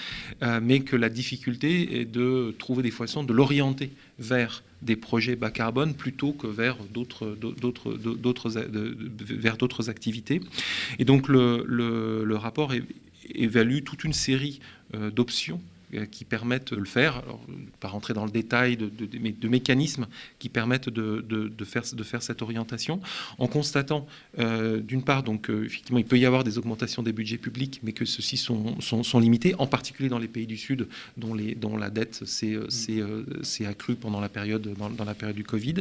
euh, 0.43 0.61
mais 0.63 0.81
que 0.81 0.97
la 0.97 1.09
difficulté 1.09 2.01
est 2.01 2.05
de 2.05 2.55
trouver 2.59 2.83
des 2.83 2.91
façons 2.91 3.23
de 3.25 3.33
l'orienter 3.33 3.91
vers 4.19 4.63
des 4.83 4.97
projets 4.97 5.37
bas 5.37 5.51
carbone 5.51 5.95
plutôt 5.95 6.33
que 6.33 6.47
vers 6.47 6.77
d'autres, 6.95 7.37
d'autres, 7.41 7.95
d'autres, 7.97 8.51
de- 8.51 8.97
vers 9.21 9.57
d'autres 9.57 9.91
activités. 9.91 10.41
Et 10.99 11.05
donc 11.05 11.29
le, 11.29 11.65
le- 11.67 12.25
le 12.25 12.37
rapport 12.37 12.73
évalue 13.35 13.83
toute 13.85 14.05
une 14.05 14.13
série 14.13 14.61
euh, 14.95 15.11
d'options 15.11 15.61
euh, 15.61 15.78
qui 16.11 16.25
permettent 16.25 16.73
de 16.75 16.79
le 16.79 16.85
faire, 16.85 17.19
alors, 17.19 17.41
euh, 17.49 17.53
pas 17.81 17.89
rentrer 17.89 18.15
dans 18.15 18.25
le 18.25 18.31
détail 18.31 18.77
de, 18.77 18.87
de- 18.89 19.07
de 19.07 19.19
mé- 19.19 19.39
de 19.39 19.49
mécanismes 19.49 20.07
qui 20.39 20.49
permettent 20.49 20.89
de, 20.89 21.25
faire, 21.65 21.83
de 21.93 22.03
faire 22.03 22.23
cette 22.23 22.43
orientation, 22.43 23.01
en 23.39 23.47
constatant 23.47 24.07
euh, 24.39 24.81
d'une 24.81 25.03
part, 25.03 25.23
donc 25.23 25.49
euh, 25.51 25.65
effectivement, 25.65 25.99
il 25.99 26.05
peut 26.05 26.19
y 26.19 26.27
avoir 26.27 26.45
des 26.45 26.59
augmentations 26.59 27.03
des 27.03 27.13
budgets 27.13 27.39
publics, 27.39 27.81
mais 27.83 27.93
que 27.93 28.05
ceux-ci 28.05 28.37
sont, 28.37 28.81
sont, 28.81 29.03
sont 29.03 29.19
limités, 29.21 29.55
en 29.59 29.67
particulier 29.67 30.09
dans 30.09 30.19
les 30.19 30.29
pays 30.29 30.47
du 30.47 30.57
Sud, 30.57 30.89
dont, 31.17 31.35
les, 31.35 31.55
dont 31.55 31.77
la 31.77 31.91
dette 31.91 32.25
s'est 32.27 32.55
euh, 32.55 32.69
s'est, 32.71 33.01
euh, 33.01 33.25
accrue 33.69 33.95
pendant 33.97 34.21
la 34.21 34.29
période, 34.29 34.75
dans, 34.79 34.91
dans 34.91 35.05
la 35.05 35.15
période 35.15 35.37
du 35.37 35.45
Covid, 35.45 35.75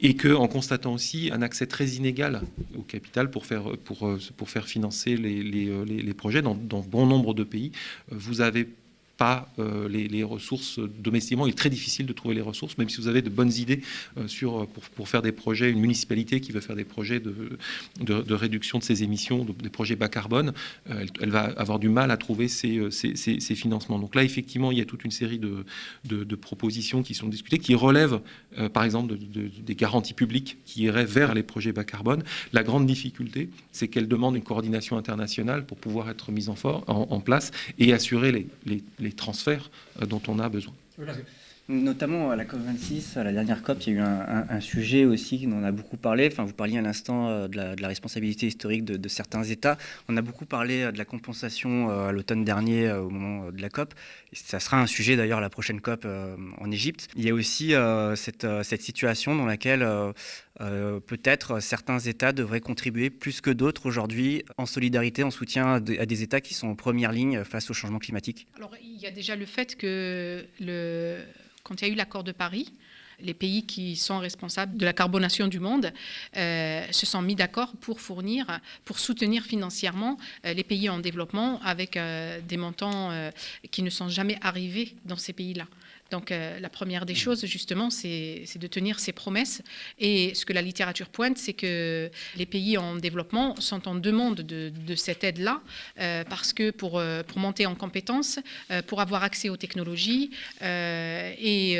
et 0.00 0.14
que 0.14 0.28
en 0.34 0.48
constatant 0.48 0.94
aussi 0.94 1.30
un 1.32 1.42
accès 1.42 1.66
très 1.66 1.86
inégal 1.90 2.42
au 2.76 2.82
capital 2.82 3.30
pour 3.30 3.46
faire, 3.46 3.64
pour, 3.84 4.06
euh, 4.06 4.18
pour 4.36 4.48
faire 4.50 4.66
financer 4.66 5.16
les, 5.16 5.42
les, 5.42 5.68
euh, 5.68 5.84
les- 5.84 6.02
les 6.02 6.14
projets 6.14 6.42
dans, 6.42 6.54
dans 6.54 6.80
bon 6.80 7.06
nombre 7.06 7.34
de 7.34 7.44
pays, 7.44 7.72
euh, 8.12 8.16
vous 8.16 8.40
avez 8.40 8.68
pas 9.16 9.48
euh, 9.58 9.88
les, 9.88 10.24
ressources 10.24 10.80
domestiquement. 10.98 11.46
Il 11.46 11.50
est 11.50 11.54
très 11.54 11.70
difficile 11.70 12.06
de 12.06 12.12
trouver 12.12 12.34
les 12.34 12.40
ressources, 12.40 12.78
même 12.78 12.88
si 12.88 13.00
vous 13.00 13.08
avez 13.08 13.22
de 13.22 13.28
bonnes 13.30 13.52
idées 13.52 13.80
euh, 14.16 14.26
sur, 14.26 14.66
pour, 14.68 14.82
pour 14.84 15.08
faire 15.08 15.22
des 15.22 15.32
projets, 15.32 15.70
une 15.70 15.80
municipalité 15.80 16.40
qui 16.40 16.52
veut 16.52 16.60
faire 16.60 16.76
des 16.76 16.84
projets 16.84 17.20
de, 17.20 17.58
de, 18.00 18.34
réduction 18.34 18.78
de 18.78 18.84
ses 18.84 19.02
émissions, 19.02 19.44
de- 19.44 19.52
des 19.52 19.68
projets 19.68 19.96
bas 19.96 20.08
carbone, 20.08 20.52
euh, 20.90 21.04
elle, 21.20 21.30
va 21.30 21.42
avoir 21.56 21.78
du 21.78 21.88
mal 21.88 22.10
à 22.10 22.16
trouver 22.16 22.48
ces, 22.48 22.78
euh, 22.78 22.90
financements. 23.54 23.98
Donc 23.98 24.14
là, 24.14 24.24
effectivement, 24.24 24.72
il 24.72 24.78
y 24.78 24.80
a 24.80 24.84
toute 24.84 25.04
une 25.04 25.10
série 25.10 25.38
de, 25.38 25.64
propositions 26.34 27.02
qui 27.02 27.14
sont 27.14 27.28
discutées, 27.28 27.58
qui 27.58 27.74
relèvent, 27.74 28.20
euh, 28.58 28.68
par 28.68 28.82
exemple, 28.84 29.12
de- 29.12 29.16
de- 29.16 29.50
des 29.64 29.74
garanties 29.74 30.14
publiques 30.14 30.58
qui 30.64 30.82
iraient 30.82 31.04
vers 31.04 31.34
les 31.34 31.42
projets 31.42 31.72
bas 31.72 31.84
carbone. 31.84 32.22
La 32.52 32.62
grande 32.62 32.86
difficulté, 32.86 33.50
c'est 33.72 33.88
qu'elles 33.88 34.08
demandent 34.08 34.36
une 34.36 34.42
coordination 34.42 34.96
internationale 34.96 35.64
pour 35.64 35.78
pouvoir 35.78 36.10
être 36.10 36.32
mises 36.32 36.48
en, 36.48 36.56
en, 36.86 37.20
place 37.20 37.50
et 37.78 37.92
assurer 37.92 38.32
les- 38.66 38.82
les 39.04 39.12
transferts 39.12 39.70
euh, 40.02 40.06
dont 40.06 40.22
on 40.28 40.38
a 40.38 40.48
besoin. 40.48 40.74
Notamment 41.66 42.30
à 42.30 42.36
la 42.36 42.44
COP26, 42.44 43.18
à 43.18 43.24
la 43.24 43.32
dernière 43.32 43.62
COP, 43.62 43.86
il 43.86 43.94
y 43.94 43.96
a 43.96 44.00
eu 44.00 44.02
un, 44.02 44.60
sujet 44.60 45.06
aussi 45.06 45.46
dont 45.46 45.56
on 45.56 45.64
a 45.64 45.72
beaucoup 45.72 45.96
parlé. 45.96 46.28
Enfin, 46.30 46.44
vous 46.44 46.52
parliez 46.52 46.76
à 46.76 46.82
l'instant 46.82 47.30
euh, 47.30 47.48
de 47.48 47.80
la, 47.80 47.88
responsabilité 47.88 48.46
historique 48.46 48.84
de, 48.84 49.08
certains 49.08 49.42
États. 49.44 49.78
On 50.08 50.16
a 50.18 50.22
beaucoup 50.22 50.44
parlé 50.44 50.82
euh, 50.82 50.92
de 50.92 50.98
la 50.98 51.06
compensation 51.06 51.88
à 51.88 52.12
l'automne 52.12 52.44
dernier 52.44 52.92
au 52.92 53.08
moment 53.08 53.50
de 53.50 53.62
la 53.62 53.70
COP. 53.70 53.94
Ça 54.34 54.60
sera 54.60 54.78
un 54.78 54.86
sujet 54.86 55.16
d'ailleurs 55.16 55.38
à 55.38 55.40
la 55.40 55.48
prochaine 55.48 55.80
COP 55.80 56.06
en 56.58 56.70
Égypte. 56.70 57.08
Il 57.16 57.24
y 57.24 57.30
a 57.30 57.34
aussi 57.34 57.72
cette, 58.16 58.82
situation 58.82 59.34
dans 59.34 59.46
laquelle 59.46 59.86
euh, 60.60 61.00
peut-être 61.00 61.60
certains 61.60 61.98
États 61.98 62.32
devraient 62.32 62.60
contribuer 62.60 63.10
plus 63.10 63.40
que 63.40 63.50
d'autres 63.50 63.86
aujourd'hui 63.86 64.44
en 64.56 64.66
solidarité, 64.66 65.24
en 65.24 65.30
soutien 65.30 65.74
à 65.74 65.80
des, 65.80 66.22
États 66.22 66.40
qui 66.40 66.54
sont 66.54 66.68
en 66.68 66.76
première 66.76 67.10
ligne 67.10 67.42
face 67.44 67.70
au 67.70 67.74
changement 67.74 67.98
climatique. 67.98 68.46
Alors, 68.56 68.74
il 68.82 69.00
y 69.00 69.06
a 69.06 69.10
déjà 69.10 69.34
le 69.34 69.46
fait 69.46 69.76
que 69.76 70.46
quand 71.64 71.80
il 71.80 71.88
y 71.88 71.90
a 71.90 71.92
eu 71.92 71.96
l'accord 71.96 72.22
de 72.22 72.32
Paris, 72.32 72.72
les 73.20 73.34
pays 73.34 73.64
qui 73.64 73.96
sont 73.96 74.18
responsables 74.18 74.76
de 74.76 74.84
la 74.84 74.92
carbonation 74.92 75.48
du 75.48 75.60
monde 75.60 75.92
se 76.34 77.06
sont 77.06 77.22
mis 77.22 77.34
d'accord 77.34 77.72
pour 77.80 78.00
fournir, 78.00 78.60
pour 78.84 78.98
soutenir 78.98 79.44
financièrement 79.44 80.18
les 80.44 80.64
pays 80.64 80.88
en 80.88 80.98
développement 80.98 81.60
avec 81.62 81.98
des 82.48 82.56
montants 82.56 83.10
qui 83.70 83.82
ne 83.82 83.90
sont 83.90 84.08
jamais 84.08 84.38
arrivés 84.40 84.94
dans 85.04 85.16
ces 85.16 85.32
pays-là. 85.32 85.66
Donc 86.14 86.30
euh, 86.30 86.60
la 86.60 86.68
première 86.68 87.06
des 87.06 87.16
choses, 87.16 87.44
justement, 87.44 87.90
c'est 87.90 88.46
de 88.54 88.66
tenir 88.68 89.00
ses 89.00 89.10
promesses. 89.10 89.62
Et 89.98 90.32
ce 90.36 90.46
que 90.46 90.52
la 90.52 90.62
littérature 90.62 91.08
pointe, 91.08 91.38
c'est 91.38 91.54
que 91.54 92.08
les 92.36 92.46
pays 92.46 92.78
en 92.78 92.94
développement 92.94 93.56
sont 93.60 93.88
en 93.88 93.96
demande 93.96 94.36
de, 94.36 94.94
cette 94.94 95.24
aide-là, 95.24 95.60
euh, 95.98 96.22
parce 96.22 96.52
que 96.52 96.70
pour, 96.70 97.00
euh, 97.00 97.24
pour 97.24 97.38
monter 97.38 97.66
en 97.66 97.74
compétences, 97.74 98.38
pour 98.86 99.00
avoir 99.00 99.24
accès 99.24 99.48
aux 99.48 99.56
technologies, 99.56 100.30
et 100.62 101.78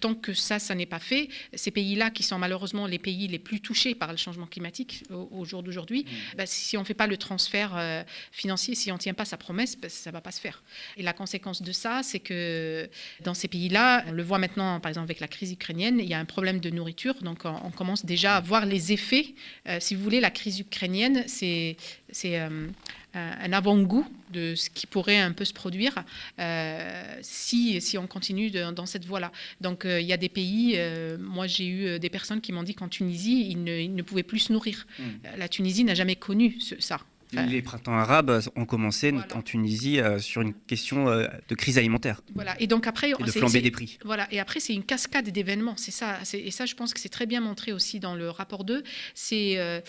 tant 0.00 0.14
que 0.14 0.32
ça, 0.32 0.58
ça 0.58 0.74
n'est 0.74 0.86
pas 0.86 0.98
fait, 0.98 1.28
ces 1.52 1.70
pays-là, 1.70 2.08
qui 2.10 2.22
sont 2.22 2.38
malheureusement 2.38 2.86
les 2.86 2.98
pays 2.98 3.28
les 3.28 3.38
plus 3.38 3.60
touchés 3.60 3.94
par 3.94 4.10
le 4.10 4.16
changement 4.16 4.46
climatique 4.46 5.04
au, 5.10 5.44
jour 5.44 5.62
d'aujourd'hui, 5.62 6.04
mmh. 6.04 6.36
bah, 6.38 6.46
si 6.46 6.78
on 6.78 6.80
ne 6.80 6.86
fait 6.86 6.94
pas 6.94 7.06
le 7.06 7.18
transfert 7.18 8.04
financier, 8.32 8.74
si 8.74 8.90
on 8.90 8.94
ne 8.94 9.00
tient 9.00 9.14
pas 9.14 9.26
sa 9.26 9.36
promesse, 9.36 9.76
bah, 9.76 9.90
ça 9.90 10.10
ne 10.10 10.14
va 10.14 10.22
pas 10.22 10.32
se 10.32 10.40
faire. 10.40 10.62
Et 10.96 11.02
la 11.02 11.12
conséquence 11.12 11.60
de 11.60 11.72
ça, 11.72 12.00
c'est 12.02 12.20
que 12.20 12.88
dans 13.20 13.34
ces 13.34 13.48
pays, 13.48 13.65
pays-là. 13.66 14.04
On 14.08 14.12
le 14.12 14.22
voit 14.22 14.38
maintenant, 14.38 14.80
par 14.80 14.88
exemple, 14.88 15.06
avec 15.06 15.20
la 15.20 15.28
crise 15.28 15.52
ukrainienne, 15.52 15.98
il 15.98 16.08
y 16.08 16.14
a 16.14 16.18
un 16.18 16.24
problème 16.24 16.60
de 16.60 16.70
nourriture. 16.70 17.14
Donc, 17.22 17.44
on, 17.44 17.70
commence 17.70 18.04
déjà 18.04 18.36
à 18.36 18.40
voir 18.40 18.66
les 18.66 18.92
effets. 18.92 19.34
Euh, 19.68 19.78
si 19.80 19.94
vous 19.94 20.02
voulez, 20.02 20.20
la 20.20 20.30
crise 20.30 20.60
ukrainienne, 20.60 21.24
c'est 21.26 21.76
euh, 22.24 22.68
un 23.14 23.52
avant-goût 23.52 24.06
de 24.32 24.54
ce 24.54 24.68
qui 24.70 24.86
pourrait 24.86 25.18
un 25.18 25.32
peu 25.32 25.44
se 25.44 25.52
produire 25.52 25.94
euh, 26.38 27.18
si, 27.22 27.80
si 27.80 27.96
on 27.96 28.06
continue 28.06 28.50
dans 28.50 28.86
cette 28.86 29.04
voie-là. 29.04 29.32
Donc 29.60 29.84
il 29.86 30.04
y 30.04 30.12
a 30.12 30.18
des 30.18 30.28
pays, 30.28 30.78
moi 31.18 31.46
j'ai 31.46 31.66
eu 31.66 31.98
des 31.98 32.10
personnes 32.10 32.42
qui 32.42 32.52
m'ont 32.52 32.62
dit 32.62 32.74
qu'en 32.74 32.88
Tunisie, 32.88 33.46
ils 33.50 33.62
ne, 33.62 33.86
ne, 33.86 34.02
pouvaient 34.02 34.22
plus 34.22 34.40
se 34.40 34.52
nourrir. 34.52 34.86
Mmh. 34.98 35.04
La 35.38 35.48
Tunisie 35.48 35.84
n'a 35.84 35.94
jamais 35.94 36.16
connu 36.16 36.58
ça. 36.60 37.00
Les 37.32 37.62
printemps 37.62 37.96
arabes 37.96 38.40
ont 38.54 38.64
commencé 38.64 39.12
en 39.34 39.42
Tunisie 39.42 40.00
euh, 40.00 40.18
sur 40.18 40.42
une 40.42 40.54
question 40.54 41.08
euh, 41.08 41.26
de 41.48 41.54
crise 41.54 41.76
alimentaire. 41.78 42.22
Voilà. 42.34 42.60
Et 42.60 42.66
donc 42.66 42.86
après, 42.86 43.10
et 43.10 43.22
de 43.22 43.30
flamber 43.30 43.60
des 43.60 43.70
prix. 43.70 43.98
Voilà. 44.04 44.28
Et 44.32 44.40
après, 44.40 44.60
c'est 44.60 44.74
une 44.74 44.84
cascade 44.84 45.28
d'événements. 45.28 45.74
C'est 45.76 45.90
ça. 45.90 46.18
Et 46.32 46.50
ça, 46.50 46.66
je 46.66 46.74
pense 46.74 46.94
que 46.94 47.00
c'est 47.00 47.08
très 47.08 47.26
bien 47.26 47.40
montré 47.40 47.72
aussi 47.72 48.00
dans 48.00 48.14
le 48.14 48.30
rapport 48.30 48.64
2. 48.64 48.82
C'est 49.14 49.54
euh, 49.56 49.80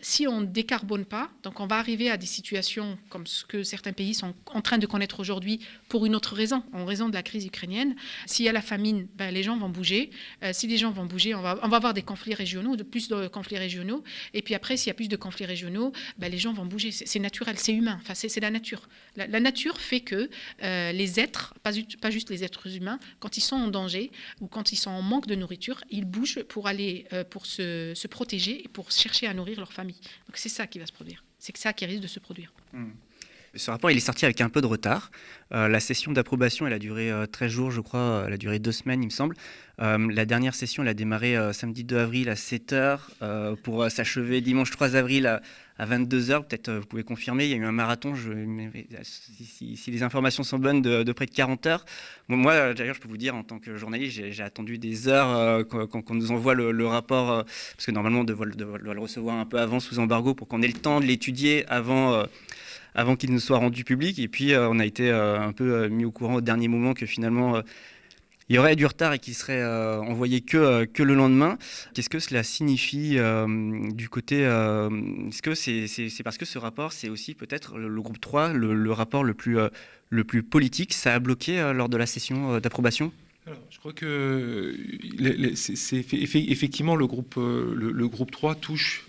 si 0.00 0.26
on 0.26 0.40
décarbone 0.40 1.04
pas, 1.04 1.30
donc 1.42 1.60
on 1.60 1.66
va 1.66 1.76
arriver 1.76 2.10
à 2.10 2.16
des 2.16 2.26
situations 2.26 2.98
comme 3.08 3.26
ce 3.26 3.44
que 3.44 3.62
certains 3.62 3.92
pays 3.92 4.14
sont 4.14 4.34
en 4.46 4.60
train 4.60 4.78
de 4.78 4.86
connaître 4.86 5.20
aujourd'hui 5.20 5.60
pour 5.88 6.06
une 6.06 6.14
autre 6.14 6.34
raison, 6.34 6.62
en 6.72 6.84
raison 6.84 7.08
de 7.08 7.14
la 7.14 7.22
crise 7.22 7.44
ukrainienne. 7.46 7.94
S'il 8.26 8.46
y 8.46 8.48
a 8.48 8.52
la 8.52 8.62
famine, 8.62 9.06
ben, 9.16 9.32
les 9.32 9.42
gens 9.42 9.56
vont 9.56 9.68
bouger. 9.68 10.10
si 10.52 10.66
les 10.66 10.76
gens 10.76 10.90
vont 10.90 11.06
bouger, 11.06 11.34
on 11.34 11.42
va, 11.42 11.58
on 11.62 11.68
va 11.68 11.76
avoir 11.76 11.94
des 11.94 12.02
conflits 12.02 12.34
régionaux, 12.34 12.76
de 12.76 12.82
plus 12.82 13.08
de 13.08 13.28
conflits 13.28 13.58
régionaux. 13.58 14.02
Et 14.34 14.42
puis 14.42 14.54
après, 14.54 14.76
s'il 14.76 14.88
y 14.88 14.90
a 14.90 14.94
plus 14.94 15.08
de 15.08 15.16
conflits 15.16 15.46
régionaux, 15.46 15.92
ben, 16.18 16.30
les 16.30 16.38
gens 16.38 16.52
vont 16.52 16.66
bouger. 16.66 16.79
C'est 16.90 17.18
naturel, 17.18 17.58
c'est 17.58 17.72
humain. 17.72 17.98
Enfin, 18.00 18.14
c'est 18.14 18.40
la 18.40 18.50
nature. 18.50 18.88
La, 19.16 19.40
nature 19.40 19.78
fait 19.80 20.00
que 20.00 20.30
euh, 20.62 20.92
les 20.92 21.20
êtres, 21.20 21.54
pas, 21.62 21.72
juste 22.10 22.30
les 22.30 22.44
êtres 22.44 22.74
humains, 22.76 22.98
quand 23.18 23.36
ils 23.36 23.40
sont 23.42 23.56
en 23.56 23.68
danger 23.68 24.10
ou 24.40 24.46
quand 24.46 24.72
ils 24.72 24.76
sont 24.76 24.90
en 24.90 25.02
manque 25.02 25.26
de 25.26 25.34
nourriture, 25.34 25.82
ils 25.90 26.04
bougent 26.04 26.42
pour 26.44 26.66
aller, 26.66 27.06
euh, 27.12 27.24
pour 27.24 27.46
se, 27.46 28.06
protéger 28.06 28.64
et 28.64 28.68
pour 28.68 28.90
chercher 28.90 29.26
à 29.26 29.34
nourrir 29.34 29.58
leur 29.58 29.72
famille. 29.72 30.00
Donc 30.26 30.36
c'est 30.36 30.48
ça 30.48 30.66
qui 30.66 30.78
va 30.78 30.86
se 30.86 30.92
produire. 30.92 31.24
C'est 31.38 31.56
ça 31.56 31.72
qui 31.72 31.86
risque 31.86 32.02
de 32.02 32.08
se 32.08 32.20
produire. 32.20 32.52
Hmm. 32.72 32.90
Ce 33.54 33.70
rapport, 33.70 33.90
il 33.90 33.96
est 33.96 34.00
sorti 34.00 34.24
avec 34.24 34.40
un 34.40 34.48
peu 34.48 34.60
de 34.60 34.66
retard. 34.66 35.10
Euh, 35.52 35.66
la 35.66 35.80
session 35.80 36.12
d'approbation, 36.12 36.68
elle 36.68 36.72
a 36.72 36.78
duré 36.78 37.12
13 37.32 37.50
jours, 37.50 37.70
je 37.72 37.80
crois. 37.80 38.24
Elle 38.26 38.32
a 38.32 38.36
duré 38.36 38.60
deux 38.60 38.70
semaines, 38.70 39.02
il 39.02 39.06
me 39.06 39.10
semble. 39.10 39.34
la 39.78 40.24
dernière 40.24 40.54
session, 40.54 40.84
elle 40.84 40.88
a 40.88 40.94
démarré 40.94 41.36
samedi 41.52 41.82
2 41.82 41.98
avril 41.98 42.28
à 42.28 42.36
7 42.36 42.72
h 42.74 43.56
pour 43.56 43.90
s'achever 43.90 44.40
dimanche 44.40 44.70
3 44.70 44.94
avril 44.94 45.26
à, 45.26 45.40
à 45.80 45.86
22h, 45.86 46.44
peut-être 46.44 46.68
euh, 46.68 46.80
vous 46.80 46.86
pouvez 46.86 47.04
confirmer, 47.04 47.46
il 47.46 47.50
y 47.50 47.54
a 47.54 47.56
eu 47.56 47.64
un 47.64 47.72
marathon, 47.72 48.14
je, 48.14 48.32
si, 49.02 49.90
les 49.90 50.02
informations 50.02 50.42
sont 50.42 50.58
bonnes, 50.58 50.82
de, 50.82 51.12
près 51.12 51.24
de 51.24 51.30
40 51.30 51.66
heures. 51.66 51.86
moi, 52.28 52.74
d'ailleurs, 52.74 52.94
je 52.94 53.00
peux 53.00 53.08
vous 53.08 53.16
dire, 53.16 53.34
en 53.34 53.42
tant 53.42 53.58
que 53.58 53.74
journaliste, 53.78 54.20
j'ai 54.30 54.42
attendu 54.42 54.76
des 54.76 55.08
heures 55.08 55.30
euh, 55.30 55.64
qu'on 55.64 56.14
nous 56.14 56.32
envoie 56.32 56.52
le, 56.52 56.86
rapport, 56.86 57.30
euh, 57.30 57.42
parce 57.76 57.86
que 57.86 57.92
normalement, 57.92 58.20
on 58.20 58.24
doit, 58.24 58.44
le 58.44 59.00
recevoir 59.00 59.36
un 59.36 59.46
peu 59.46 59.58
avant, 59.58 59.80
sous 59.80 59.98
embargo, 59.98 60.34
pour 60.34 60.48
qu'on 60.48 60.60
ait 60.60 60.66
le 60.66 60.74
temps 60.74 61.00
de 61.00 61.06
l'étudier 61.06 61.64
avant 61.68 62.24
avant 62.94 63.14
qu'il 63.14 63.32
ne 63.32 63.38
soit 63.38 63.56
rendu 63.56 63.84
public. 63.84 64.18
Et 64.18 64.28
puis, 64.28 64.54
on 64.54 64.78
a 64.80 64.84
été 64.84 65.10
un 65.10 65.52
peu 65.52 65.88
mis 65.88 66.04
au 66.04 66.10
courant 66.10 66.34
au 66.34 66.40
dernier 66.40 66.68
moment 66.68 66.92
que 66.92 67.06
finalement, 67.06 67.62
il 68.50 68.56
y 68.56 68.58
aurait 68.58 68.74
du 68.74 68.84
retard 68.84 69.12
et 69.12 69.20
qui 69.20 69.32
serait 69.32 69.62
euh, 69.62 70.00
envoyé 70.00 70.40
que, 70.40 70.56
euh, 70.56 70.84
que 70.84 71.04
le 71.04 71.14
lendemain. 71.14 71.56
Qu'est-ce 71.94 72.10
que 72.10 72.18
cela 72.18 72.42
signifie 72.42 73.16
euh, 73.16 73.46
du 73.92 74.08
côté... 74.08 74.40
Est-ce 74.40 75.40
que 75.40 75.54
c'est 75.54 76.22
parce 76.24 76.36
que 76.36 76.44
ce 76.44 76.58
rapport, 76.58 76.92
c'est 76.92 77.08
aussi 77.08 77.34
peut-être 77.34 77.78
le, 77.78 78.02
groupe 78.02 78.20
3, 78.20 78.52
le, 78.52 78.92
rapport 78.92 79.22
le 79.22 79.34
plus, 79.34 79.56
le 80.08 80.24
plus 80.24 80.42
politique? 80.42 80.92
Ça 80.94 81.14
a 81.14 81.20
bloqué 81.20 81.72
lors 81.72 81.88
de 81.88 81.96
la 81.96 82.06
session 82.06 82.58
d'approbation? 82.58 83.12
Je 83.70 83.78
crois 83.78 83.92
que 83.92 84.74
c'est 85.54 86.04
effectivement 86.12 86.96
le 86.96 87.06
groupe, 87.06 87.36
le, 87.36 88.08
groupe 88.08 88.32
3 88.32 88.56
touche 88.56 89.06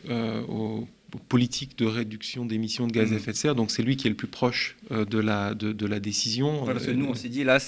aux 0.47 0.87
politiques 1.29 1.77
de 1.79 1.85
réduction 1.85 2.45
d'émissions 2.45 2.85
de 2.85 2.93
gaz 2.93 3.11
à 3.11 3.15
mmh. 3.15 3.17
effet 3.17 3.31
de 3.31 3.37
serre, 3.37 3.55
donc 3.55 3.71
c'est 3.71 3.83
lui 3.83 3.97
qui 3.97 4.05
est 4.07 4.11
le 4.11 4.15
plus 4.15 4.27
proche 4.27 4.77
de, 4.91 5.17
la, 5.17 5.55
de, 5.55 5.73
de 5.73 5.85
la 5.87 5.99
décision. 5.99 6.63
parce 6.65 6.85
que 6.85 6.91
nous, 6.91 7.07
on 7.07 7.15
s'est 7.15 7.29
dit, 7.29 7.43
là, 7.43 7.59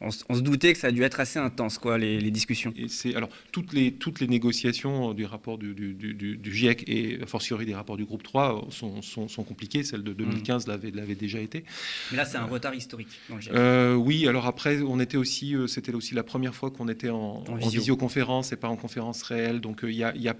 on, 0.00 0.10
se 0.10 0.40
doutait 0.40 0.72
que 0.72 0.78
ça 0.78 0.88
a 0.88 0.90
dû 0.90 1.02
être 1.02 1.20
assez 1.20 1.38
intense, 1.38 1.78
quoi, 1.78 1.98
les, 1.98 2.30
discussions. 2.30 2.72
Et 2.76 2.88
c'est 2.88 3.14
alors 3.14 3.28
toutes 3.52 3.72
les 3.72 3.92
toutes 3.92 4.20
les 4.20 4.26
négociations 4.26 5.14
du 5.14 5.24
rapport 5.24 5.58
du, 5.58 5.96
GIEC 6.42 6.84
et 6.88 7.20
a 7.22 7.26
fortiori 7.26 7.64
des 7.64 7.74
rapports 7.74 7.96
du 7.96 8.04
groupe 8.04 8.22
3 8.22 8.66
sont, 8.70 9.02
sont, 9.02 9.44
compliquées. 9.44 9.84
Celle 9.84 10.02
de 10.02 10.12
2015 10.12 10.66
mm. 10.66 10.70
l'avait 10.70 10.90
l'avait 10.90 11.14
déjà 11.14 11.40
été. 11.40 11.64
Mais 12.10 12.16
là, 12.16 12.24
c'est 12.24 12.38
un 12.38 12.44
retard 12.44 12.74
historique. 12.74 13.08
Euh, 13.52 13.94
oui, 13.94 14.26
alors 14.26 14.46
après, 14.46 14.80
on 14.82 15.00
était 15.00 15.16
aussi, 15.16 15.54
euh, 15.54 15.66
c'était 15.66 15.94
aussi 15.94 16.14
la 16.14 16.24
première 16.24 16.54
fois 16.54 16.70
qu'on 16.70 16.88
était 16.88 17.10
en, 17.10 17.44
visioconférence 17.56 18.52
et 18.52 18.56
pas 18.56 18.68
en 18.68 18.76
conférence 18.76 19.22
réelle. 19.22 19.60
Donc 19.60 19.84
euh, 19.84 19.90
il 19.90 19.96
y 19.96 20.04
a, 20.04 20.14
y 20.16 20.28
a 20.28 20.36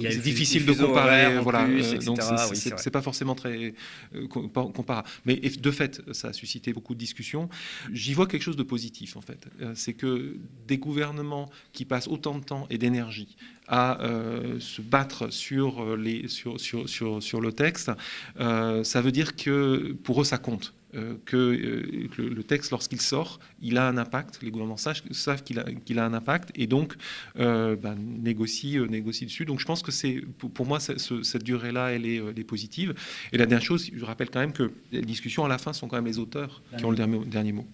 c'est 0.00 0.22
difficile 0.22 0.66
de 0.66 0.72
comparer, 0.72 1.38
voilà. 1.38 1.68
donc 2.04 2.20
c'est 2.54 2.90
pas 2.90 3.02
forcément 3.02 3.34
très 3.34 3.74
comparable. 4.28 5.08
Mais 5.24 5.36
de 5.36 5.70
fait, 5.70 6.02
ça 6.12 6.28
a 6.28 6.32
suscité 6.32 6.72
beaucoup 6.72 6.94
de 6.94 6.98
discussions. 6.98 7.48
J'y 7.92 8.14
vois 8.14 8.26
quelque 8.26 8.42
chose 8.42 8.56
de 8.56 8.62
positif 8.62 8.73
en 9.16 9.20
fait. 9.20 9.46
C'est 9.74 9.94
que 9.94 10.36
des 10.66 10.78
gouvernements 10.78 11.50
qui 11.72 11.84
passent 11.84 12.08
autant 12.08 12.38
de 12.38 12.44
temps 12.44 12.66
et 12.70 12.78
d'énergie 12.78 13.36
à 13.68 13.98
se 14.58 14.82
battre 14.82 15.32
sur, 15.32 15.96
les, 15.96 16.28
sur, 16.28 16.60
sur, 16.60 16.88
sur, 16.88 17.22
sur 17.22 17.40
le 17.40 17.52
texte, 17.52 17.90
ça 18.38 19.00
veut 19.00 19.12
dire 19.12 19.36
que 19.36 19.96
pour 20.02 20.20
eux 20.20 20.24
ça 20.24 20.38
compte. 20.38 20.74
Euh, 20.96 21.14
que, 21.24 21.36
euh, 21.36 22.08
le, 22.18 22.42
texte, 22.44 22.70
lorsqu'il 22.70 23.00
sort, 23.00 23.40
il 23.60 23.78
a 23.78 23.88
un 23.88 23.96
impact. 23.96 24.40
Les 24.42 24.50
gouvernements 24.50 24.76
savent, 24.76 25.00
savent 25.10 25.42
qu'il 25.42 25.58
a, 25.58 26.04
un 26.04 26.14
impact 26.14 26.50
et 26.54 26.66
donc 26.66 26.94
euh, 27.40 27.74
ben, 27.74 27.96
négocient, 27.96 28.86
dessus. 28.86 29.44
Donc 29.44 29.58
je 29.58 29.64
pense 29.64 29.82
que 29.82 29.90
c'est, 29.90 30.22
pour, 30.38 30.66
moi, 30.66 30.78
cette 30.80 31.42
durée-là, 31.42 31.92
elle 31.92 32.06
est, 32.06 32.44
positive. 32.44 32.94
Et 33.32 33.38
la 33.38 33.46
dernière 33.46 33.66
chose, 33.66 33.90
je 33.92 34.04
rappelle 34.04 34.30
quand 34.30 34.40
même 34.40 34.52
que 34.52 34.70
les 34.92 35.02
discussions 35.02 35.44
à 35.44 35.48
la 35.48 35.58
fin 35.58 35.72
sont 35.72 35.88
quand 35.88 35.96
même 35.96 36.06
les 36.06 36.18
auteurs 36.18 36.62
qui 36.76 36.84
ont 36.84 36.90
le 36.90 37.24
dernier 37.26 37.52
mot. 37.52 37.66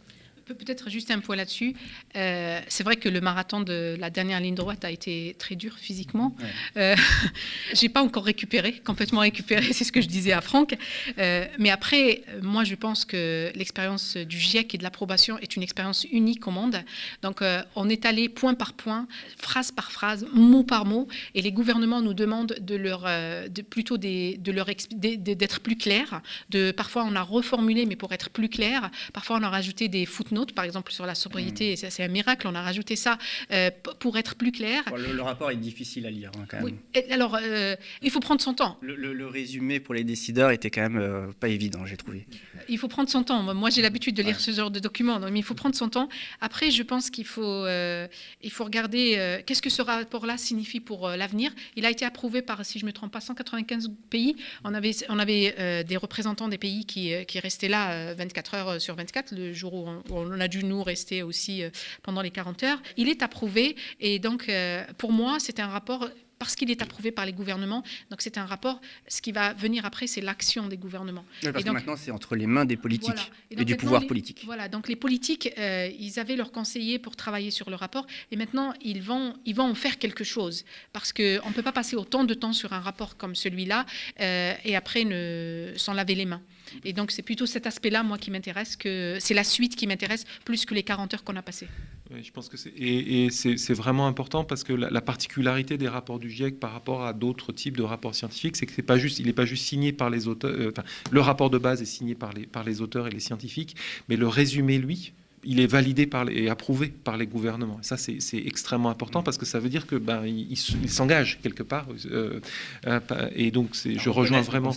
Peut-être 0.54 0.90
juste 0.90 1.10
un 1.10 1.20
point 1.20 1.36
là-dessus. 1.36 1.74
Euh, 2.16 2.60
c'est 2.68 2.82
vrai 2.82 2.96
que 2.96 3.08
le 3.08 3.20
marathon 3.20 3.60
de 3.60 3.96
la 3.98 4.10
dernière 4.10 4.40
ligne 4.40 4.54
droite 4.54 4.84
a 4.84 4.90
été 4.90 5.36
très 5.38 5.54
dur 5.54 5.74
physiquement. 5.78 6.34
Euh, 6.76 6.96
j'ai 7.74 7.88
pas 7.88 8.02
encore 8.02 8.24
récupéré, 8.24 8.80
complètement 8.84 9.20
récupéré, 9.20 9.72
c'est 9.72 9.84
ce 9.84 9.92
que 9.92 10.00
je 10.00 10.08
disais 10.08 10.32
à 10.32 10.40
Franck. 10.40 10.76
Euh, 11.18 11.46
mais 11.58 11.70
après, 11.70 12.22
moi, 12.42 12.64
je 12.64 12.74
pense 12.74 13.04
que 13.04 13.52
l'expérience 13.54 14.16
du 14.16 14.38
GIEC 14.38 14.74
et 14.74 14.78
de 14.78 14.82
l'approbation 14.82 15.38
est 15.38 15.54
une 15.54 15.62
expérience 15.62 16.04
unique 16.10 16.46
au 16.48 16.50
monde. 16.50 16.82
Donc, 17.22 17.42
on 17.76 17.88
est 17.88 18.04
allé 18.04 18.28
point 18.28 18.54
par 18.54 18.72
point, 18.72 19.06
phrase 19.36 19.70
par 19.70 19.92
phrase, 19.92 20.26
mot 20.32 20.64
par 20.64 20.84
mot, 20.84 21.06
et 21.34 21.42
les 21.42 21.52
gouvernements 21.52 22.02
nous 22.02 22.14
demandent 22.14 22.56
de 22.60 22.74
leur, 22.74 23.02
de, 23.02 23.62
plutôt 23.62 23.98
des, 23.98 24.36
de 24.38 24.52
leur 24.52 24.66
d'être 24.90 25.60
plus 25.60 25.76
clairs. 25.76 26.22
De 26.50 26.72
parfois, 26.72 27.04
on 27.04 27.14
a 27.14 27.22
reformulé, 27.22 27.86
mais 27.86 27.96
pour 27.96 28.12
être 28.12 28.30
plus 28.30 28.48
clair. 28.48 28.90
Parfois, 29.12 29.38
on 29.40 29.42
a 29.42 29.48
rajouté 29.48 29.88
des 29.88 30.06
footnotes 30.06 30.39
par 30.46 30.64
exemple 30.64 30.92
sur 30.92 31.06
la 31.06 31.14
sobriété, 31.14 31.74
mm. 31.74 31.90
c'est 31.90 32.02
un 32.02 32.08
miracle, 32.08 32.46
on 32.46 32.54
a 32.54 32.62
rajouté 32.62 32.96
ça 32.96 33.18
euh, 33.50 33.70
pour 33.98 34.18
être 34.18 34.34
plus 34.34 34.52
clair. 34.52 34.82
le, 34.96 35.22
rapport 35.22 35.50
est 35.50 35.56
difficile 35.56 36.06
à 36.06 36.10
lire 36.10 36.30
hein, 36.36 36.44
quand 36.48 36.60
même. 36.60 36.78
Oui. 36.94 37.02
alors, 37.10 37.36
euh, 37.40 37.76
il 38.02 38.10
faut 38.10 38.20
prendre 38.20 38.40
son 38.40 38.54
temps. 38.54 38.78
Le, 38.80 39.26
résumé 39.26 39.80
pour 39.80 39.94
les 39.94 40.04
décideurs 40.04 40.50
était 40.50 40.70
quand 40.70 40.82
même 40.82 40.96
euh, 40.96 41.26
pas 41.38 41.48
évident, 41.48 41.86
j'ai 41.86 41.96
trouvé. 41.96 42.26
Il 42.68 42.78
faut 42.78 42.88
prendre 42.88 43.08
son 43.08 43.22
temps. 43.22 43.54
Moi, 43.54 43.70
j'ai 43.70 43.82
l'habitude 43.82 44.16
de 44.16 44.22
lire 44.22 44.40
ce 44.40 44.50
genre 44.50 44.70
de 44.70 44.80
documents, 44.80 45.20
mais 45.20 45.38
il 45.38 45.42
faut 45.42 45.54
prendre 45.54 45.74
son 45.74 45.88
temps. 45.88 46.08
Après, 46.40 46.70
je 46.70 46.82
pense 46.82 47.10
qu'il 47.10 47.26
faut, 47.26 47.66
il 47.66 48.50
faut 48.50 48.64
regarder 48.64 49.40
qu'est-ce 49.46 49.62
que 49.62 49.70
ce 49.70 49.82
rapport-là 49.82 50.36
signifie 50.36 50.80
pour 50.80 51.08
l'avenir. 51.08 51.52
Il 51.76 51.86
a 51.86 51.90
été 51.90 52.04
approuvé 52.04 52.42
par, 52.42 52.64
si 52.64 52.78
je 52.78 52.84
ne 52.84 52.88
me 52.88 52.92
trompe 52.92 53.12
pas, 53.12 53.20
195 53.20 53.90
pays. 54.10 54.36
On 54.64 54.74
avait, 54.74 54.92
on 55.08 55.18
avait 55.18 55.84
des 55.84 55.96
représentants 55.96 56.48
des 56.48 56.58
pays 56.58 56.84
qui, 56.84 57.12
qui 57.26 57.38
restaient 57.40 57.68
là 57.68 58.14
24 58.14 58.54
heures 58.54 58.80
sur 58.80 58.96
24, 58.96 59.34
le 59.34 59.52
jour 59.52 59.74
où 59.74 59.88
on, 59.88 60.02
on 60.10 60.29
a 60.38 60.48
dû 60.48 60.62
nous 60.64 60.82
rester 60.82 61.22
aussi 61.22 61.62
pendant 62.02 62.20
les 62.20 62.30
40 62.30 62.62
heures. 62.62 62.82
Il 62.96 63.08
est 63.08 63.22
approuvé 63.22 63.74
et 63.98 64.18
donc 64.18 64.50
pour 64.98 65.12
moi, 65.12 65.38
c'est 65.40 65.58
un 65.58 65.66
rapport 65.66 66.08
parce 66.40 66.56
qu'il 66.56 66.70
est 66.70 66.80
approuvé 66.80 67.12
par 67.12 67.26
les 67.26 67.34
gouvernements. 67.34 67.84
Donc 68.10 68.22
c'est 68.22 68.38
un 68.38 68.46
rapport. 68.46 68.80
Ce 69.06 69.20
qui 69.20 69.30
va 69.30 69.52
venir 69.52 69.84
après, 69.84 70.06
c'est 70.06 70.22
l'action 70.22 70.66
des 70.68 70.78
gouvernements. 70.78 71.26
parce 71.42 71.48
et 71.48 71.64
donc, 71.64 71.64
que 71.64 71.70
maintenant, 71.70 71.96
c'est 71.96 72.10
entre 72.10 72.34
les 72.34 72.46
mains 72.46 72.64
des 72.64 72.78
politiques 72.78 73.30
et, 73.50 73.62
du 73.64 73.76
pouvoir 73.76 74.06
politique. 74.06 74.42
Voilà. 74.46 74.68
Donc 74.68 74.88
les 74.88 74.96
politiques, 74.96 75.52
euh, 75.58 75.90
ils 75.98 76.18
avaient 76.18 76.36
leurs 76.36 76.50
conseillers 76.50 76.98
pour 76.98 77.14
travailler 77.14 77.50
sur 77.50 77.68
le 77.68 77.76
rapport, 77.76 78.06
et 78.32 78.36
maintenant 78.36 78.72
ils 78.80 79.02
vont, 79.02 79.34
ils 79.44 79.54
vont 79.54 79.70
en 79.70 79.74
faire 79.74 79.98
quelque 79.98 80.24
chose, 80.24 80.64
parce 80.94 81.12
que 81.12 81.38
on 81.44 81.52
peut 81.52 81.62
pas 81.62 81.72
passer 81.72 81.94
autant 81.94 82.24
de 82.24 82.32
temps 82.32 82.54
sur 82.54 82.72
un 82.72 82.80
rapport 82.80 83.18
comme 83.18 83.34
celui-là 83.34 83.84
euh, 84.20 84.54
et 84.64 84.74
après 84.76 85.04
ne 85.04 85.74
s'en 85.76 85.92
laver 85.92 86.14
les 86.14 86.24
mains. 86.24 86.40
Et 86.84 86.92
donc 86.92 87.10
c'est 87.10 87.22
plutôt 87.22 87.46
cet 87.46 87.66
aspect-là, 87.66 88.02
moi, 88.02 88.18
qui 88.18 88.30
m'intéresse, 88.30 88.76
que 88.76 89.16
c'est 89.20 89.34
la 89.34 89.44
suite 89.44 89.76
qui 89.76 89.86
m'intéresse 89.86 90.24
plus 90.44 90.64
que 90.64 90.74
les 90.74 90.82
40 90.82 91.14
heures 91.14 91.24
qu'on 91.24 91.36
a 91.36 91.42
passées. 91.42 91.68
Oui, 92.12 92.24
je 92.24 92.32
pense 92.32 92.48
que 92.48 92.56
c'est 92.56 92.72
et, 92.76 93.30
c'est 93.30 93.72
vraiment 93.74 94.08
important 94.08 94.42
parce 94.42 94.64
que 94.64 94.72
la, 94.72 95.00
particularité 95.00 95.78
des 95.78 95.88
rapports 95.88 96.18
du 96.18 96.28
GIEC 96.28 96.58
par 96.58 96.72
rapport 96.72 97.04
à 97.04 97.12
d'autres 97.12 97.52
types 97.52 97.76
de 97.76 97.82
rapports 97.82 98.14
scientifiques, 98.14 98.56
c'est 98.56 98.66
que 98.66 98.72
c'est 98.72 98.82
pas 98.82 98.98
juste, 98.98 99.20
il 99.20 99.26
n'est 99.26 99.32
pas 99.32 99.44
juste 99.44 99.64
signé 99.64 99.92
par 99.92 100.10
les 100.10 100.26
auteurs. 100.26 100.50
Euh, 100.50 100.70
enfin, 100.70 100.82
le 101.10 101.20
rapport 101.20 101.50
de 101.50 101.58
base 101.58 101.82
est 101.82 101.86
signé 101.86 102.14
par 102.16 102.32
les 102.32 102.46
par 102.46 102.64
les 102.64 102.80
auteurs 102.80 103.06
et 103.06 103.10
les 103.10 103.20
scientifiques, 103.20 103.76
mais 104.08 104.16
le 104.16 104.26
résumé, 104.26 104.78
lui, 104.78 105.12
il 105.44 105.60
est 105.60 105.66
validé 105.66 106.06
par 106.06 106.24
les, 106.24 106.42
et 106.42 106.50
approuvé 106.50 106.88
par 106.88 107.16
les 107.16 107.26
gouvernements. 107.26 107.78
ça, 107.82 107.96
c'est 107.96 108.18
extrêmement 108.32 108.90
important 108.90 109.22
parce 109.22 109.38
que 109.38 109.46
ça 109.46 109.58
veut 109.58 109.68
dire 109.68 109.86
que 109.86 109.96
ben, 109.96 110.24
il, 110.26 110.56
s'engage 110.56 111.38
quelque 111.42 111.62
part. 111.62 111.86
Euh, 112.06 112.40
euh, 112.86 113.00
et 113.34 113.50
donc, 113.50 113.74
je 113.74 114.10
rejoins 114.10 114.42
vraiment. 114.42 114.72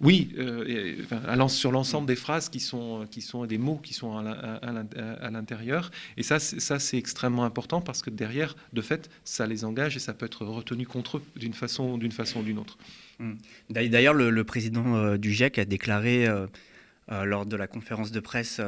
Oui, 0.00 0.30
euh, 0.38 0.96
sur 1.48 1.70
l'ensemble 1.70 2.06
des 2.06 2.16
phrases 2.16 2.48
qui 2.48 2.60
sont, 2.60 3.06
qui 3.10 3.20
sont 3.20 3.44
des 3.46 3.58
mots 3.58 3.80
qui 3.82 3.94
sont 3.94 4.16
à 4.16 5.30
l'intérieur. 5.30 5.90
Et 6.16 6.22
ça, 6.22 6.38
c'est 6.38 6.98
extrêmement 6.98 7.44
important 7.44 7.80
parce 7.80 8.02
que 8.02 8.10
derrière, 8.10 8.56
de 8.72 8.82
fait, 8.82 9.10
ça 9.24 9.46
les 9.46 9.64
engage 9.64 9.96
et 9.96 10.00
ça 10.00 10.14
peut 10.14 10.26
être 10.26 10.44
retenu 10.44 10.86
contre 10.86 11.18
eux 11.18 11.22
d'une 11.36 11.52
façon, 11.52 11.92
ou 11.94 12.42
d'une 12.42 12.58
autre. 12.58 12.78
Hum. 13.20 13.36
D'ailleurs, 13.70 14.14
le, 14.14 14.44
président 14.44 14.96
euh, 14.96 15.16
du 15.16 15.32
GIEC 15.32 15.58
a 15.58 15.64
déclaré 15.64 16.26
euh, 16.26 16.46
lors 17.24 17.46
de 17.46 17.56
la 17.56 17.66
conférence 17.66 18.10
de 18.10 18.20
presse 18.20 18.60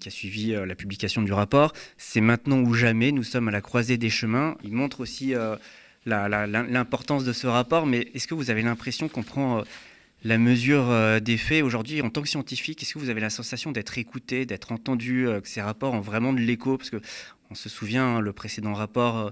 qui 0.00 0.08
a 0.08 0.10
suivi 0.10 0.52
la 0.52 0.74
publication 0.74 1.22
du 1.22 1.32
rapport, 1.32 1.72
c'est 1.98 2.22
maintenant 2.22 2.60
ou 2.60 2.72
jamais, 2.72 3.12
nous 3.12 3.24
sommes 3.24 3.48
à 3.48 3.50
la 3.50 3.60
croisée 3.60 3.98
des 3.98 4.10
chemins. 4.10 4.56
Il 4.64 4.72
montre 4.72 5.00
aussi 5.00 5.34
l'importance 6.06 7.24
de 7.24 7.32
ce 7.32 7.46
rapport, 7.46 7.86
mais 7.86 8.08
est-ce 8.14 8.26
que 8.26 8.34
vous 8.34 8.50
avez 8.50 8.62
l'impression 8.62 9.08
qu'on 9.08 9.22
prend 9.22 9.64
la 10.24 10.38
mesure 10.38 10.90
euh, 10.90 11.20
des 11.20 11.36
faits 11.36 11.62
aujourd'hui 11.62 12.00
en 12.00 12.10
tant 12.10 12.22
que 12.22 12.28
scientifique 12.28 12.82
Est-ce 12.82 12.94
que 12.94 12.98
vous 12.98 13.10
avez 13.10 13.20
la 13.20 13.30
sensation 13.30 13.72
d'être 13.72 13.98
écouté, 13.98 14.46
d'être 14.46 14.72
entendu, 14.72 15.28
euh, 15.28 15.40
que 15.40 15.48
ces 15.48 15.60
rapports 15.60 15.92
ont 15.92 16.00
vraiment 16.00 16.32
de 16.32 16.40
l'écho? 16.40 16.78
Parce 16.78 16.90
que 16.90 17.00
on 17.50 17.54
se 17.54 17.68
souvient, 17.68 18.20
le 18.20 18.32
précédent 18.32 18.72
rapport, 18.72 19.18
euh, 19.18 19.30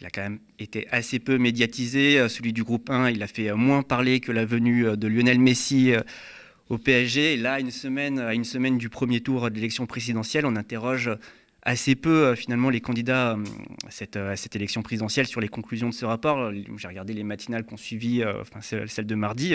il 0.00 0.06
a 0.06 0.10
quand 0.10 0.22
même 0.22 0.40
été 0.58 0.88
assez 0.90 1.18
peu 1.18 1.36
médiatisé. 1.36 2.26
Celui 2.30 2.54
du 2.54 2.64
groupe 2.64 2.88
1, 2.88 3.10
il 3.10 3.22
a 3.22 3.26
fait 3.26 3.52
moins 3.52 3.82
parler 3.82 4.20
que 4.20 4.32
la 4.32 4.46
venue 4.46 4.96
de 4.96 5.06
Lionel 5.06 5.38
Messi 5.38 5.92
au 6.70 6.78
PSG. 6.78 7.36
Là, 7.36 7.60
une 7.60 7.70
semaine, 7.70 8.18
à 8.18 8.32
une 8.32 8.44
semaine 8.44 8.78
du 8.78 8.88
premier 8.88 9.20
tour 9.20 9.50
de 9.50 9.54
l'élection 9.54 9.84
présidentielle, 9.84 10.46
on 10.46 10.56
interroge 10.56 11.10
assez 11.62 11.94
peu 11.94 12.24
euh, 12.24 12.34
finalement 12.34 12.70
les 12.70 12.80
candidats 12.80 13.32
euh, 13.32 13.44
euh, 14.16 14.32
à 14.32 14.36
cette, 14.36 14.56
élection 14.56 14.82
présidentielle 14.82 15.26
sur 15.26 15.40
les 15.40 15.48
conclusions 15.48 15.88
de 15.88 15.94
ce 15.94 16.04
rapport. 16.04 16.52
J'ai 16.76 16.88
regardé 16.88 17.12
les 17.12 17.24
matinales 17.24 17.64
qu'on 17.64 17.76
suivi, 17.76 18.24
enfin 18.24 18.60
celle 18.60 19.06
de 19.06 19.14
mardi, 19.14 19.54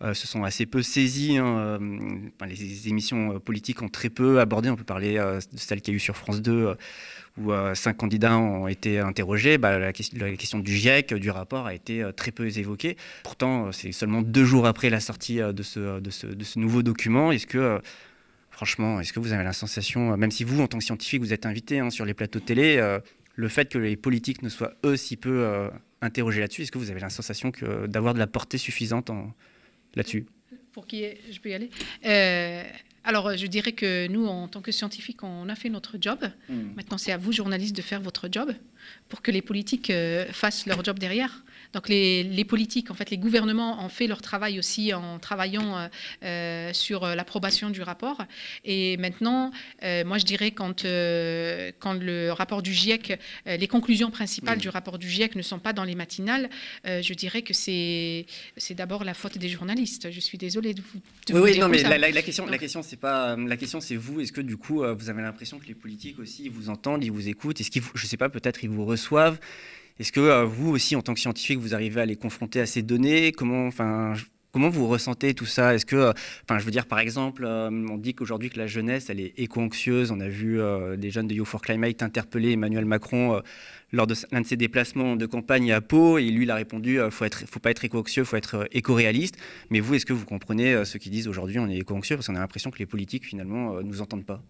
se 0.00 0.26
sont 0.26 0.44
assez 0.44 0.66
peu 0.66 0.82
saisies. 0.82 1.38
Hein, 1.38 1.78
les 2.46 2.88
émissions 2.88 3.40
politiques 3.40 3.82
ont 3.82 3.88
très 3.88 4.10
peu 4.10 4.40
abordé. 4.40 4.70
On 4.70 4.76
peut 4.76 4.84
parler 4.84 5.14
de 5.14 5.58
celle 5.58 5.80
qu'il 5.80 5.94
y 5.94 5.94
a 5.94 5.98
eu 5.98 6.00
sur 6.00 6.16
France 6.16 6.42
2 6.42 6.74
où 7.38 7.52
cinq 7.74 7.98
candidats 7.98 8.38
ont 8.38 8.66
été 8.66 8.98
interrogés, 8.98 9.58
bah, 9.58 9.78
la, 9.78 9.92
question, 9.92 10.58
du 10.58 10.74
GIEC, 10.74 11.14
du 11.14 11.30
rapport, 11.30 11.66
a 11.66 11.74
été 11.74 12.04
très 12.16 12.30
peu 12.30 12.46
évoquée. 12.58 12.96
Pourtant, 13.22 13.72
c'est 13.72 13.92
seulement 13.92 14.22
deux 14.22 14.44
jours 14.44 14.66
après 14.66 14.90
la 14.90 15.00
sortie 15.00 15.38
de 15.38 15.62
ce, 15.62 16.00
de 16.00 16.44
ce 16.44 16.58
nouveau 16.58 16.82
document. 16.82 17.32
Est-ce 17.32 17.46
que 17.46 17.80
Franchement, 18.56 19.00
est-ce 19.02 19.12
que 19.12 19.20
vous 19.20 19.34
avez 19.34 19.44
la 19.44 19.52
sensation, 19.52 20.14
euh, 20.14 20.16
même 20.16 20.30
si 20.30 20.42
vous, 20.42 20.62
en 20.62 20.66
tant 20.66 20.78
que 20.78 20.84
scientifique, 20.84 21.20
vous 21.20 21.34
êtes 21.34 21.44
invité 21.44 21.78
hein, 21.78 21.90
sur 21.90 22.06
les 22.06 22.14
plateaux 22.14 22.38
de 22.38 22.44
télé, 22.46 22.78
euh, 22.78 22.98
le 23.34 23.48
fait 23.48 23.68
que 23.68 23.76
les 23.76 23.96
politiques 23.96 24.40
ne 24.40 24.48
soient 24.48 24.72
eux 24.82 24.96
si 24.96 25.18
peu 25.18 25.44
euh, 25.44 25.68
interrogés 26.00 26.40
là-dessus, 26.40 26.62
est-ce 26.62 26.72
que 26.72 26.78
vous 26.78 26.90
avez 26.90 27.00
la 27.00 27.10
sensation 27.10 27.52
d'avoir 27.86 28.14
de 28.14 28.18
la 28.18 28.26
portée 28.26 28.56
suffisante 28.56 29.10
là-dessus? 29.94 30.24
Pour 30.72 30.86
qui 30.86 31.04
je 31.30 31.38
peux 31.38 31.50
y 31.50 31.52
aller? 31.52 31.68
Alors, 33.04 33.36
je 33.36 33.46
dirais 33.46 33.72
que 33.72 34.08
nous, 34.08 34.26
en 34.26 34.48
tant 34.48 34.62
que 34.62 34.72
scientifiques, 34.72 35.22
on 35.22 35.50
a 35.50 35.54
fait 35.54 35.68
notre 35.68 35.98
job. 36.00 36.18
Hmm. 36.48 36.72
Maintenant, 36.76 36.96
c'est 36.96 37.12
à 37.12 37.18
vous, 37.18 37.32
journalistes, 37.32 37.76
de 37.76 37.82
faire 37.82 38.00
votre 38.00 38.30
job 38.32 38.54
pour 39.10 39.20
que 39.20 39.30
les 39.30 39.42
politiques 39.42 39.92
fassent 40.32 40.64
leur 40.64 40.82
job 40.82 40.98
derrière. 40.98 41.44
Donc 41.72 41.88
les, 41.88 42.44
politiques, 42.44 42.90
en 42.90 42.94
fait, 42.94 43.10
les 43.10 43.18
gouvernements 43.18 43.84
ont 43.84 43.88
fait 43.88 44.06
leur 44.06 44.22
travail 44.22 44.58
aussi 44.58 44.92
en 44.94 45.18
travaillant 45.18 45.76
euh, 45.76 45.88
euh, 46.24 46.72
sur 46.72 47.04
euh, 47.04 47.14
l'approbation 47.14 47.70
du 47.70 47.82
rapport. 47.82 48.22
Et 48.64 48.96
maintenant, 48.96 49.50
moi 49.82 50.18
je 50.18 50.24
dirais 50.24 50.50
quand, 50.50 50.82
quand 50.82 51.94
le 51.94 52.30
rapport 52.30 52.62
du 52.62 52.72
GIEC, 52.72 53.18
les 53.46 53.68
conclusions 53.68 54.10
principales 54.10 54.58
du 54.58 54.68
rapport 54.68 54.98
du 54.98 55.08
GIEC 55.08 55.36
ne 55.36 55.42
sont 55.42 55.58
pas 55.58 55.72
dans 55.72 55.84
les 55.84 55.94
matinales, 55.94 56.48
je 56.84 57.14
dirais 57.14 57.42
que 57.42 57.54
c'est 57.54 58.26
d'abord 58.70 59.04
la 59.04 59.14
faute 59.14 59.38
des 59.38 59.48
journalistes. 59.48 60.10
Je 60.10 60.20
suis 60.20 60.38
désolée 60.38 60.74
de 60.74 60.82
vous, 60.82 61.00
de 61.26 61.34
oui, 61.34 61.40
oui, 61.40 61.52
dire 61.52 61.62
non, 61.62 61.68
mais 61.68 61.82
la, 61.82 61.98
la, 61.98 62.22
question, 62.22 62.46
la 62.46 62.58
question 62.58 62.82
c'est 62.82 62.96
pas 62.96 63.36
la 63.36 63.56
question, 63.56 63.80
c'est 63.80 63.96
vous. 63.96 64.20
Est-ce 64.20 64.32
que 64.32 64.40
du 64.40 64.56
coup, 64.56 64.82
vous 64.84 65.10
avez 65.10 65.22
l'impression 65.22 65.58
que 65.58 65.66
les 65.66 65.74
politiques 65.74 66.18
aussi 66.18 66.48
vous 66.48 66.68
entendent, 66.68 67.04
ils 67.04 67.12
vous 67.12 67.28
écoutent? 67.28 67.60
Est-ce 67.60 67.70
qu'ils, 67.70 67.82
je 67.94 68.06
sais 68.06 68.16
pas, 68.16 68.28
peut-être 68.28 68.64
ils 68.64 68.70
vous 68.70 68.84
reçoivent? 68.84 69.38
Est-ce 69.98 70.12
que 70.12 70.20
euh, 70.20 70.44
vous 70.44 70.70
aussi, 70.70 70.94
en 70.94 71.02
tant 71.02 71.14
que 71.14 71.20
scientifique, 71.20 71.58
vous 71.58 71.74
arrivez 71.74 72.02
à 72.02 72.06
les 72.06 72.16
confronter 72.16 72.60
à 72.60 72.66
ces 72.66 72.82
données? 72.82 73.32
Comment, 73.32 73.66
enfin, 73.66 74.12
comment 74.52 74.68
vous 74.68 74.86
ressentez 74.86 75.32
tout 75.32 75.46
ça? 75.46 75.74
Est-ce 75.74 75.86
que, 75.86 75.96
euh, 75.96 76.12
enfin, 76.44 76.58
je 76.58 76.64
veux 76.64 76.70
dire, 76.70 76.84
par 76.86 76.98
exemple, 76.98 77.44
euh, 77.46 77.70
on 77.70 77.96
dit 77.96 78.14
qu'aujourd'hui 78.14 78.50
que 78.50 78.58
la 78.58 78.66
jeunesse, 78.66 79.08
elle 79.08 79.20
est 79.20 79.32
éco-anxieuse. 79.38 80.10
On 80.10 80.20
a 80.20 80.28
vu 80.28 80.60
des 80.98 81.10
jeunes 81.10 81.28
de 81.28 81.34
You 81.34 81.46
for 81.46 81.62
Climate 81.62 82.02
interpeller 82.02 82.52
Emmanuel 82.52 82.84
Macron 82.84 83.40
lors 83.92 84.06
de 84.06 84.14
l'un 84.32 84.42
de 84.42 84.46
ses 84.46 84.56
déplacements 84.56 85.16
de 85.16 85.24
campagne 85.24 85.72
à 85.72 85.80
Pau, 85.80 86.18
et 86.18 86.28
lui, 86.28 86.44
il 86.44 86.50
a 86.50 86.56
répondu 86.56 86.98
faut 87.10 87.24
être, 87.24 87.44
faut 87.46 87.60
pas 87.60 87.70
être 87.70 87.84
éco-anxieux, 87.84 88.24
faut 88.24 88.36
être 88.36 88.68
éco-réaliste. 88.72 89.36
Mais 89.70 89.80
vous, 89.80 89.94
est-ce 89.94 90.04
que 90.04 90.12
vous 90.12 90.26
comprenez 90.26 90.84
ceux 90.84 90.98
qui 90.98 91.08
disent 91.08 91.28
aujourd'hui 91.28 91.58
on 91.58 91.68
est 91.68 91.78
éco-anxieux? 91.78 92.16
Parce 92.16 92.26
qu'on 92.26 92.36
a 92.36 92.40
l'impression 92.40 92.70
que 92.70 92.78
les 92.78 92.86
politiques 92.86 93.24
finalement 93.24 93.80
nous 93.82 94.02
entendent 94.02 94.26
pas 94.26 94.42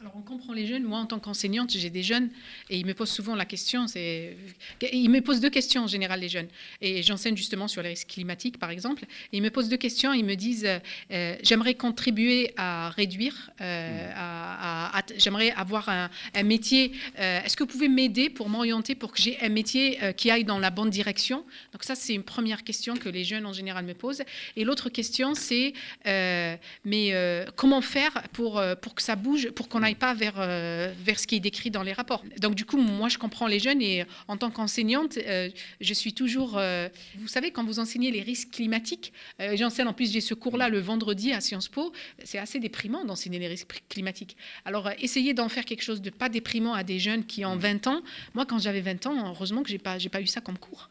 alors 0.00 0.12
on 0.16 0.22
comprend 0.22 0.52
les 0.52 0.66
jeunes. 0.66 0.84
Moi, 0.84 1.00
en 1.00 1.06
tant 1.06 1.18
qu'enseignante, 1.18 1.72
j'ai 1.72 1.90
des 1.90 2.04
jeunes 2.04 2.30
et 2.70 2.78
ils 2.78 2.86
me 2.86 2.94
posent 2.94 3.10
souvent 3.10 3.34
la 3.34 3.44
question. 3.44 3.86
Ils 3.96 5.10
me 5.10 5.20
posent 5.20 5.40
deux 5.40 5.50
questions 5.50 5.82
en 5.82 5.86
général 5.88 6.20
les 6.20 6.28
jeunes. 6.28 6.46
Et 6.80 7.02
j'enseigne 7.02 7.36
justement 7.36 7.66
sur 7.66 7.82
les 7.82 7.90
risques 7.90 8.08
climatiques, 8.08 8.58
par 8.58 8.70
exemple. 8.70 9.04
Ils 9.32 9.42
me 9.42 9.50
posent 9.50 9.68
deux 9.68 9.76
questions. 9.76 10.12
Ils 10.12 10.24
me 10.24 10.36
disent 10.36 10.68
euh, 11.10 11.36
j'aimerais 11.42 11.74
contribuer 11.74 12.52
à 12.56 12.90
réduire, 12.90 13.50
euh, 13.60 14.88
j'aimerais 15.16 15.50
avoir 15.50 15.88
un, 15.88 16.08
métier. 16.44 16.92
Euh, 17.18 17.42
est-ce 17.42 17.56
que 17.56 17.64
vous 17.64 17.70
pouvez 17.70 17.88
m'aider 17.88 18.30
pour 18.30 18.48
m'orienter 18.48 18.94
pour 18.94 19.10
que 19.10 19.20
j'ai 19.20 19.36
un 19.40 19.48
métier 19.48 19.98
qui 20.16 20.30
aille 20.30 20.44
dans 20.44 20.60
la 20.60 20.70
bonne 20.70 20.90
direction? 20.90 21.44
Donc 21.72 21.82
ça, 21.82 21.96
c'est 21.96 22.14
une 22.14 22.22
première 22.22 22.62
question 22.62 22.96
que 22.96 23.08
les 23.08 23.24
jeunes 23.24 23.46
en 23.46 23.52
général 23.52 23.84
me 23.84 23.94
posent. 23.94 24.22
Et 24.54 24.62
l'autre 24.62 24.90
question, 24.90 25.34
c'est 25.34 25.72
mais 26.84 27.44
comment 27.56 27.80
faire 27.80 28.22
pour 28.32 28.62
pour 28.80 28.94
que 28.94 29.02
ça 29.02 29.16
bouge, 29.16 29.50
pour 29.50 29.68
qu'on 29.68 29.87
pas 29.94 30.14
vers, 30.14 30.34
euh, 30.38 30.92
vers 30.98 31.18
ce 31.18 31.26
qui 31.26 31.36
est 31.36 31.40
décrit 31.40 31.70
dans 31.70 31.82
les 31.82 31.92
rapports. 31.92 32.24
Donc 32.40 32.54
du 32.54 32.64
coup, 32.64 32.76
moi, 32.76 33.08
je 33.08 33.18
comprends 33.18 33.46
les 33.46 33.58
jeunes 33.58 33.82
et 33.82 34.04
en 34.26 34.36
tant 34.36 34.50
qu'enseignante, 34.50 35.18
euh, 35.18 35.48
je 35.80 35.94
suis 35.94 36.12
toujours... 36.12 36.56
Euh, 36.56 36.88
vous 37.16 37.28
savez, 37.28 37.50
quand 37.50 37.64
vous 37.64 37.78
enseignez 37.78 38.10
les 38.10 38.22
risques 38.22 38.50
climatiques, 38.50 39.12
j'enseigne 39.54 39.88
en 39.88 39.92
plus, 39.92 40.12
j'ai 40.12 40.20
ce 40.20 40.34
cours-là 40.34 40.68
le 40.68 40.80
vendredi 40.80 41.32
à 41.32 41.40
Sciences 41.40 41.68
Po, 41.68 41.92
c'est 42.24 42.38
assez 42.38 42.58
déprimant 42.60 43.04
d'enseigner 43.04 43.38
les 43.38 43.48
risques 43.48 43.82
climatiques. 43.88 44.36
Alors, 44.64 44.90
essayez 45.00 45.34
d'en 45.34 45.48
faire 45.48 45.64
quelque 45.64 45.82
chose 45.82 46.02
de 46.02 46.10
pas 46.10 46.28
déprimant 46.28 46.74
à 46.74 46.82
des 46.82 46.98
jeunes 46.98 47.24
qui 47.24 47.44
ont 47.44 47.56
20 47.56 47.86
ans. 47.86 48.02
Moi, 48.34 48.46
quand 48.46 48.58
j'avais 48.58 48.80
20 48.80 49.06
ans, 49.06 49.28
heureusement 49.28 49.62
que 49.62 49.70
j'ai 49.70 49.78
pas, 49.78 49.98
j'ai 49.98 50.08
pas 50.08 50.20
eu 50.20 50.26
ça 50.26 50.40
comme 50.40 50.58
cours. 50.58 50.88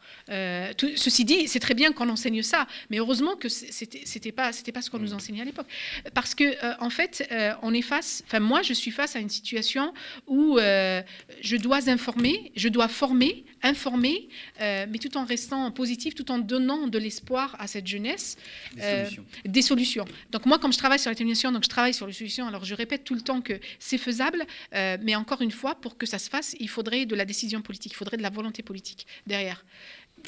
Tout, 0.76 0.90
ceci 0.96 1.24
dit, 1.24 1.48
c'est 1.48 1.60
très 1.60 1.74
bien 1.74 1.92
qu'on 1.92 2.08
enseigne 2.08 2.42
ça, 2.42 2.66
mais 2.90 2.98
heureusement 2.98 3.36
que 3.36 3.48
c'était, 3.48 4.02
c'était 4.04 4.32
pas, 4.32 4.52
c'était 4.52 4.72
pas 4.72 4.82
ce 4.82 4.90
qu'on 4.90 4.98
nous 4.98 5.14
enseignait 5.14 5.42
à 5.42 5.44
l'époque. 5.44 5.68
Parce 6.14 6.34
que, 6.34 6.82
en 6.82 6.90
fait, 6.90 7.28
on 7.62 7.74
est 7.74 7.82
face... 7.82 8.22
Enfin, 8.26 8.40
moi, 8.40 8.62
je 8.62 8.72
suis 8.72 8.87
face 8.90 9.16
à 9.16 9.20
une 9.20 9.28
situation 9.28 9.92
où 10.26 10.58
euh, 10.58 11.02
je 11.40 11.56
dois 11.56 11.88
informer, 11.88 12.52
je 12.56 12.68
dois 12.68 12.88
former, 12.88 13.44
informer, 13.62 14.28
euh, 14.60 14.86
mais 14.88 14.98
tout 14.98 15.16
en 15.16 15.24
restant 15.24 15.70
positif, 15.70 16.14
tout 16.14 16.30
en 16.30 16.38
donnant 16.38 16.86
de 16.86 16.98
l'espoir 16.98 17.56
à 17.58 17.66
cette 17.66 17.86
jeunesse. 17.86 18.36
Des, 18.74 18.82
euh, 18.82 19.04
solutions. 19.04 19.24
des 19.44 19.62
solutions. 19.62 20.04
Donc 20.30 20.46
moi, 20.46 20.58
comme 20.58 20.72
je 20.72 20.78
travaille 20.78 20.98
sur 20.98 21.10
l'atténuation, 21.10 21.52
donc 21.52 21.64
je 21.64 21.68
travaille 21.68 21.94
sur 21.94 22.06
les 22.06 22.12
solutions. 22.12 22.46
Alors 22.46 22.64
je 22.64 22.74
répète 22.74 23.04
tout 23.04 23.14
le 23.14 23.20
temps 23.20 23.40
que 23.40 23.58
c'est 23.78 23.98
faisable, 23.98 24.44
mais 24.72 25.14
encore 25.14 25.42
une 25.42 25.50
fois, 25.50 25.74
pour 25.74 25.96
que 25.96 26.06
ça 26.06 26.18
se 26.18 26.28
fasse, 26.28 26.54
il 26.60 26.68
faudrait 26.68 27.06
de 27.06 27.14
la 27.14 27.24
décision 27.24 27.62
politique, 27.62 27.92
il 27.92 27.96
faudrait 27.96 28.16
de 28.16 28.22
la 28.22 28.30
volonté 28.30 28.62
politique 28.62 29.06
derrière. 29.26 29.64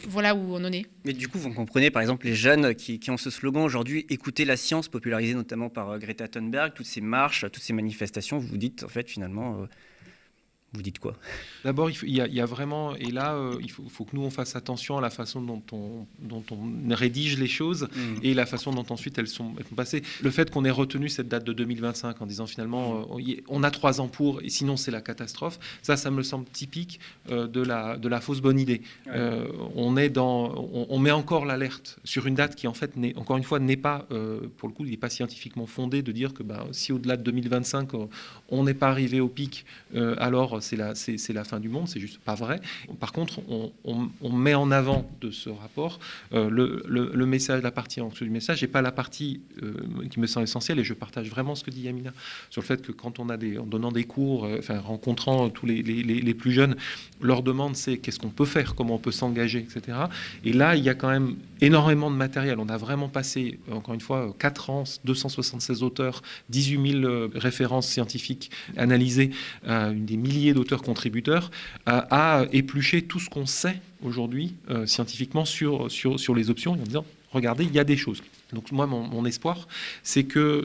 Voilà 0.09 0.35
où 0.35 0.55
on 0.55 0.65
en 0.65 0.73
est. 0.73 0.87
Mais 1.05 1.13
du 1.13 1.29
coup, 1.29 1.39
vous 1.39 1.53
comprenez, 1.53 1.91
par 1.91 2.03
exemple, 2.03 2.27
les 2.27 2.35
jeunes 2.35 2.75
qui, 2.75 3.01
ont 3.11 3.17
ce 3.17 3.31
slogan 3.31 3.63
aujourd'hui, 3.63 4.07
écoutez 4.09 4.45
la 4.45 4.57
science, 4.57 4.89
popularisé 4.89 5.35
notamment 5.35 5.69
par 5.69 5.91
euh, 5.91 5.99
Greta 5.99 6.29
Thunberg, 6.29 6.73
toutes 6.75 6.87
ces 6.87 7.01
marches, 7.01 7.45
toutes 7.51 7.63
ces 7.63 7.73
manifestations, 7.73 8.39
vous 8.39 8.49
vous 8.49 8.57
dites, 8.57 8.85
en 8.85 8.89
fait, 8.89 9.09
finalement, 9.09 9.63
euh, 9.63 9.67
vous 10.73 10.83
dites 10.83 11.01
quoi? 11.01 11.17
D'abord, 11.65 11.91
il, 11.91 11.97
il 12.05 12.15
y 12.15 12.21
a- 12.21 12.27
il 12.29 12.35
y, 12.35 12.41
a 12.41 12.47
vraiment, 12.47 12.95
et 12.95 13.11
là, 13.11 13.35
euh, 13.35 13.57
il 13.61 13.71
faut, 13.71 13.83
faut 13.89 14.05
que 14.05 14.15
nous 14.15 14.23
on 14.23 14.31
fasse 14.31 14.55
attention 14.55 14.97
à 14.99 15.01
la 15.01 15.11
façon 15.11 15.43
dont 15.43 15.63
on, 15.73 16.07
dont 16.21 16.45
on 16.53 16.95
rédige 16.95 17.39
les 17.39 17.49
choses 17.49 17.89
et 18.23 18.35
la 18.35 18.47
façon 18.47 18.71
dont 18.73 18.85
ensuite 18.91 19.19
elles 19.19 19.27
sont, 19.27 19.53
elles 19.59 19.67
sont 19.67 19.75
passées. 19.75 20.03
Le 20.23 20.31
fait 20.31 20.51
qu'on 20.51 20.65
ait 20.65 20.71
retenu 20.71 21.09
cette 21.09 21.29
date 21.29 21.43
de 21.45 21.53
2025 21.53 22.23
en 22.23 22.27
disant 22.27 22.47
finalement 22.47 23.01
euh, 23.19 23.35
on 23.49 23.63
a 23.65 23.71
trois 23.73 24.01
ans 24.01 24.07
pour 24.09 24.43
et 24.43 24.49
sinon 24.49 24.77
c'est 24.77 24.93
la 24.93 25.01
catastrophe, 25.01 25.59
ça, 25.83 25.97
ça 25.97 26.11
me 26.13 26.23
semble 26.23 26.45
typique 26.47 27.01
euh, 27.31 27.49
de, 27.49 27.61
la, 27.63 27.97
de 27.97 28.09
la 28.09 28.21
fausse 28.21 28.41
bonne 28.41 28.59
idée. 28.61 28.83
Ouais. 29.07 29.43
On, 29.75 29.97
est 29.97 30.09
dans, 30.09 30.55
on, 30.73 30.87
on 30.89 30.99
met 31.01 31.11
encore 31.11 31.47
l'alerte 31.47 31.99
sur 32.05 32.27
une 32.27 32.37
date 32.37 32.55
qui 32.55 32.69
en 32.69 32.75
fait, 32.75 32.97
n'est, 32.97 33.17
encore 33.17 33.37
une 33.37 33.43
fois, 33.45 33.59
n'est 33.59 33.77
pas, 33.77 34.07
pour 34.59 34.69
le 34.69 34.75
coup, 34.75 34.85
il 34.85 34.91
n'est 34.93 34.97
pas 34.97 35.11
scientifiquement 35.11 35.67
fondé 35.67 36.03
de 36.03 36.13
dire 36.13 36.33
que 36.33 36.43
ben, 36.45 36.67
si 36.73 36.93
au-delà 36.93 37.17
de 37.17 37.23
2025 37.25 37.95
euh, 37.95 38.07
on 38.51 38.65
n'est 38.65 38.75
pas 38.75 38.89
arrivé 38.89 39.21
au 39.21 39.29
pic, 39.29 39.65
alors 40.19 40.60
c'est 40.61 40.77
la, 40.77 41.45
fin 41.45 41.61
du 41.61 41.69
monde, 41.69 41.89
c'est 41.89 42.01
juste 42.01 42.19
pas 42.19 42.35
vrai. 42.35 42.61
Par 42.99 43.13
contre, 43.13 43.41
on, 43.85 44.33
met 44.33 44.55
en 44.55 44.71
avant 44.71 45.11
de 45.21 45.31
ce 45.31 45.51
rapport 45.51 45.99
euh, 46.33 46.49
le, 46.51 47.27
message, 47.27 47.63
la 47.63 47.71
partie 47.71 48.01
en 48.01 48.09
dessous 48.09 48.25
du 48.25 48.31
message, 48.31 48.63
et 48.63 48.67
pas 48.67 48.83
la 48.83 48.93
partie 48.93 49.41
euh, 49.63 49.75
qui 50.11 50.21
me 50.21 50.27
semble 50.27 50.45
essentielle, 50.45 50.79
et 50.79 50.85
je 50.85 50.95
partage 50.95 51.29
vraiment 51.29 51.55
ce 51.55 51.65
que 51.65 51.71
dit 51.71 51.83
Yamina 51.83 52.13
sur 52.51 52.63
le 52.63 52.67
fait 52.67 52.83
que 52.83 52.93
quand 52.93 53.19
on 53.19 53.29
a 53.29 53.37
des, 53.37 53.59
en 53.59 53.67
donnant 53.67 53.93
des 53.93 54.05
cours, 54.05 54.45
euh, 54.45 54.61
rencontrant 54.81 55.51
tous 55.51 55.67
les- 55.67 55.83
les 55.83 56.35
plus 56.35 56.53
jeunes, 56.53 56.77
leur 57.21 57.43
demande 57.43 57.77
c'est 57.77 57.99
qu'est-ce 57.99 58.19
qu'on 58.19 58.29
peut 58.31 58.45
faire, 58.45 58.75
comment 58.75 58.95
on 58.95 58.99
peut 58.99 59.13
s'engager, 59.13 59.59
etc. 59.59 59.99
Et 60.45 60.53
là, 60.53 60.77
il 60.77 60.85
y 60.85 60.89
a 60.89 60.95
quand 60.95 61.11
même 61.11 61.37
énormément 61.61 62.11
de 62.11 62.17
matériel. 62.17 62.59
On 62.59 62.69
a 62.69 62.77
vraiment 62.77 63.09
passé, 63.09 63.59
encore 63.71 63.95
une 63.95 64.01
fois, 64.01 64.35
4 64.39 64.71
ans, 64.71 64.85
276 65.05 65.83
auteurs, 65.83 66.23
18 66.49 66.93
000 67.01 67.05
euh, 67.05 67.29
références 67.35 67.89
scientifiques 67.89 68.51
analysées, 68.77 69.31
euh, 69.67 69.93
des 69.95 70.17
milliers 70.17 70.55
d'auteurs 70.55 70.83
contributeurs, 70.83 71.51
euh, 71.89 72.01
à 72.11 72.45
éplucher 72.53 73.03
tout 73.03 73.19
ce 73.21 73.29
qu'on 73.31 73.47
sait 73.47 73.81
aujourd'hui 74.03 74.55
euh, 74.71 74.87
scientifiquement 74.87 75.45
sur, 75.45 75.91
sur, 75.91 76.19
sur 76.19 76.35
les 76.35 76.51
options, 76.51 76.73
en 76.73 76.77
disant, 76.77 77.05
regardez, 77.33 77.65
il 77.65 77.73
y 77.75 77.79
a 77.79 77.85
des 77.85 77.97
choses. 77.97 78.23
Donc 78.53 78.73
moi, 78.73 78.87
mon, 78.87 79.03
mon 79.07 79.25
espoir, 79.25 79.69
c'est 80.03 80.25
que 80.25 80.65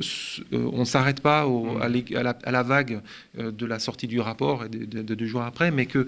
euh, 0.53 0.69
on 0.73 0.79
ne 0.79 0.85
s'arrête 0.85 1.21
pas 1.21 1.45
au- 1.45 1.77
à, 1.79 1.87
la, 1.89 2.35
à 2.43 2.51
la 2.51 2.63
vague 2.63 3.01
euh, 3.37 3.51
de 3.51 3.65
la 3.67 3.77
sortie 3.77 4.07
du 4.07 4.19
rapport 4.19 4.65
et 4.65 4.69
de, 4.69 4.85
de- 4.85 5.01
de 5.03 5.15
deux 5.15 5.27
jours 5.27 5.43
après, 5.43 5.69
mais 5.69 5.85
que 5.85 6.07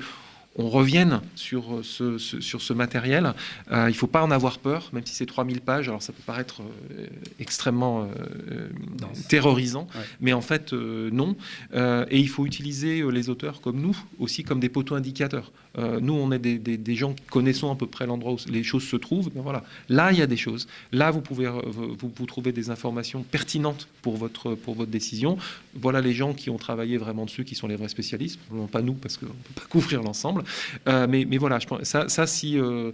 on 0.58 0.70
revienne 0.70 1.22
sur 1.36 1.76
euh, 1.78 1.84
ce, 1.84 2.18
ce- 2.18 2.41
sur 2.41 2.62
ce 2.62 2.74
matériel. 2.74 3.34
Euh, 3.72 3.86
il 3.89 3.93
ne 3.93 3.97
faut 3.97 4.08
pas 4.08 4.24
en 4.24 4.32
avoir 4.32 4.60
peur, 4.60 4.89
même 4.93 5.05
si 5.05 5.14
c'est 5.16 5.26
3000 5.26 5.62
pages. 5.62 5.88
Alors 5.88 6.01
ça 6.01 6.14
peut 6.14 6.24
paraître 6.26 6.62
euh, 6.62 7.05
extrêmement 7.39 8.03
euh, 8.03 8.68
terrorisant, 9.30 9.88
Ouais. 9.95 10.01
mais 10.22 10.34
en 10.34 10.41
fait 10.41 10.74
non. 10.74 11.36
Et 11.74 12.20
il 12.20 12.30
faut 12.30 12.45
utiliser 12.45 13.03
les 13.12 13.30
auteurs 13.30 13.62
comme 13.62 13.80
nous 13.80 13.97
aussi 14.20 14.43
comme 14.43 14.60
des 14.60 14.70
poteaux 14.70 14.95
indicateurs. 14.95 15.51
Euh, 15.78 15.99
nous, 16.01 16.13
on 16.13 16.32
est 16.32 16.39
des, 16.39 16.57
des- 16.57 16.78
des 16.78 16.95
gens 16.95 17.13
qui 17.13 17.23
connaissons 17.30 17.71
à 17.71 17.75
peu 17.75 17.86
près 17.88 18.05
l'endroit 18.07 18.34
où 18.34 18.38
les 18.49 18.63
choses 18.63 18.84
se 18.84 18.95
trouvent. 18.95 19.30
Ben 19.34 19.41
voilà. 19.41 19.63
Là, 19.89 20.11
il 20.11 20.17
y 20.17 20.21
a 20.21 20.28
des 20.28 20.38
choses. 20.38 20.67
Là, 20.91 21.11
vous 21.11 21.21
pouvez 21.21 21.45
euh, 21.45 21.61
vous, 21.65 22.11
vous 22.15 22.25
trouvez 22.25 22.51
des 22.51 22.69
informations 22.69 23.23
pertinentes 23.23 23.88
pour 24.01 24.17
votre, 24.17 24.55
pour 24.55 24.75
votre 24.75 24.91
décision. 24.91 25.38
Voilà 25.75 26.01
les 26.01 26.13
gens 26.13 26.34
qui 26.34 26.49
ont 26.49 26.57
travaillé 26.57 26.97
vraiment 26.97 27.25
dessus, 27.25 27.43
qui 27.45 27.55
sont 27.55 27.67
les 27.67 27.75
vrais 27.75 27.89
spécialistes. 27.89 28.39
Non 28.51 28.67
pas 28.67 28.82
nous, 28.82 28.93
parce 28.93 29.17
qu'on 29.17 29.25
ne 29.28 29.32
peut 29.32 29.53
pas 29.61 29.65
couvrir 29.69 30.01
l'ensemble. 30.01 30.43
Euh, 30.88 31.05
mais, 31.09 31.25
mais 31.25 31.38
voilà, 31.38 31.59
je 31.59 31.67
pense, 31.67 31.84
ça, 31.84 32.09
ça 32.09 32.25
si, 32.28 32.57
euh, 32.59 32.91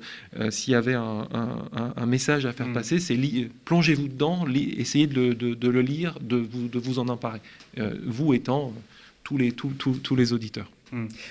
s'il 0.50 0.74
y 0.74 0.76
avait 0.76 0.94
un, 0.96 1.28
un- 1.34 1.58
un- 1.76 1.94
un 1.96 2.06
message 2.06 2.46
à 2.46 2.52
faire 2.54 2.68
Mm. 2.68 2.74
passer, 2.74 3.00
c'est 3.00 3.18
plongez-vous 3.66 4.08
dedans, 4.10 4.46
li- 4.46 4.76
essayez 4.78 5.08
de, 5.08 5.14
le- 5.16 5.36
de- 5.36 5.54
de 5.54 5.68
le 5.70 5.82
lire, 5.82 6.18
de 6.22 6.36
vous, 6.38 6.68
de 6.68 6.80
vous 6.80 7.00
en 7.00 7.08
emparer. 7.08 7.40
Vous 8.06 8.34
étant 8.34 8.74
tous 9.24 9.38
les, 9.38 9.52
tous, 9.54 9.70
tous- 9.78 10.00
tous 10.04 10.16
les 10.16 10.34
auditeurs. 10.34 10.70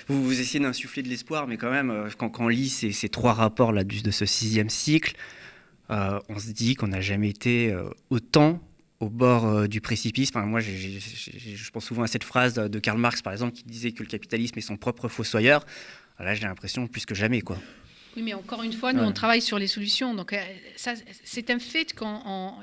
Vous, 0.07 0.23
vous 0.23 0.41
essayez 0.41 0.63
d'insuffler 0.63 1.03
de 1.03 1.09
l'espoir, 1.09 1.47
mais 1.47 1.57
quand 1.57 1.71
même, 1.71 1.89
euh, 1.89 2.09
quand, 2.17 2.39
on 2.39 2.47
lit 2.47 2.69
ces, 2.69 3.09
trois 3.09 3.33
rapports 3.33 3.71
là, 3.71 3.83
de 3.83 4.11
ce 4.11 4.25
sixième 4.25 4.69
cycle, 4.69 5.15
euh, 5.89 6.19
on 6.29 6.39
se 6.39 6.51
dit 6.51 6.75
qu'on 6.75 6.87
n'a 6.87 7.01
jamais 7.01 7.29
été 7.29 7.71
euh, 7.71 7.89
autant 8.09 8.59
au 8.99 9.09
bord 9.09 9.67
du 9.67 9.81
précipice. 9.81 10.29
Enfin, 10.29 10.45
moi, 10.45 10.61
je 10.61 11.71
pense 11.71 11.83
souvent 11.83 12.03
à 12.03 12.07
cette 12.07 12.23
phrase 12.23 12.53
de 12.53 12.79
Karl 12.79 12.97
Marx, 12.97 13.21
par 13.21 13.33
exemple, 13.33 13.53
qui 13.53 13.63
disait 13.63 13.91
que 13.91 14.01
le 14.01 14.07
capitalisme 14.07 14.57
est 14.57 14.61
son 14.61 14.77
propre 14.77 15.09
fossoyeur. 15.09 15.65
Là, 16.19 16.33
j'ai 16.35 16.45
l'impression 16.45 16.87
plus 16.87 17.05
que 17.05 17.13
jamais, 17.13 17.41
quoi. 17.41 17.57
Oui, 18.15 18.21
mais 18.21 18.33
encore 18.35 18.61
une 18.61 18.73
fois, 18.73 18.93
nous, 18.93 19.01
Ouais. 19.01 19.07
on 19.07 19.11
travaille 19.11 19.41
sur 19.41 19.57
les 19.57 19.65
solutions. 19.67 20.13
Donc, 20.13 20.33
euh, 20.33 20.41
ça, 20.75 20.93
c'est 21.23 21.49
un 21.49 21.57
fait 21.57 21.93
qu'on 21.93 22.53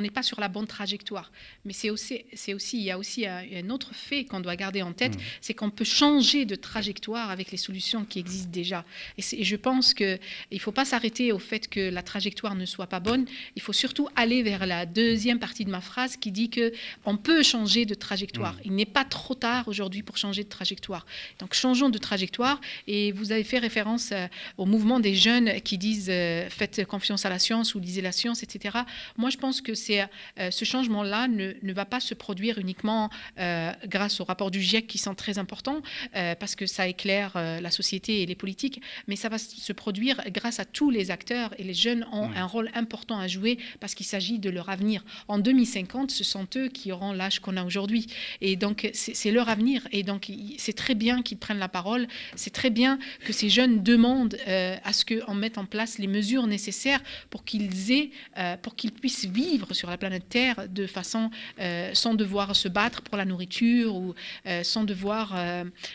n'est 0.00 0.10
pas 0.10 0.22
sur 0.22 0.40
la 0.40 0.48
bonne 0.48 0.66
trajectoire. 0.66 1.30
Mais 1.66 1.74
c'est 1.74 1.90
aussi, 1.90 2.24
c'est 2.32 2.54
aussi, 2.54 2.78
il 2.78 2.84
y 2.84 2.90
a 2.90 2.98
aussi 2.98 3.26
un, 3.26 3.42
un 3.54 3.68
autre 3.70 3.94
fait 3.94 4.24
qu'on 4.24 4.40
doit 4.40 4.56
garder 4.56 4.80
en 4.80 4.92
tête, 4.94 5.14
c'est 5.42 5.52
qu'on 5.52 5.68
peut 5.70 5.84
changer 5.84 6.46
de 6.46 6.54
trajectoire 6.54 7.30
avec 7.30 7.50
les 7.50 7.58
solutions 7.58 8.04
qui 8.06 8.18
existent 8.18 8.50
déjà. 8.50 8.84
Et 9.18 9.44
je 9.44 9.56
pense 9.56 9.92
qu'il 9.92 10.18
ne 10.50 10.58
faut 10.58 10.72
pas 10.72 10.86
s'arrêter 10.86 11.32
au 11.32 11.38
fait 11.38 11.68
que 11.68 11.90
la 11.90 12.02
trajectoire 12.02 12.54
ne 12.54 12.64
soit 12.64 12.86
pas 12.86 13.00
bonne. 13.00 13.26
Il 13.56 13.62
faut 13.62 13.74
surtout 13.74 14.08
aller 14.16 14.42
vers 14.42 14.66
la 14.66 14.86
deuxième 14.86 15.38
partie 15.38 15.64
de 15.66 15.70
ma 15.70 15.80
phrase 15.82 16.16
qui 16.16 16.30
dit 16.32 16.48
que 16.48 16.72
on 17.04 17.16
peut 17.18 17.42
changer 17.42 17.84
de 17.84 17.94
trajectoire. 17.94 18.56
Il 18.64 18.72
n'est 18.74 18.86
pas 18.86 19.04
trop 19.04 19.34
tard 19.34 19.68
aujourd'hui 19.68 20.02
pour 20.02 20.16
changer 20.16 20.44
de 20.44 20.48
trajectoire. 20.48 21.04
Donc, 21.40 21.52
changeons 21.54 21.90
de 21.90 21.98
trajectoire. 21.98 22.60
Et 22.86 23.12
vous 23.12 23.32
avez 23.32 23.44
fait 23.44 23.58
référence 23.58 24.10
euh, 24.12 24.26
au 24.56 24.64
mouvement 24.64 24.93
des 25.00 25.14
jeunes 25.14 25.60
qui 25.62 25.78
disent 25.78 26.08
euh, 26.10 26.48
faites 26.50 26.84
confiance 26.86 27.24
à 27.26 27.30
la 27.30 27.38
science 27.38 27.74
ou 27.74 27.80
lisez 27.80 28.02
la 28.02 28.12
science, 28.12 28.42
etc. 28.42 28.78
Moi, 29.16 29.30
je 29.30 29.36
pense 29.36 29.60
que 29.60 29.74
c'est 29.74 30.02
euh, 30.38 30.50
ce 30.50 30.64
changement-là 30.64 31.28
ne, 31.28 31.52
ne 31.62 31.72
va 31.72 31.84
pas 31.84 32.00
se 32.00 32.14
produire 32.14 32.58
uniquement 32.58 33.10
euh, 33.38 33.72
grâce 33.86 34.20
au 34.20 34.24
rapport 34.24 34.50
du 34.50 34.60
GIEC 34.60 34.86
qui 34.86 34.98
sont 34.98 35.14
très 35.14 35.38
importants 35.38 35.82
parce 36.12 36.54
que 36.54 36.66
ça 36.66 36.86
éclaire 36.88 37.32
la 37.34 37.70
société 37.70 38.22
et 38.22 38.26
les 38.26 38.34
politiques, 38.34 38.80
mais 39.06 39.16
ça 39.16 39.28
va 39.28 39.38
se 39.38 39.72
produire 39.72 40.20
grâce 40.28 40.60
à 40.60 40.64
tous 40.64 40.90
les 40.90 41.10
acteurs 41.10 41.54
et 41.58 41.64
les 41.64 41.74
jeunes 41.74 42.06
ont 42.12 42.30
un 42.34 42.44
rôle 42.44 42.70
important 42.74 43.18
à 43.18 43.28
jouer 43.28 43.58
parce 43.80 43.94
qu'il 43.94 44.06
s'agit 44.06 44.38
de 44.38 44.50
leur 44.50 44.68
avenir. 44.68 45.04
En 45.28 45.38
2050, 45.38 46.10
ce 46.10 46.24
sont 46.24 46.46
eux 46.56 46.68
qui 46.68 46.92
auront 46.92 47.12
l'âge 47.12 47.40
qu'on 47.40 47.56
a 47.56 47.64
aujourd'hui 47.64 48.06
et 48.40 48.56
donc 48.56 48.90
c'est 48.92 49.30
leur 49.30 49.48
avenir 49.48 49.86
et 49.92 50.02
donc 50.02 50.30
c'est 50.58 50.76
très 50.76 50.94
bien 50.94 51.22
qu'ils 51.22 51.38
prennent 51.38 51.58
la 51.58 51.68
parole, 51.68 52.06
c'est 52.36 52.52
très 52.52 52.70
bien 52.70 52.98
que 53.24 53.32
ces 53.32 53.48
jeunes 53.48 53.82
demandent 53.82 54.36
euh, 54.48 54.76
à 54.84 54.92
ce 54.92 55.04
qu'on 55.04 55.34
mette 55.34 55.58
en 55.58 55.64
place 55.66 55.98
les 55.98 56.06
mesures 56.06 56.46
nécessaires 56.46 57.02
pour 57.30 57.44
qu'ils 57.44 57.90
aient, 57.90 58.10
euh, 58.38 58.56
pour 58.58 58.76
qu'ils 58.76 58.92
puissent 58.92 59.24
vivre 59.24 59.74
sur 59.74 59.90
la 59.90 59.98
planète 59.98 60.28
Terre 60.28 60.68
de 60.68 60.86
façon 60.86 61.30
euh, 61.58 61.90
sans 61.94 62.14
devoir 62.14 62.54
se 62.54 62.68
battre 62.68 63.02
pour 63.02 63.16
la 63.16 63.24
nourriture 63.24 63.96
ou 63.96 64.14
euh, 64.46 64.62
sans 64.62 64.84
devoir 64.84 65.34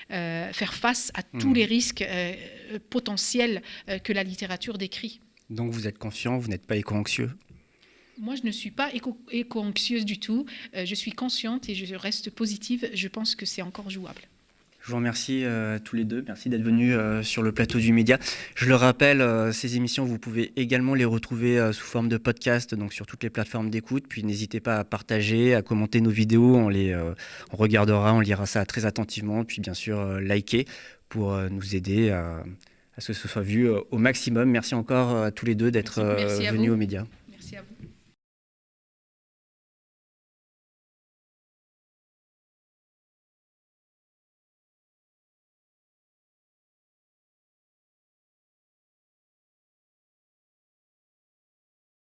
faire 0.09 0.73
face 0.73 1.11
à 1.13 1.23
tous 1.23 1.47
Mhm. 1.49 1.53
les 1.55 1.65
risques 1.65 2.03
potentiels 2.89 3.61
que 4.03 4.13
la 4.13 4.23
littérature 4.23 4.77
décrit. 4.77 5.19
Donc, 5.49 5.71
vous 5.71 5.87
êtes 5.87 5.97
confiant, 5.97 6.37
vous 6.37 6.47
n'êtes 6.47 6.65
pas 6.65 6.75
éco-anxieux? 6.75 7.31
Moi, 8.17 8.35
je 8.35 8.41
ne 8.43 8.51
suis 8.51 8.71
pas 8.71 8.93
éco- 8.93 9.17
éco-anxieuse 9.31 10.05
du 10.05 10.19
tout. 10.19 10.45
Euh, 10.75 10.85
je 10.85 10.93
suis 10.93 11.11
consciente 11.11 11.69
et 11.69 11.75
je 11.75 11.95
reste 11.95 12.29
positive. 12.31 12.89
Je 12.93 13.07
pense 13.07 13.33
que 13.35 13.45
c'est 13.45 13.61
encore 13.61 13.89
jouable. 13.89 14.21
Je 14.81 14.91
vous 14.91 14.95
remercie 14.95 15.43
euh, 15.43 15.77
tous 15.83 15.95
les 15.95 16.05
deux. 16.05 16.23
Merci 16.25 16.49
d'être 16.49 16.63
venus 16.63 16.95
euh, 16.97 17.21
sur 17.21 17.41
le 17.41 17.51
plateau 17.51 17.79
du 17.79 17.91
Média. 17.91 18.17
Je 18.55 18.65
le 18.65 18.75
rappelle, 18.75 19.21
euh, 19.21 19.51
ces 19.51 19.75
émissions, 19.75 20.05
vous 20.05 20.17
pouvez 20.17 20.53
également 20.55 20.95
les 20.95 21.05
retrouver 21.05 21.71
sous 21.73 21.85
forme 21.85 22.07
de 22.07 22.17
podcast, 22.17 22.73
donc 22.75 22.93
sur 22.93 23.05
toutes 23.05 23.23
les 23.23 23.29
plateformes 23.29 23.69
d'écoute. 23.69 24.05
Puis 24.07 24.23
n'hésitez 24.23 24.59
pas 24.59 24.77
à 24.77 24.83
partager, 24.83 25.53
à 25.53 25.61
commenter 25.61 26.01
nos 26.01 26.09
vidéos. 26.09 26.55
On 26.55 26.69
les 26.69 26.95
on 27.51 27.57
regardera, 27.57 28.13
on 28.13 28.19
lira 28.19 28.45
ça 28.45 28.65
très 28.65 28.85
attentivement. 28.85 29.43
Puis 29.43 29.61
bien 29.61 29.73
sûr, 29.73 30.19
liker 30.21 30.65
pour 31.09 31.35
nous 31.49 31.75
aider 31.75 32.11
à, 32.11 32.43
à 32.97 33.01
ce 33.01 33.07
que 33.07 33.13
ce 33.13 33.27
soit 33.27 33.41
vu 33.41 33.69
au 33.69 33.97
maximum. 33.97 34.49
Merci 34.49 34.75
encore 34.75 35.15
à 35.15 35.31
tous 35.31 35.45
les 35.45 35.55
deux 35.55 35.71
d'être 35.71 36.01
venus 36.51 36.69
vous. 36.69 36.75
aux 36.75 37.09